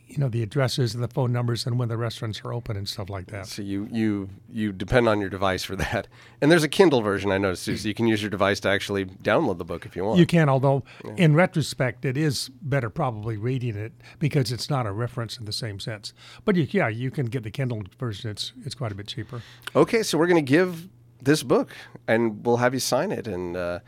you 0.08 0.18
know 0.18 0.28
the 0.28 0.42
addresses 0.42 0.94
and 0.94 1.04
the 1.04 1.08
phone 1.08 1.32
numbers 1.32 1.66
and 1.66 1.78
when 1.78 1.88
the 1.88 1.96
restaurants 1.96 2.40
are 2.44 2.52
open 2.52 2.76
and 2.76 2.88
stuff 2.88 3.10
like 3.10 3.26
that. 3.26 3.46
So 3.46 3.62
you 3.62 3.88
you 3.90 4.28
you 4.50 4.72
depend 4.72 5.08
on 5.08 5.20
your 5.20 5.28
device 5.28 5.62
for 5.64 5.76
that. 5.84 6.08
And 6.40 6.50
there's 6.50 6.64
a 6.64 6.68
Kindle 6.68 7.02
version 7.02 7.30
I 7.30 7.38
noticed 7.38 7.64
too, 7.64 7.76
so 7.76 7.88
you 7.88 7.94
can 7.94 8.06
use 8.06 8.22
your 8.22 8.30
device 8.30 8.60
to 8.60 8.68
actually 8.68 9.04
download 9.04 9.58
the 9.58 9.64
book 9.64 9.86
if 9.86 9.94
you 9.94 10.04
want. 10.04 10.18
You 10.18 10.26
can, 10.26 10.48
although 10.48 10.82
in 11.16 11.34
retrospect, 11.34 12.04
it 12.04 12.16
is 12.16 12.48
better 12.62 12.90
probably 12.90 13.36
reading 13.36 13.76
it 13.76 13.92
because 14.18 14.50
it's 14.50 14.70
not 14.70 14.86
a 14.86 14.92
reference 14.92 15.36
in 15.36 15.44
the 15.44 15.52
same 15.52 15.78
sense. 15.78 16.12
But 16.44 16.56
you, 16.56 16.66
yeah, 16.70 16.88
you 16.88 17.10
can 17.10 17.26
get 17.26 17.42
the 17.42 17.50
Kindle 17.50 17.82
version. 17.98 18.30
It's 18.30 18.52
it's 18.64 18.74
quite 18.74 18.92
a 18.92 18.94
bit 18.94 19.06
cheaper. 19.08 19.42
Okay, 19.76 20.02
so 20.02 20.18
we're 20.18 20.26
going 20.26 20.44
to 20.44 20.50
give 20.50 20.88
this 21.22 21.42
book, 21.42 21.74
and 22.06 22.44
we'll 22.44 22.58
have 22.58 22.74
you 22.74 22.80
sign 22.80 23.12
it. 23.12 23.26
And 23.26 23.56
uh, 23.56 23.80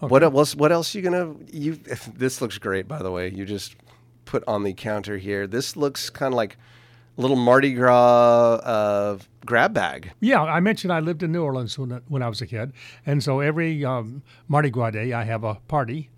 what 0.00 0.22
else? 0.22 0.54
What 0.54 0.72
else 0.72 0.94
you 0.94 1.02
gonna? 1.02 1.34
You 1.50 1.74
this 2.14 2.40
looks 2.40 2.58
great, 2.58 2.88
by 2.88 3.02
the 3.02 3.10
way. 3.10 3.30
You 3.30 3.44
just 3.44 3.76
put 4.32 4.42
on 4.48 4.62
the 4.62 4.72
counter 4.72 5.18
here. 5.18 5.46
This 5.46 5.76
looks 5.76 6.08
kind 6.08 6.32
of 6.32 6.36
like 6.38 6.56
a 7.18 7.20
little 7.20 7.36
Mardi 7.36 7.74
Gras 7.74 8.54
uh, 8.54 9.18
grab 9.44 9.74
bag. 9.74 10.12
Yeah, 10.20 10.42
I 10.42 10.58
mentioned 10.58 10.90
I 10.90 11.00
lived 11.00 11.22
in 11.22 11.32
New 11.32 11.44
Orleans 11.44 11.78
when, 11.78 12.00
when 12.08 12.22
I 12.22 12.30
was 12.30 12.40
a 12.40 12.46
kid, 12.46 12.72
and 13.04 13.22
so 13.22 13.40
every 13.40 13.84
um, 13.84 14.22
Mardi 14.48 14.70
Gras 14.70 14.92
day 14.92 15.12
I 15.12 15.24
have 15.24 15.44
a 15.44 15.56
party, 15.68 16.08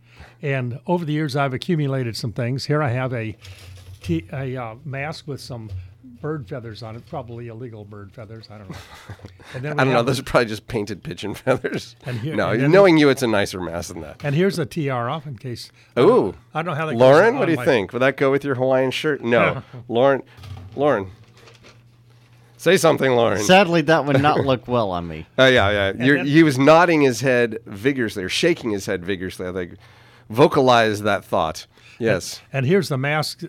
and 0.41 0.79
over 0.87 1.05
the 1.05 1.12
years 1.12 1.35
I've 1.35 1.53
accumulated 1.53 2.17
some 2.17 2.33
things. 2.33 2.67
Here 2.67 2.85
I 2.85 2.91
have 2.91 3.12
a 3.12 3.37
t- 4.01 4.29
a 4.33 4.57
uh, 4.57 4.77
mask 4.85 5.27
with 5.27 5.41
some 5.41 5.71
bird 6.25 6.49
feathers 6.49 6.83
on 6.83 6.97
it, 6.97 7.07
probably 7.07 7.49
illegal 7.49 7.85
bird 7.85 8.11
feathers. 8.11 8.49
I 8.51 8.57
don't 8.57 8.70
know. 8.70 8.77
And 9.55 9.62
then 9.62 9.72
I 9.79 9.85
don't 9.85 9.93
know. 9.93 9.99
have- 9.99 10.07
Those 10.07 10.18
are 10.20 10.22
probably 10.22 10.47
just 10.47 10.66
painted 10.68 11.03
pigeon 11.03 11.35
feathers. 11.45 11.97
And 12.07 12.18
here- 12.20 12.35
no, 12.35 12.49
and 12.49 12.72
knowing 12.72 12.97
you, 12.97 13.11
it's 13.11 13.22
a 13.22 13.27
nicer 13.27 13.61
mask 13.61 13.93
than 13.93 14.01
that. 14.01 14.25
And 14.25 14.35
here's 14.35 14.59
a 14.59 14.64
TR 14.64 14.91
off 15.11 15.27
in 15.27 15.37
case. 15.37 15.70
Ooh, 15.99 16.35
I 16.55 16.62
don't 16.62 16.72
know 16.72 16.75
how 16.75 16.87
that. 16.87 16.97
Lauren, 16.97 17.35
on 17.35 17.39
what 17.41 17.45
do 17.45 17.53
you 17.53 17.59
my- 17.59 17.64
think? 17.66 17.93
Would 17.93 17.99
that 18.01 18.16
go 18.16 18.31
with 18.31 18.43
your 18.43 18.55
Hawaiian 18.55 18.91
shirt? 18.91 19.20
No, 19.22 19.62
Lauren, 19.89 20.22
Lauren, 20.77 21.11
say 22.57 22.79
something, 22.79 23.12
Lauren. 23.12 23.43
Sadly, 23.43 23.83
that 23.83 24.07
would 24.07 24.22
not 24.22 24.41
look 24.41 24.66
well 24.66 24.91
on 24.93 25.07
me. 25.07 25.27
Oh 25.37 25.47
yeah, 25.47 25.70
yeah. 25.70 26.05
You're, 26.05 26.16
then- 26.16 26.27
he 26.27 26.43
was 26.43 26.59
nodding 26.59 27.03
his 27.03 27.20
head 27.20 27.59
vigorously, 27.66 28.25
or 28.25 28.31
shaking 28.31 28.70
his 28.70 28.87
head 28.87 29.05
vigorously. 29.05 29.47
I 29.47 29.53
think 29.53 29.75
vocalize 30.31 31.03
that 31.03 31.22
thought. 31.22 31.66
Yes. 31.99 32.41
And 32.51 32.64
here's 32.66 32.89
the 32.89 32.99
mask 32.99 33.43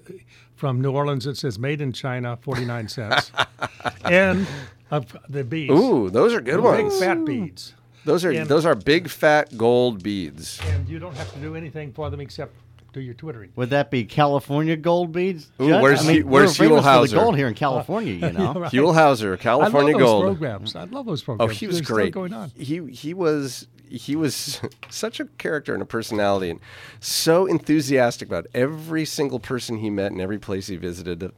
from 0.56 0.82
New 0.82 0.92
Orleans. 0.92 1.26
It 1.28 1.38
says 1.38 1.58
"Made 1.60 1.82
in 1.82 1.92
China," 1.94 2.38
forty 2.42 2.66
nine 2.66 2.88
cents, 2.88 3.32
and 4.06 4.48
of 4.92 5.16
the 5.30 5.44
beads. 5.44 5.74
Ooh, 5.74 6.10
those 6.10 6.34
are 6.34 6.42
good 6.42 6.56
big 6.58 6.64
ones. 6.86 7.00
fat 7.00 7.24
beads. 7.26 7.74
Those 8.06 8.24
are 8.24 8.32
and- 8.32 8.48
those 8.48 8.66
are 8.66 8.76
big 8.76 9.10
fat 9.10 9.58
gold 9.58 10.04
beads. 10.04 10.60
And 10.66 10.88
you 10.88 11.00
don't 11.00 11.16
have 11.16 11.32
to 11.34 11.40
do 11.40 11.56
anything 11.56 11.92
for 11.92 12.10
them 12.10 12.20
except 12.22 12.54
do 12.96 13.02
your 13.02 13.14
twittering. 13.14 13.52
Would 13.56 13.70
that 13.70 13.92
be 13.92 14.04
California 14.06 14.76
gold 14.76 15.12
beads? 15.12 15.52
Ooh, 15.62 15.68
Judd? 15.70 15.82
where's 15.84 16.04
I 16.04 16.08
mean, 16.14 16.22
Hu- 16.24 16.28
where's 16.28 16.58
we're 16.60 16.68
famous 16.70 16.86
Huell-Howser? 16.86 17.10
the 17.12 17.16
gold 17.16 17.38
here 17.38 17.48
in 17.48 17.54
California, 17.54 18.14
you 18.14 18.32
know. 18.32 18.54
Right. 18.54 18.72
Huell 18.72 18.94
Howser, 18.96 19.40
California 19.40 19.96
I 19.96 20.00
love 20.00 20.00
those 20.02 20.10
Gold. 20.10 20.24
programs. 20.26 20.76
I 20.76 20.84
love 20.86 21.06
those 21.06 21.22
programs. 21.24 21.52
Oh, 21.52 21.54
he 21.54 21.68
was 21.68 21.78
They're 21.78 21.84
still 21.86 21.96
great. 21.96 22.14
going 22.14 22.34
on. 22.34 22.52
He 22.56 22.86
he 22.92 23.14
was 23.14 23.68
he 23.90 24.16
was 24.16 24.60
such 24.90 25.20
a 25.20 25.26
character 25.38 25.74
and 25.74 25.84
a 25.84 25.86
personality, 25.86 26.50
and 26.50 26.60
so 27.00 27.46
enthusiastic 27.46 28.28
about 28.28 28.48
every 28.54 29.06
single 29.06 29.40
person 29.40 29.78
he 29.78 29.90
met 29.90 30.12
and 30.12 30.20
every 30.22 30.40
place 30.40 30.68
he 30.68 30.76
visited. 30.78 31.32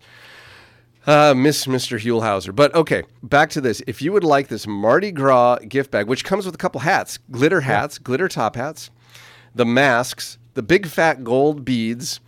Uh, 1.06 1.34
miss 1.34 1.66
Mr. 1.68 1.98
Huell 1.98 2.22
Howser. 2.22 2.54
But 2.54 2.76
okay, 2.76 3.04
back 3.24 3.50
to 3.52 3.62
this. 3.62 3.82
If 3.88 4.02
you 4.02 4.12
would 4.12 4.26
like 4.26 4.50
this 4.50 4.68
Mardi 4.68 5.12
Gras 5.12 5.60
gift 5.60 5.90
bag, 5.92 6.06
which 6.08 6.26
comes 6.26 6.46
with 6.46 6.54
a 6.54 6.58
couple 6.58 6.82
hats, 6.82 7.18
glitter 7.32 7.62
hats, 7.62 7.98
glitter 7.98 8.28
top 8.28 8.58
hats, 8.58 8.90
the 9.56 9.66
masks, 9.66 10.38
the 10.58 10.64
big 10.64 10.88
fat 10.88 11.24
gold 11.24 11.64
beads, 11.64 12.20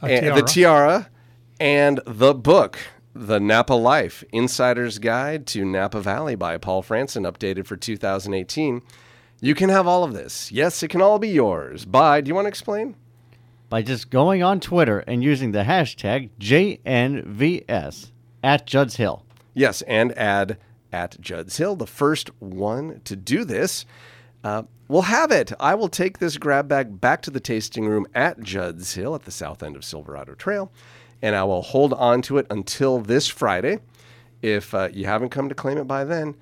and 0.00 0.36
the 0.36 0.42
tiara, 0.42 1.10
and 1.58 2.00
the 2.06 2.32
book, 2.32 2.78
The 3.16 3.40
Napa 3.40 3.72
Life 3.72 4.22
Insider's 4.30 5.00
Guide 5.00 5.44
to 5.48 5.64
Napa 5.64 6.00
Valley 6.00 6.36
by 6.36 6.56
Paul 6.56 6.84
Franson, 6.84 7.28
updated 7.28 7.66
for 7.66 7.76
2018. 7.76 8.80
You 9.40 9.54
can 9.56 9.70
have 9.70 9.88
all 9.88 10.04
of 10.04 10.12
this. 10.12 10.52
Yes, 10.52 10.84
it 10.84 10.88
can 10.88 11.02
all 11.02 11.18
be 11.18 11.30
yours. 11.30 11.84
By, 11.84 12.20
do 12.20 12.28
you 12.28 12.34
want 12.36 12.44
to 12.44 12.48
explain? 12.48 12.94
By 13.68 13.82
just 13.82 14.08
going 14.08 14.40
on 14.40 14.60
Twitter 14.60 15.00
and 15.08 15.24
using 15.24 15.50
the 15.50 15.64
hashtag 15.64 16.30
JNVS 16.38 18.12
at 18.44 18.66
Judd's 18.66 18.94
Hill. 18.94 19.24
Yes, 19.52 19.82
and 19.82 20.16
add 20.16 20.58
at 20.92 21.20
Judd's 21.20 21.56
Hill, 21.56 21.74
the 21.74 21.88
first 21.88 22.30
one 22.38 23.00
to 23.02 23.16
do 23.16 23.44
this. 23.44 23.84
Uh, 24.44 24.62
will 24.86 25.02
have 25.02 25.30
it. 25.32 25.52
I 25.60 25.74
will 25.74 25.88
take 25.88 26.18
this 26.18 26.36
grab 26.36 26.68
bag 26.68 27.00
back 27.00 27.22
to 27.22 27.30
the 27.30 27.40
tasting 27.40 27.86
room 27.86 28.06
at 28.14 28.40
Judd's 28.40 28.94
Hill 28.94 29.14
at 29.14 29.24
the 29.24 29.30
south 29.30 29.62
end 29.62 29.76
of 29.76 29.84
Silverado 29.84 30.34
Trail, 30.34 30.70
and 31.20 31.34
I 31.36 31.44
will 31.44 31.62
hold 31.62 31.92
on 31.94 32.22
to 32.22 32.38
it 32.38 32.46
until 32.50 32.98
this 33.00 33.26
Friday. 33.28 33.80
If 34.40 34.72
uh, 34.74 34.88
you 34.92 35.06
haven't 35.06 35.30
come 35.30 35.48
to 35.48 35.54
claim 35.54 35.78
it 35.78 35.84
by 35.88 36.04
then, 36.04 36.36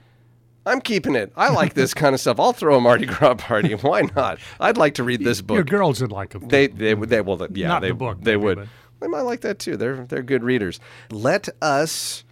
I'm 0.66 0.80
keeping 0.82 1.14
it. 1.14 1.32
I 1.36 1.50
like 1.50 1.72
this 1.74 1.94
kind 2.02 2.14
of 2.14 2.20
stuff. 2.20 2.38
I'll 2.38 2.52
throw 2.52 2.76
a 2.76 2.80
Mardi 2.80 3.06
Gras 3.06 3.34
party. 3.36 3.72
Why 3.80 4.02
not? 4.14 4.38
I'd 4.60 4.76
like 4.76 4.94
to 4.94 5.02
read 5.04 5.24
this 5.24 5.40
book. 5.40 5.54
Your 5.54 5.64
girls 5.64 6.02
would 6.02 6.12
like 6.12 6.30
them. 6.30 6.46
They 6.48 6.66
they 6.66 6.94
would 6.94 7.08
they 7.08 7.20
well 7.22 7.38
yeah 7.54 7.68
Not 7.68 7.80
they 7.82 7.88
the 7.88 7.94
book, 7.94 8.18
they 8.20 8.32
maybe, 8.36 8.44
would 8.44 8.58
but- 8.58 8.68
they 9.00 9.06
might 9.08 9.22
like 9.22 9.40
that 9.42 9.58
too. 9.58 9.76
They're 9.76 10.04
they're 10.04 10.22
good 10.22 10.42
readers. 10.44 10.78
Let 11.10 11.48
us 11.62 12.24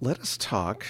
let 0.00 0.18
us 0.18 0.36
talk. 0.36 0.86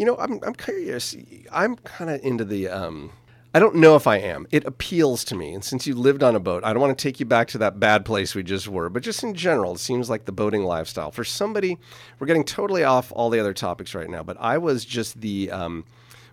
You 0.00 0.06
know, 0.06 0.16
I'm 0.16 0.40
I'm 0.42 0.54
curious. 0.54 1.14
I'm 1.52 1.76
kind 1.76 2.08
of 2.08 2.24
into 2.24 2.42
the 2.42 2.68
um. 2.68 3.12
I 3.52 3.58
don't 3.58 3.74
know 3.74 3.96
if 3.96 4.06
I 4.06 4.16
am. 4.16 4.46
It 4.50 4.64
appeals 4.64 5.24
to 5.24 5.34
me, 5.34 5.52
and 5.52 5.62
since 5.62 5.86
you 5.86 5.94
lived 5.94 6.22
on 6.22 6.34
a 6.34 6.40
boat, 6.40 6.64
I 6.64 6.72
don't 6.72 6.80
want 6.80 6.96
to 6.96 7.02
take 7.02 7.20
you 7.20 7.26
back 7.26 7.48
to 7.48 7.58
that 7.58 7.78
bad 7.78 8.06
place 8.06 8.34
we 8.34 8.42
just 8.42 8.66
were. 8.66 8.88
But 8.88 9.02
just 9.02 9.22
in 9.22 9.34
general, 9.34 9.74
it 9.74 9.78
seems 9.78 10.08
like 10.08 10.24
the 10.24 10.32
boating 10.32 10.64
lifestyle 10.64 11.10
for 11.10 11.22
somebody. 11.22 11.76
We're 12.18 12.28
getting 12.28 12.44
totally 12.44 12.82
off 12.82 13.12
all 13.14 13.28
the 13.28 13.38
other 13.38 13.52
topics 13.52 13.94
right 13.94 14.08
now, 14.08 14.22
but 14.22 14.38
I 14.40 14.56
was 14.56 14.86
just 14.86 15.20
the 15.20 15.50
um, 15.50 15.84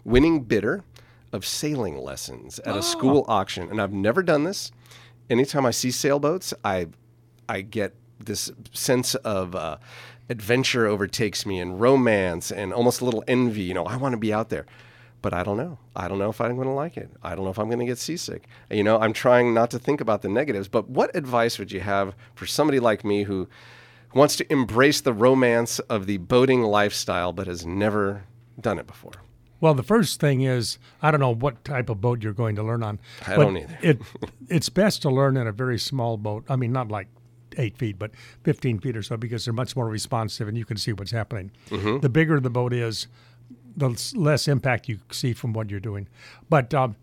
winning 0.06 0.44
bidder 0.44 0.86
of 1.34 1.46
sailing 1.46 1.98
lessons 1.98 2.60
at 2.60 2.78
a 2.78 2.82
school 2.82 3.26
auction, 3.28 3.70
and 3.70 3.82
I've 3.82 3.92
never 3.92 4.24
done 4.24 4.46
this. 4.46 4.72
Anytime 5.30 5.66
I 5.66 5.72
see 5.72 5.92
sailboats, 5.92 6.54
I 6.64 6.88
I 7.50 7.60
get 7.64 7.96
this 8.18 8.50
sense 8.72 9.16
of 9.16 9.56
uh, 9.56 9.78
adventure 10.30 10.88
overtakes 10.88 11.46
me 11.46 11.60
and 11.60 11.80
romance 11.80 12.52
and 12.52 12.74
almost 12.74 13.02
a 13.02 13.06
little 13.06 13.24
envy. 13.28 13.64
You 13.64 13.74
know, 13.74 13.86
I 13.86 13.96
want 13.98 14.14
to 14.14 14.18
be 14.18 14.34
out 14.34 14.50
there, 14.50 14.66
but 15.22 15.34
I 15.34 15.44
don't 15.44 15.58
know. 15.58 15.80
I 15.96 16.08
don't 16.08 16.20
know 16.20 16.30
if 16.30 16.42
I'm 16.42 16.56
going 16.56 16.68
to 16.68 16.74
like 16.74 16.98
it. 16.98 17.10
I 17.24 17.36
don't 17.36 17.46
know 17.46 17.52
if 17.52 17.60
I'm 17.60 17.68
going 17.68 17.80
to 17.80 17.86
get 17.86 17.98
seasick. 17.98 18.48
You 18.70 18.84
know, 18.84 19.00
I'm 19.00 19.14
trying 19.14 19.54
not 19.54 19.72
to 19.72 19.80
think 19.80 20.02
about 20.02 20.22
the 20.22 20.30
negatives. 20.30 20.68
But 20.68 20.90
what 20.90 21.16
advice 21.16 21.58
would 21.60 21.72
you 21.72 21.80
have 21.80 22.16
for 22.36 22.46
somebody 22.46 22.80
like 22.80 23.04
me 23.04 23.24
who 23.24 23.48
wants 24.14 24.36
to 24.38 24.52
embrace 24.52 25.02
the 25.02 25.14
romance 25.14 25.80
of 25.80 26.06
the 26.06 26.18
boating 26.18 26.64
lifestyle 26.64 27.34
but 27.34 27.48
has 27.48 27.66
never 27.66 28.24
done 28.60 28.80
it 28.80 28.88
before? 28.88 29.14
Well, 29.60 29.74
the 29.74 29.84
first 29.84 30.20
thing 30.20 30.42
is 30.42 30.78
I 31.02 31.10
don't 31.10 31.20
know 31.20 31.34
what 31.34 31.64
type 31.64 31.90
of 31.90 32.00
boat 32.00 32.22
you're 32.22 32.34
going 32.34 32.56
to 32.58 32.64
learn 32.64 32.84
on. 32.84 33.00
I 33.26 33.36
don't 33.36 33.58
either. 33.58 33.78
it 33.82 34.00
it's 34.50 34.70
best 34.70 35.02
to 35.04 35.10
learn 35.10 35.36
in 35.36 35.48
a 35.48 35.52
very 35.52 35.80
small 35.80 36.18
boat. 36.18 36.46
I 36.48 36.56
mean, 36.56 36.72
not 36.72 36.90
like 36.90 37.08
eight 37.58 37.78
feet, 37.78 37.98
but 38.00 38.12
15 38.44 38.80
feet 38.80 38.96
or 38.96 39.04
so, 39.04 39.18
because 39.18 39.46
they're 39.46 39.54
much 39.54 39.76
more 39.76 39.88
responsive 39.88 40.48
and 40.48 40.58
you 40.58 40.66
can 40.66 40.78
see 40.78 40.94
what's 40.94 41.12
happening. 41.12 41.52
Mm-hmm. 41.70 42.00
The 42.00 42.10
bigger 42.10 42.40
the 42.40 42.50
boat 42.50 42.74
is, 42.74 43.08
the 43.76 43.90
less 44.16 44.48
impact 44.48 44.88
you 44.90 45.00
see 45.12 45.34
from 45.34 45.54
what 45.54 45.70
you're 45.70 45.80
doing. 45.80 46.08
But 46.50 46.74
um, 46.74 46.96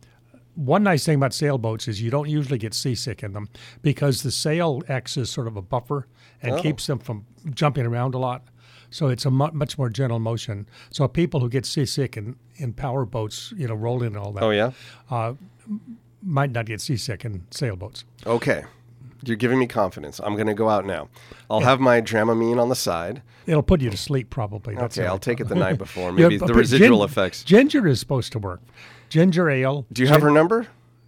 one 0.57 0.83
nice 0.83 1.05
thing 1.05 1.17
about 1.17 1.33
sailboats 1.35 1.87
is 1.89 2.01
you 2.03 2.11
don't 2.11 2.29
usually 2.29 2.59
get 2.59 2.75
seasick 2.75 3.23
in 3.23 3.33
them 3.33 3.49
because 3.83 4.23
the 4.23 4.31
sail 4.31 4.83
acts 4.89 5.17
as 5.17 5.31
sort 5.31 5.47
of 5.47 5.57
a 5.57 5.63
buffer 5.63 6.07
and 6.43 6.53
Oh. 6.55 6.63
keeps 6.63 6.87
them 6.87 6.99
from 6.99 7.25
jumping 7.55 7.87
around 7.87 8.15
a 8.15 8.19
lot. 8.19 8.43
So 8.91 9.09
it's 9.09 9.25
a 9.25 9.31
mu- 9.31 9.51
much 9.53 9.77
more 9.79 9.89
gentle 9.89 10.19
motion. 10.21 10.69
So 10.91 11.09
people 11.09 11.41
who 11.41 11.49
get 11.49 11.67
seasick 11.67 12.17
in, 12.17 12.37
in 12.57 12.73
power 12.73 13.05
boats, 13.05 13.53
you 13.57 13.67
know, 13.67 13.75
rolling 13.75 14.09
and 14.09 14.17
all 14.17 14.33
that, 14.33 14.43
Oh, 14.45 14.51
yeah? 14.51 14.71
might 16.23 16.53
not 16.53 16.67
get 16.67 16.81
seasick 16.81 17.25
in 17.25 17.45
sailboats. 17.51 18.05
Okay. 18.27 18.65
You're 19.27 19.37
giving 19.37 19.59
me 19.59 19.67
confidence. 19.67 20.21
I'm 20.23 20.35
going 20.35 20.47
to 20.47 20.55
go 20.55 20.69
out 20.69 20.85
now. 20.87 21.09
I'll 21.51 21.61
have 21.61 21.81
my 21.81 22.01
Dramamine 22.01 22.61
on 22.61 22.69
the 22.69 22.77
side. 22.77 23.23
It'll 23.47 23.63
put 23.63 23.81
you 23.81 23.91
to 23.91 23.97
sleep 23.97 24.31
probably. 24.31 24.75
That's 24.75 24.99
Okay, 24.99 25.07
I'll 25.07 25.19
take 25.19 25.41
it 25.41 25.49
the 25.49 25.55
night 25.55 25.79
before. 25.79 26.13
Maybe 26.13 26.39
but- 26.39 26.47
the 26.47 26.55
residual 26.55 27.01
gin- 27.01 27.11
effects. 27.11 27.45
Ginger 27.45 27.87
is 27.87 28.01
supposed 28.01 28.33
to 28.33 28.39
work. 28.39 28.61
Ginger 29.09 29.51
ale. 29.51 29.87
Do 29.93 30.03
you 30.03 30.09
have 30.09 30.23
her 30.23 30.31
number? 30.31 30.67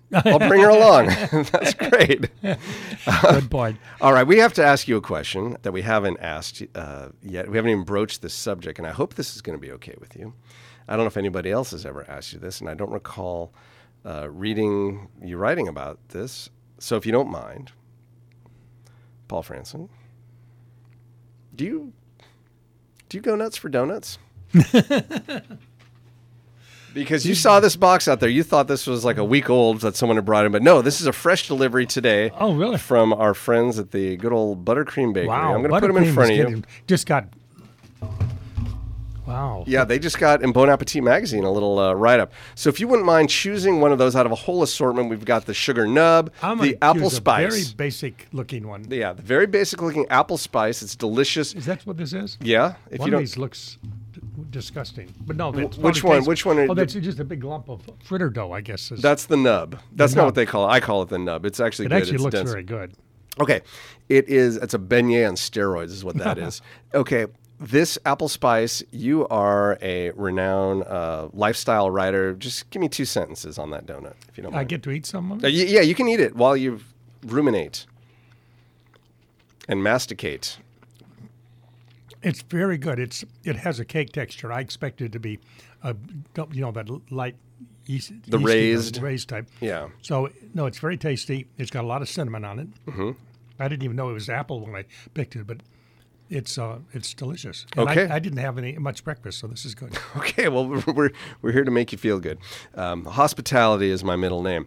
I'll 0.13 0.39
bring 0.39 0.61
her 0.61 0.69
along. 0.69 1.07
That's 1.33 1.75
great. 1.75 2.31
Good 2.43 3.51
point. 3.51 3.79
All 4.01 4.13
right, 4.13 4.27
we 4.27 4.39
have 4.39 4.53
to 4.55 4.65
ask 4.65 4.87
you 4.87 4.97
a 4.97 5.01
question 5.01 5.57
that 5.63 5.73
we 5.73 5.83
haven't 5.83 6.19
asked 6.21 6.63
uh, 6.77 7.09
yet. 7.23 7.51
We 7.51 7.57
haven't 7.57 7.73
even 7.73 7.85
broached 7.85 8.23
this 8.23 8.33
subject, 8.33 8.79
and 8.79 8.87
I 8.87 8.93
hope 8.93 9.15
this 9.15 9.35
is 9.35 9.43
going 9.43 9.59
to 9.59 9.61
be 9.61 9.73
okay 9.73 9.95
with 9.99 10.15
you. 10.15 10.33
I 10.87 10.93
don't 10.93 11.05
know 11.05 11.09
if 11.09 11.17
anybody 11.17 11.51
else 11.51 11.73
has 11.73 11.85
ever 11.85 12.09
asked 12.09 12.33
you 12.33 12.39
this, 12.39 12.61
and 12.61 12.71
I 12.71 12.75
don't 12.75 12.93
recall 12.93 13.53
uh, 14.05 14.29
reading 14.31 15.09
you 15.21 15.37
writing 15.37 15.67
about 15.67 15.99
this. 16.11 16.51
So 16.79 16.97
if 16.97 17.05
you 17.05 17.11
don't 17.11 17.31
mind, 17.31 17.73
Paul 19.29 19.43
Franson, 19.43 19.89
do 21.55 21.65
you 21.65 21.93
do 23.09 23.17
you 23.19 23.23
go 23.23 23.35
nuts 23.37 23.57
for 23.57 23.69
donuts? 23.69 24.19
Because 26.95 27.27
you 27.27 27.35
saw 27.35 27.61
this 27.61 27.77
box 27.77 28.09
out 28.09 28.21
there, 28.21 28.29
you 28.31 28.43
thought 28.43 28.69
this 28.69 28.87
was 28.87 29.05
like 29.05 29.19
a 29.19 29.25
week 29.25 29.51
old 29.51 29.83
that 29.83 29.97
someone 29.97 30.17
had 30.17 30.25
brought 30.25 30.47
in, 30.47 30.53
but 30.53 30.63
no, 30.63 30.81
this 30.81 30.99
is 31.03 31.07
a 31.07 31.13
fresh 31.13 31.47
delivery 31.47 31.85
today. 31.85 32.31
Oh, 32.39 32.55
really? 32.55 32.79
From 32.79 33.13
our 33.13 33.35
friends 33.35 33.79
at 33.79 33.91
the 33.91 34.17
good 34.17 34.33
old 34.33 34.65
Buttercream 34.65 35.13
Bakery. 35.13 35.29
Wow. 35.29 35.53
I'm 35.55 35.61
going 35.63 35.65
to 35.75 35.81
put 35.81 35.93
them 35.93 36.03
in 36.03 36.15
front 36.15 36.31
of 36.31 36.37
you. 36.39 36.45
getting- 36.45 36.65
Just 36.87 37.07
got. 37.07 37.27
Wow. 39.27 39.65
Yeah, 39.67 39.85
they 39.85 39.99
just 39.99 40.19
got 40.19 40.43
in 40.43 40.53
Bon 40.53 40.71
Appetit 40.71 41.03
magazine 41.03 41.45
a 41.45 41.51
little 41.51 41.79
uh, 41.79 41.93
write 41.95 42.21
up. 42.21 42.33
So 42.55 42.69
if 42.69 42.79
you 42.79 42.87
wouldn't 42.89 43.07
mind 43.07 43.29
choosing 43.29 43.81
one 43.81 43.91
of 43.93 43.99
those 43.99 44.15
out 44.15 44.25
of 44.27 44.33
a 44.33 44.37
whole 44.37 44.63
assortment, 44.63 45.11
we've 45.11 45.25
got 45.25 45.47
the 45.47 45.55
sugar 45.55 45.87
nub, 45.87 46.33
I'm 46.43 46.59
the 46.61 46.79
apple 46.81 47.11
spice. 47.11 47.53
very 47.53 47.75
basic 47.77 48.29
looking 48.33 48.69
one. 48.69 48.87
yeah, 48.91 49.13
the 49.13 49.23
very 49.23 49.47
basic 49.47 49.83
looking 49.83 50.07
apple 50.11 50.39
spice. 50.39 50.81
It's 50.83 50.95
delicious. 50.95 51.55
Is 51.55 51.67
that 51.67 51.85
what 51.87 51.97
this 51.97 52.13
is? 52.13 52.39
Yeah, 52.41 52.77
if 52.91 53.01
one 53.01 53.09
you 53.09 53.15
of 53.15 53.19
don't. 53.19 53.23
these 53.23 53.37
looks. 53.37 53.79
disgusting. 54.51 55.13
But 55.27 55.37
no, 55.37 55.51
that's 55.53 55.77
which 55.77 56.03
one- 56.05 56.17
tastes- 56.19 56.29
which 56.29 56.47
one 56.47 56.59
are 56.59 56.63
Oh, 56.63 56.67
the- 56.69 56.75
that's 56.75 56.95
just 56.95 57.19
a 57.21 57.25
big 57.25 57.43
lump 57.45 57.69
of 57.69 57.83
fritter 58.05 58.31
dough, 58.31 58.53
I 58.53 58.61
guess. 58.61 58.91
Is, 58.93 59.03
That's 59.03 59.27
the 59.27 59.37
nub. 59.37 59.79
That's 59.93 60.15
not 60.15 60.23
nub. 60.23 60.27
what 60.29 60.35
they 60.37 60.47
call 60.47 60.67
it. 60.69 60.73
I 60.73 60.81
call 60.81 61.03
it 61.03 61.09
the 61.09 61.19
nub. 61.19 61.45
It's 61.45 61.61
actually 61.61 61.87
it 61.87 61.89
good. 61.91 61.97
actually 61.99 62.15
it's 62.15 62.25
looks 62.25 62.35
dense. 62.37 62.51
very 62.51 62.63
good. 62.63 62.93
Okay, 63.39 63.61
it 64.09 64.29
is. 64.29 64.57
It's 64.57 64.73
a 64.73 64.79
beignet 64.79 65.29
on 65.29 65.35
steroids, 65.35 65.87
is 65.91 66.05
what 66.05 66.17
that 66.19 66.39
is. 66.49 66.63
Okay, 66.95 67.27
this 67.59 67.99
apple 68.05 68.29
spice. 68.29 68.83
You 68.91 69.27
are 69.29 69.79
a 69.81 70.11
renowned 70.13 70.85
uh, 70.85 71.29
lifestyle 71.33 71.91
writer. 71.91 72.35
Just 72.35 72.69
give 72.71 72.81
me 72.81 72.89
two 72.89 73.05
sentences 73.05 73.59
on 73.59 73.71
that 73.71 73.87
donut, 73.87 74.15
if 74.29 74.37
you 74.37 74.43
don't 74.43 74.53
mind. 74.53 74.61
I 74.61 74.65
get 74.65 74.83
to 74.85 74.91
eat 74.91 75.07
some 75.07 75.33
of 75.33 75.43
Uh, 75.45 75.49
it. 75.49 75.53
y- 75.55 75.73
yeah, 75.75 75.81
you 75.81 75.95
can 75.95 76.09
eat 76.09 76.21
it 76.21 76.37
while 76.37 76.57
you 76.57 76.81
ruminate 77.25 77.87
and 79.69 79.83
masticate. 79.83 80.59
It's 82.23 82.43
very 82.43 82.79
good. 82.79 82.99
It's 82.99 83.25
it 83.45 83.57
has 83.57 83.79
a 83.81 83.85
cake 83.85 84.13
texture. 84.13 84.53
I 84.53 84.61
expect 84.61 85.01
it 85.01 85.13
to 85.13 85.21
be, 85.21 85.39
a, 85.83 85.95
you 86.53 86.61
know, 86.61 86.73
that 86.73 86.89
light 87.13 87.37
yeast, 87.87 88.13
The 88.27 88.39
raised. 88.39 89.01
raised 89.01 89.29
type. 89.29 89.47
Yeah. 89.61 89.89
So 90.03 90.31
no, 90.55 90.67
it's 90.67 90.79
very 90.79 90.97
tasty. 90.97 91.47
It's 91.57 91.71
got 91.71 91.85
a 91.85 91.87
lot 91.87 92.03
of 92.03 92.09
cinnamon 92.09 92.45
on 92.45 92.59
it. 92.59 92.69
Mm-hmm. 92.87 93.11
I 93.61 93.69
didn't 93.69 93.85
even 93.85 93.97
know 93.97 94.11
it 94.11 94.15
was 94.15 94.29
apple 94.29 94.61
when 94.61 94.75
I 94.75 94.85
picked 95.15 95.37
it, 95.37 95.47
but 95.47 95.59
it's 96.31 96.59
uh, 96.59 96.79
it's 96.93 97.15
delicious. 97.15 97.67
And 97.77 97.89
Okay. 97.89 98.07
I, 98.09 98.17
I 98.17 98.19
didn't 98.19 98.39
have 98.39 98.59
any 98.59 98.77
much 98.79 99.05
breakfast, 99.05 99.39
so 99.39 99.47
this 99.47 99.65
is 99.65 99.75
good. 99.75 99.97
Okay, 100.17 100.49
well, 100.49 100.67
we're, 100.69 101.11
we're 101.43 101.53
here 101.53 101.65
to 101.65 101.71
make 101.71 101.93
you 101.93 101.99
feel 101.99 102.19
good. 102.21 102.39
Um, 102.75 103.05
hospitality 103.05 103.91
is 103.91 104.03
my 104.05 104.17
middle 104.17 104.43
name. 104.43 104.67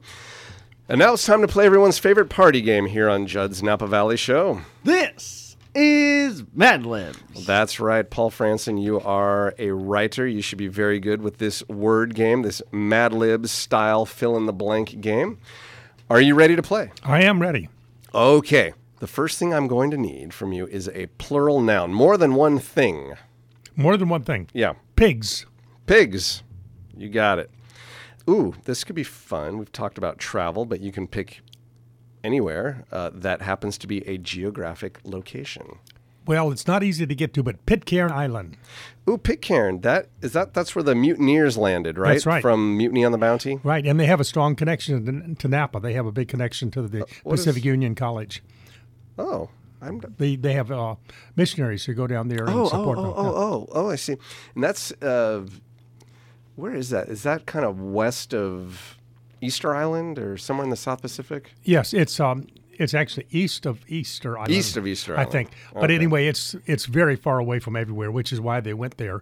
And 0.88 0.98
now 1.00 1.14
it's 1.14 1.26
time 1.26 1.42
to 1.42 1.48
play 1.48 1.66
everyone's 1.66 2.00
favorite 2.00 2.30
party 2.30 2.62
game 2.62 2.88
here 2.88 3.10
on 3.10 3.28
Judd's 3.28 3.62
Napa 3.62 3.86
Valley 3.88 4.18
Show. 4.18 4.62
This 4.84 5.56
is 5.76 6.44
Mad 6.56 6.86
Libs. 6.86 7.46
That's 7.46 7.80
right, 7.80 8.10
Paul 8.10 8.32
Franson. 8.32 8.82
You 8.82 9.00
are 9.02 9.54
a 9.60 9.70
writer. 9.72 10.26
You 10.26 10.42
should 10.42 10.58
be 10.58 10.68
very 10.68 11.00
good 11.00 11.22
with 11.22 11.38
this 11.38 11.62
word 11.70 12.16
game, 12.16 12.42
this 12.42 12.62
Mad 12.72 13.14
Libs 13.14 13.52
style 13.52 14.06
fill 14.08 14.36
in 14.36 14.48
the 14.48 14.54
blank 14.54 15.00
game. 15.00 15.38
Are 16.10 16.20
you 16.22 16.34
ready 16.34 16.56
to 16.56 16.64
play? 16.64 16.92
I 17.04 17.22
am 17.24 17.40
ready. 17.40 17.70
Okay. 18.16 18.74
The 19.00 19.08
first 19.08 19.40
thing 19.40 19.54
I'm 19.54 19.68
going 19.68 19.92
to 19.92 19.98
need 19.98 20.34
from 20.34 20.52
you 20.52 20.68
is 20.68 20.90
a 20.90 21.08
plural 21.18 21.62
noun, 21.62 21.94
more 21.94 22.18
than 22.18 22.36
one 22.36 22.60
thing. 22.60 23.14
More 23.76 23.96
than 23.96 24.10
one 24.10 24.24
thing. 24.24 24.50
Yeah. 24.54 24.74
Pigs. 24.96 25.46
Pigs. 25.86 26.44
You 26.98 27.08
got 27.10 27.40
it. 27.40 27.50
Ooh, 28.30 28.56
this 28.66 28.84
could 28.84 28.96
be 28.96 29.04
fun. 29.06 29.58
We've 29.58 29.72
talked 29.72 29.98
about 29.98 30.18
travel, 30.20 30.66
but 30.66 30.82
you 30.82 30.92
can 30.92 31.08
pick 31.08 31.42
anywhere 32.24 32.84
uh, 32.92 33.10
that 33.14 33.42
happens 33.42 33.78
to 33.80 33.88
be 33.88 34.06
a 34.08 34.18
geographic 34.18 35.00
location. 35.04 35.78
Well, 36.28 36.52
it's 36.52 36.68
not 36.68 36.84
easy 36.84 37.08
to 37.08 37.16
get 37.16 37.34
to, 37.36 37.42
but 37.44 37.66
Pitcairn 37.66 38.12
Island. 38.12 38.56
Ooh, 39.10 39.18
Pitcairn. 39.18 39.82
That 39.82 40.10
is 40.22 40.34
that. 40.34 40.54
That's 40.54 40.76
where 40.76 40.84
the 40.84 40.94
mutineers 40.94 41.58
landed, 41.58 41.98
right? 41.98 42.14
That's 42.14 42.26
right. 42.28 42.42
From 42.42 42.78
Mutiny 42.78 43.04
on 43.04 43.12
the 43.12 43.18
Bounty. 43.18 43.60
Right, 43.64 43.84
and 43.88 44.00
they 44.00 44.06
have 44.06 44.20
a 44.20 44.24
strong 44.24 44.56
connection 44.56 45.36
to, 45.38 45.48
Napa. 45.48 45.80
They 45.80 45.94
have 45.94 46.06
a 46.06 46.12
big 46.12 46.28
connection 46.28 46.70
to 46.72 46.84
the 46.84 47.04
Uh, 47.04 47.06
what 47.24 47.34
is- 47.34 47.46
Pacific 47.46 47.66
Union 47.66 47.96
College. 47.96 48.44
Oh, 49.20 49.50
I'm. 49.82 50.02
They 50.18 50.36
they 50.36 50.54
have 50.54 50.72
uh, 50.72 50.96
missionaries 51.36 51.86
who 51.86 51.94
go 51.94 52.08
down 52.08 52.28
there 52.30 52.46
and 52.46 52.50
Oh, 52.50 52.64
oh, 52.64 52.70
support 52.70 52.98
oh, 52.98 53.02
them. 53.04 53.14
oh, 53.18 53.34
oh, 53.36 53.68
oh, 53.72 53.90
I 53.92 53.96
see. 53.96 54.16
And 54.56 54.64
that's 54.64 54.92
uh, 55.02 55.46
where 56.56 56.74
is 56.74 56.90
that? 56.90 57.10
Is 57.10 57.24
that 57.24 57.46
kind 57.46 57.66
of 57.66 57.80
west 57.80 58.34
of 58.34 58.98
Easter 59.42 59.76
Island 59.76 60.18
or 60.20 60.38
somewhere 60.38 60.64
in 60.64 60.70
the 60.70 60.76
South 60.78 61.02
Pacific? 61.02 61.52
Yes, 61.64 61.94
it's 61.94 62.20
um 62.20 62.48
it's 62.74 62.94
actually 62.94 63.26
east 63.30 63.66
of 63.66 63.80
Easter 63.90 64.38
Island. 64.38 64.52
East 64.54 64.78
of 64.78 64.88
Easter 64.88 65.14
I 65.16 65.20
Island. 65.22 65.32
think. 65.34 65.50
But 65.74 65.84
Okay. 65.86 65.96
anyway, 65.96 66.28
it's 66.28 66.56
it's 66.66 66.86
very 66.86 67.16
far 67.18 67.38
away 67.40 67.60
from 67.60 67.76
everywhere, 67.76 68.10
which 68.12 68.32
is 68.32 68.40
why 68.40 68.62
they 68.62 68.74
went 68.74 68.98
there. 68.98 69.22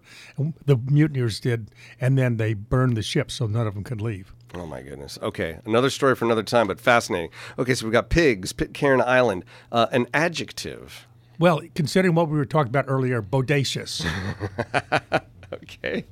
The 0.65 0.77
mutineers 0.77 1.39
did, 1.39 1.69
and 1.99 2.17
then 2.17 2.37
they 2.37 2.53
burned 2.53 2.95
the 2.97 3.01
ship 3.03 3.31
so 3.31 3.47
none 3.47 3.65
of 3.67 3.73
them 3.73 3.83
could 3.83 4.01
leave. 4.01 4.33
Oh 4.53 4.65
my 4.65 4.81
goodness. 4.81 5.19
Okay, 5.21 5.59
another 5.65 5.89
story 5.89 6.15
for 6.15 6.25
another 6.25 6.43
time, 6.43 6.67
but 6.67 6.79
fascinating. 6.79 7.29
Okay, 7.59 7.73
so 7.73 7.85
we've 7.85 7.93
got 7.93 8.09
pigs, 8.09 8.53
Pitcairn 8.53 9.01
Island, 9.01 9.43
uh, 9.71 9.87
an 9.91 10.07
adjective. 10.13 11.05
Well, 11.39 11.61
considering 11.75 12.15
what 12.15 12.29
we 12.29 12.37
were 12.37 12.45
talking 12.45 12.69
about 12.69 12.85
earlier, 12.87 13.21
bodacious. 13.21 14.05
Okay, 15.53 16.03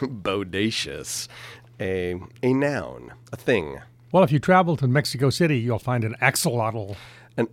bodacious, 0.00 1.28
a 1.80 2.20
a 2.42 2.52
noun, 2.52 3.12
a 3.32 3.36
thing. 3.36 3.80
well, 4.10 4.22
if 4.24 4.32
you 4.32 4.38
travel 4.38 4.76
to 4.76 4.86
Mexico 4.88 5.30
City, 5.30 5.58
you'll 5.58 5.78
find 5.78 6.04
an 6.04 6.14
axolotl. 6.20 6.96
An 7.36 7.48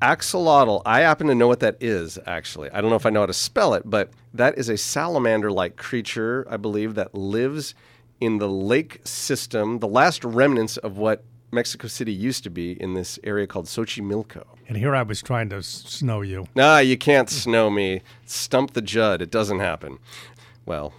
axolotl. 0.00 0.82
I 0.84 1.00
happen 1.00 1.26
to 1.28 1.34
know 1.34 1.46
what 1.48 1.60
that 1.60 1.76
is. 1.80 2.18
Actually, 2.26 2.70
I 2.70 2.80
don't 2.80 2.90
know 2.90 2.96
if 2.96 3.06
I 3.06 3.10
know 3.10 3.20
how 3.20 3.26
to 3.26 3.32
spell 3.32 3.74
it, 3.74 3.82
but 3.88 4.10
that 4.34 4.58
is 4.58 4.68
a 4.68 4.76
salamander-like 4.76 5.76
creature, 5.76 6.46
I 6.50 6.56
believe, 6.56 6.94
that 6.96 7.14
lives 7.14 7.74
in 8.22 8.38
the 8.38 8.48
lake 8.48 9.00
system, 9.02 9.80
the 9.80 9.88
last 9.88 10.24
remnants 10.24 10.76
of 10.76 10.96
what 10.96 11.24
Mexico 11.50 11.88
City 11.88 12.12
used 12.12 12.44
to 12.44 12.50
be 12.50 12.80
in 12.80 12.94
this 12.94 13.18
area 13.24 13.48
called 13.48 13.66
Xochimilco. 13.66 14.44
And 14.68 14.78
here 14.78 14.94
I 14.94 15.02
was 15.02 15.20
trying 15.20 15.48
to 15.50 15.60
snow 15.60 16.20
you. 16.20 16.46
Nah, 16.54 16.78
you 16.78 16.96
can't 16.96 17.28
snow 17.28 17.68
me. 17.68 18.02
Stump 18.24 18.74
the 18.74 18.80
Judd. 18.80 19.20
It 19.22 19.32
doesn't 19.32 19.58
happen. 19.58 19.98
Well, 20.64 20.94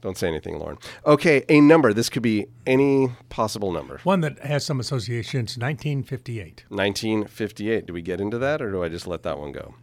don't 0.00 0.16
say 0.16 0.28
anything, 0.28 0.60
Lauren. 0.60 0.78
Okay, 1.04 1.44
a 1.48 1.60
number. 1.60 1.92
This 1.92 2.08
could 2.08 2.22
be 2.22 2.46
any 2.68 3.10
possible 3.28 3.72
number. 3.72 3.98
One 4.04 4.20
that 4.20 4.38
has 4.38 4.64
some 4.64 4.78
associations, 4.78 5.58
1958. 5.58 6.66
1958. 6.68 7.86
Do 7.86 7.92
we 7.92 8.00
get 8.00 8.20
into 8.20 8.38
that, 8.38 8.62
or 8.62 8.70
do 8.70 8.84
I 8.84 8.88
just 8.88 9.08
let 9.08 9.24
that 9.24 9.40
one 9.40 9.50
go? 9.50 9.74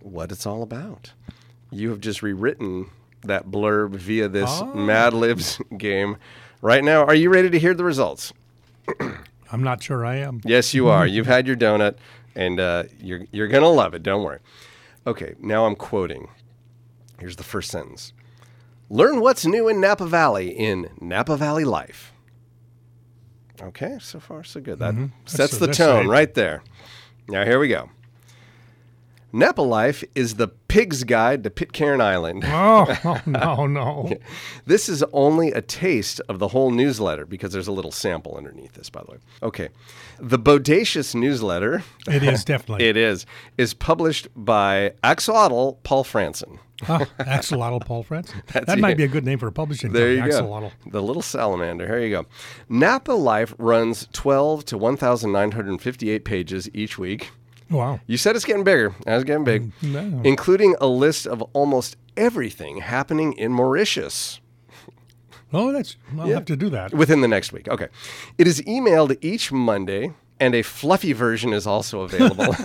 what 0.00 0.32
it's 0.32 0.46
all 0.46 0.62
about. 0.62 1.12
You 1.70 1.90
have 1.90 2.00
just 2.00 2.22
rewritten 2.22 2.88
that 3.22 3.46
blurb 3.46 3.96
via 3.96 4.28
this 4.28 4.62
Mad 4.74 5.12
Libs 5.14 5.60
game. 5.78 6.16
Right 6.60 6.84
now, 6.84 7.04
are 7.04 7.14
you 7.14 7.30
ready 7.30 7.48
to 7.50 7.58
hear 7.58 7.74
the 7.74 7.84
results? 7.84 8.32
I'm 9.52 9.62
not 9.62 9.82
sure 9.82 10.04
I 10.04 10.16
am. 10.16 10.40
Yes, 10.44 10.74
you 10.74 10.88
are. 10.88 11.06
You've 11.06 11.26
had 11.26 11.46
your 11.46 11.56
donut, 11.56 11.96
and 12.34 12.58
uh, 12.58 12.84
you're 13.00 13.20
you're 13.32 13.48
gonna 13.48 13.68
love 13.68 13.94
it. 13.94 14.02
Don't 14.02 14.24
worry. 14.24 14.40
Okay, 15.06 15.34
now 15.40 15.66
I'm 15.66 15.76
quoting. 15.76 16.28
Here's 17.18 17.36
the 17.36 17.44
first 17.44 17.70
sentence. 17.70 18.12
Learn 18.88 19.20
what's 19.20 19.46
new 19.46 19.68
in 19.68 19.80
Napa 19.80 20.06
Valley 20.06 20.50
in 20.50 20.90
Napa 21.00 21.36
Valley 21.36 21.64
Life. 21.64 22.12
Okay, 23.62 23.98
so 24.00 24.20
far 24.20 24.44
so 24.44 24.60
good. 24.60 24.78
That 24.78 24.94
sets 25.26 25.56
That's- 25.56 25.58
the 25.58 25.72
tone 25.72 26.08
right 26.08 26.32
there. 26.34 26.62
Now 27.28 27.44
here 27.44 27.58
we 27.58 27.68
go. 27.68 27.88
Napa 29.34 29.62
Life 29.62 30.04
is 30.14 30.36
the 30.36 30.46
pig's 30.46 31.02
guide 31.02 31.42
to 31.42 31.50
Pitcairn 31.50 32.00
Island. 32.00 32.44
Oh, 32.54 32.86
oh 33.04 33.20
no, 33.26 33.66
no. 33.66 34.12
This 34.64 34.88
is 34.88 35.02
only 35.12 35.50
a 35.50 35.60
taste 35.60 36.20
of 36.28 36.38
the 36.38 36.48
whole 36.48 36.70
newsletter 36.70 37.26
because 37.26 37.52
there's 37.52 37.66
a 37.66 37.72
little 37.72 37.90
sample 37.90 38.36
underneath 38.36 38.74
this, 38.74 38.88
by 38.90 39.02
the 39.04 39.12
way. 39.12 39.18
Okay. 39.42 39.68
The 40.20 40.38
Bodacious 40.38 41.14
newsletter, 41.16 41.82
It 42.06 42.22
is 42.22 42.44
definitely. 42.52 42.86
it 42.86 42.96
is, 42.96 43.26
is 43.58 43.74
published 43.74 44.28
by 44.36 44.92
Axolotl 45.02 45.78
Paul 45.82 46.04
Franson. 46.04 46.58
Huh, 46.82 47.04
ah, 47.18 47.24
Axolotl 47.24 47.84
Paul 47.84 48.04
Franson. 48.04 48.40
That's 48.52 48.66
that 48.66 48.78
might 48.78 48.92
it. 48.92 48.98
be 48.98 49.04
a 49.04 49.08
good 49.08 49.24
name 49.24 49.40
for 49.40 49.48
a 49.48 49.52
publishing 49.52 49.92
There 49.92 50.12
you 50.12 50.20
company. 50.30 50.70
go. 50.84 50.90
The 50.92 51.02
little 51.02 51.22
salamander. 51.22 51.86
Here 51.88 51.98
you 51.98 52.10
go. 52.10 52.26
Napa 52.68 53.12
Life 53.12 53.52
runs 53.58 54.06
12 54.12 54.64
to 54.66 54.78
1,958 54.78 56.24
pages 56.24 56.70
each 56.72 56.98
week. 56.98 57.32
Wow. 57.70 58.00
You 58.06 58.16
said 58.16 58.36
it's 58.36 58.44
getting 58.44 58.64
bigger. 58.64 58.94
It's 59.06 59.24
getting 59.24 59.44
big, 59.44 59.72
mm, 59.80 60.10
no. 60.12 60.20
including 60.22 60.76
a 60.80 60.86
list 60.86 61.26
of 61.26 61.42
almost 61.54 61.96
everything 62.16 62.78
happening 62.78 63.32
in 63.34 63.52
Mauritius 63.52 64.40
Oh, 65.52 65.70
that's. 65.72 65.96
I'll 66.18 66.26
have 66.26 66.44
to 66.46 66.56
do 66.56 66.68
that. 66.70 66.92
within 66.92 67.20
the 67.20 67.28
next 67.28 67.52
week. 67.52 67.68
Okay. 67.68 67.86
It 68.38 68.48
is 68.48 68.60
emailed 68.62 69.16
each 69.20 69.52
Monday, 69.52 70.12
and 70.40 70.52
a 70.52 70.62
fluffy 70.62 71.12
version 71.12 71.52
is 71.52 71.64
also 71.64 72.00
available. 72.00 72.56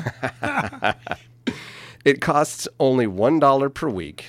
it 2.04 2.20
costs 2.20 2.68
only 2.80 3.06
$1 3.06 3.74
per 3.76 3.90
week 3.90 4.26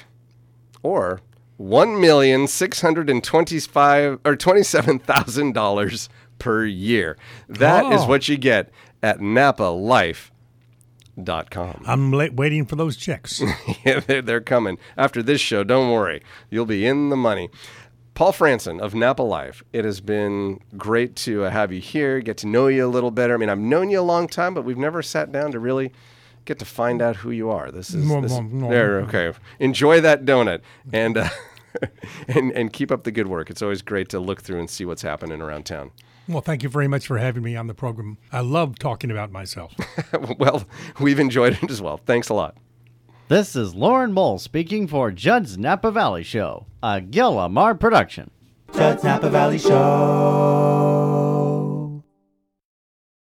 or 0.83 1.23
$1,625 1.59 4.19
or 4.25 4.37
$27,000 4.37 6.09
per 6.39 6.65
year. 6.67 7.17
That 7.49 7.91
is 7.93 8.03
Oh. 8.03 8.09
what 8.09 8.29
you 8.29 8.37
get 8.37 8.71
at 9.03 9.21
napalife.com. 11.17 11.83
I'm 11.87 12.13
late 12.13 12.35
waiting 12.35 12.67
for 12.67 12.77
those 12.77 12.97
checks. 12.97 13.43
yeah, 13.85 14.01
they're, 14.01 14.23
they're 14.23 14.41
coming. 14.41 14.79
After 14.97 15.23
this 15.23 15.41
show, 15.41 15.65
don't 15.65 15.91
worry. 15.91 16.23
You'll 16.51 16.67
be 16.67 16.87
in 16.87 17.11
the 17.11 17.17
money. 17.17 17.51
Paul 18.15 18.33
Franson 18.33 18.81
of 18.81 18.95
Napa 18.95 19.23
Life, 19.23 19.63
it 19.73 19.85
has 19.85 20.01
been 20.01 20.61
great 20.77 21.17
to 21.17 21.45
uh, 21.45 21.51
have 21.51 21.73
you 21.73 21.81
here, 21.81 22.21
get 22.21 22.37
to 22.39 22.47
know 22.47 22.67
you 22.67 22.85
a 22.85 22.89
little 22.89 23.11
better. 23.11 23.33
I 23.35 23.37
mean, 23.39 23.49
I've 23.49 23.59
known 23.59 23.89
you 23.89 24.01
a 24.01 24.03
long 24.03 24.29
time, 24.29 24.53
but 24.53 24.65
we've 24.65 24.77
never 24.77 25.01
sat 25.01 25.33
down 25.33 25.53
to 25.53 25.59
really 25.59 25.91
get 26.45 26.59
to 26.59 26.65
find 26.67 27.01
out 27.01 27.17
who 27.17 27.31
you 27.31 27.49
are. 27.51 27.71
This 27.71 27.95
is, 27.95 28.05
No, 28.07 28.21
this, 28.21 28.33
no, 28.33 28.43
no. 28.43 28.69
there. 28.69 29.01
Okay, 29.03 29.33
enjoy 29.59 30.01
that 30.03 30.27
donut 30.27 30.61
and 30.93 31.17
uh, 31.17 31.29
and 32.29 32.53
and 32.53 32.73
keep 32.73 32.91
up 32.91 33.05
the 33.05 33.13
good 33.13 33.29
work. 33.29 33.49
It's 33.49 33.63
always 33.63 33.81
great 33.81 34.11
to 34.11 34.21
look 34.21 34.43
through 34.43 34.59
and 34.59 34.69
see 34.69 34.85
what's 34.85 35.03
happening 35.03 35.41
around 35.41 35.65
town. 35.65 35.91
Well, 36.33 36.43
thank 36.43 36.63
you 36.63 36.69
very 36.69 36.89
much 36.89 37.07
for 37.07 37.19
having 37.19 37.43
me 37.43 37.57
on 37.57 37.67
the 37.67 37.75
program. 37.75 38.19
I 38.33 38.41
love 38.41 38.79
talking 38.79 39.11
about 39.11 39.33
myself. 39.33 39.75
well, 40.39 40.65
we've 41.01 41.21
enjoyed 41.21 41.59
it 41.63 41.71
as 41.71 41.83
well. 41.83 41.99
Thanks 41.99 42.29
a 42.29 42.35
lot. 42.35 42.57
This 43.29 43.55
is 43.55 43.75
Lauren 43.75 44.13
Mole 44.13 44.39
speaking 44.39 44.89
for 44.89 45.11
Judd's 45.11 45.57
Napa 45.57 45.91
Valley 45.91 46.25
Show, 46.25 46.67
a 46.83 47.01
Gil 47.01 47.33
Lamar 47.33 47.75
production. 47.75 48.31
Judd's 48.75 49.05
Napa 49.05 49.31
Valley 49.31 49.59
Show. 49.59 51.00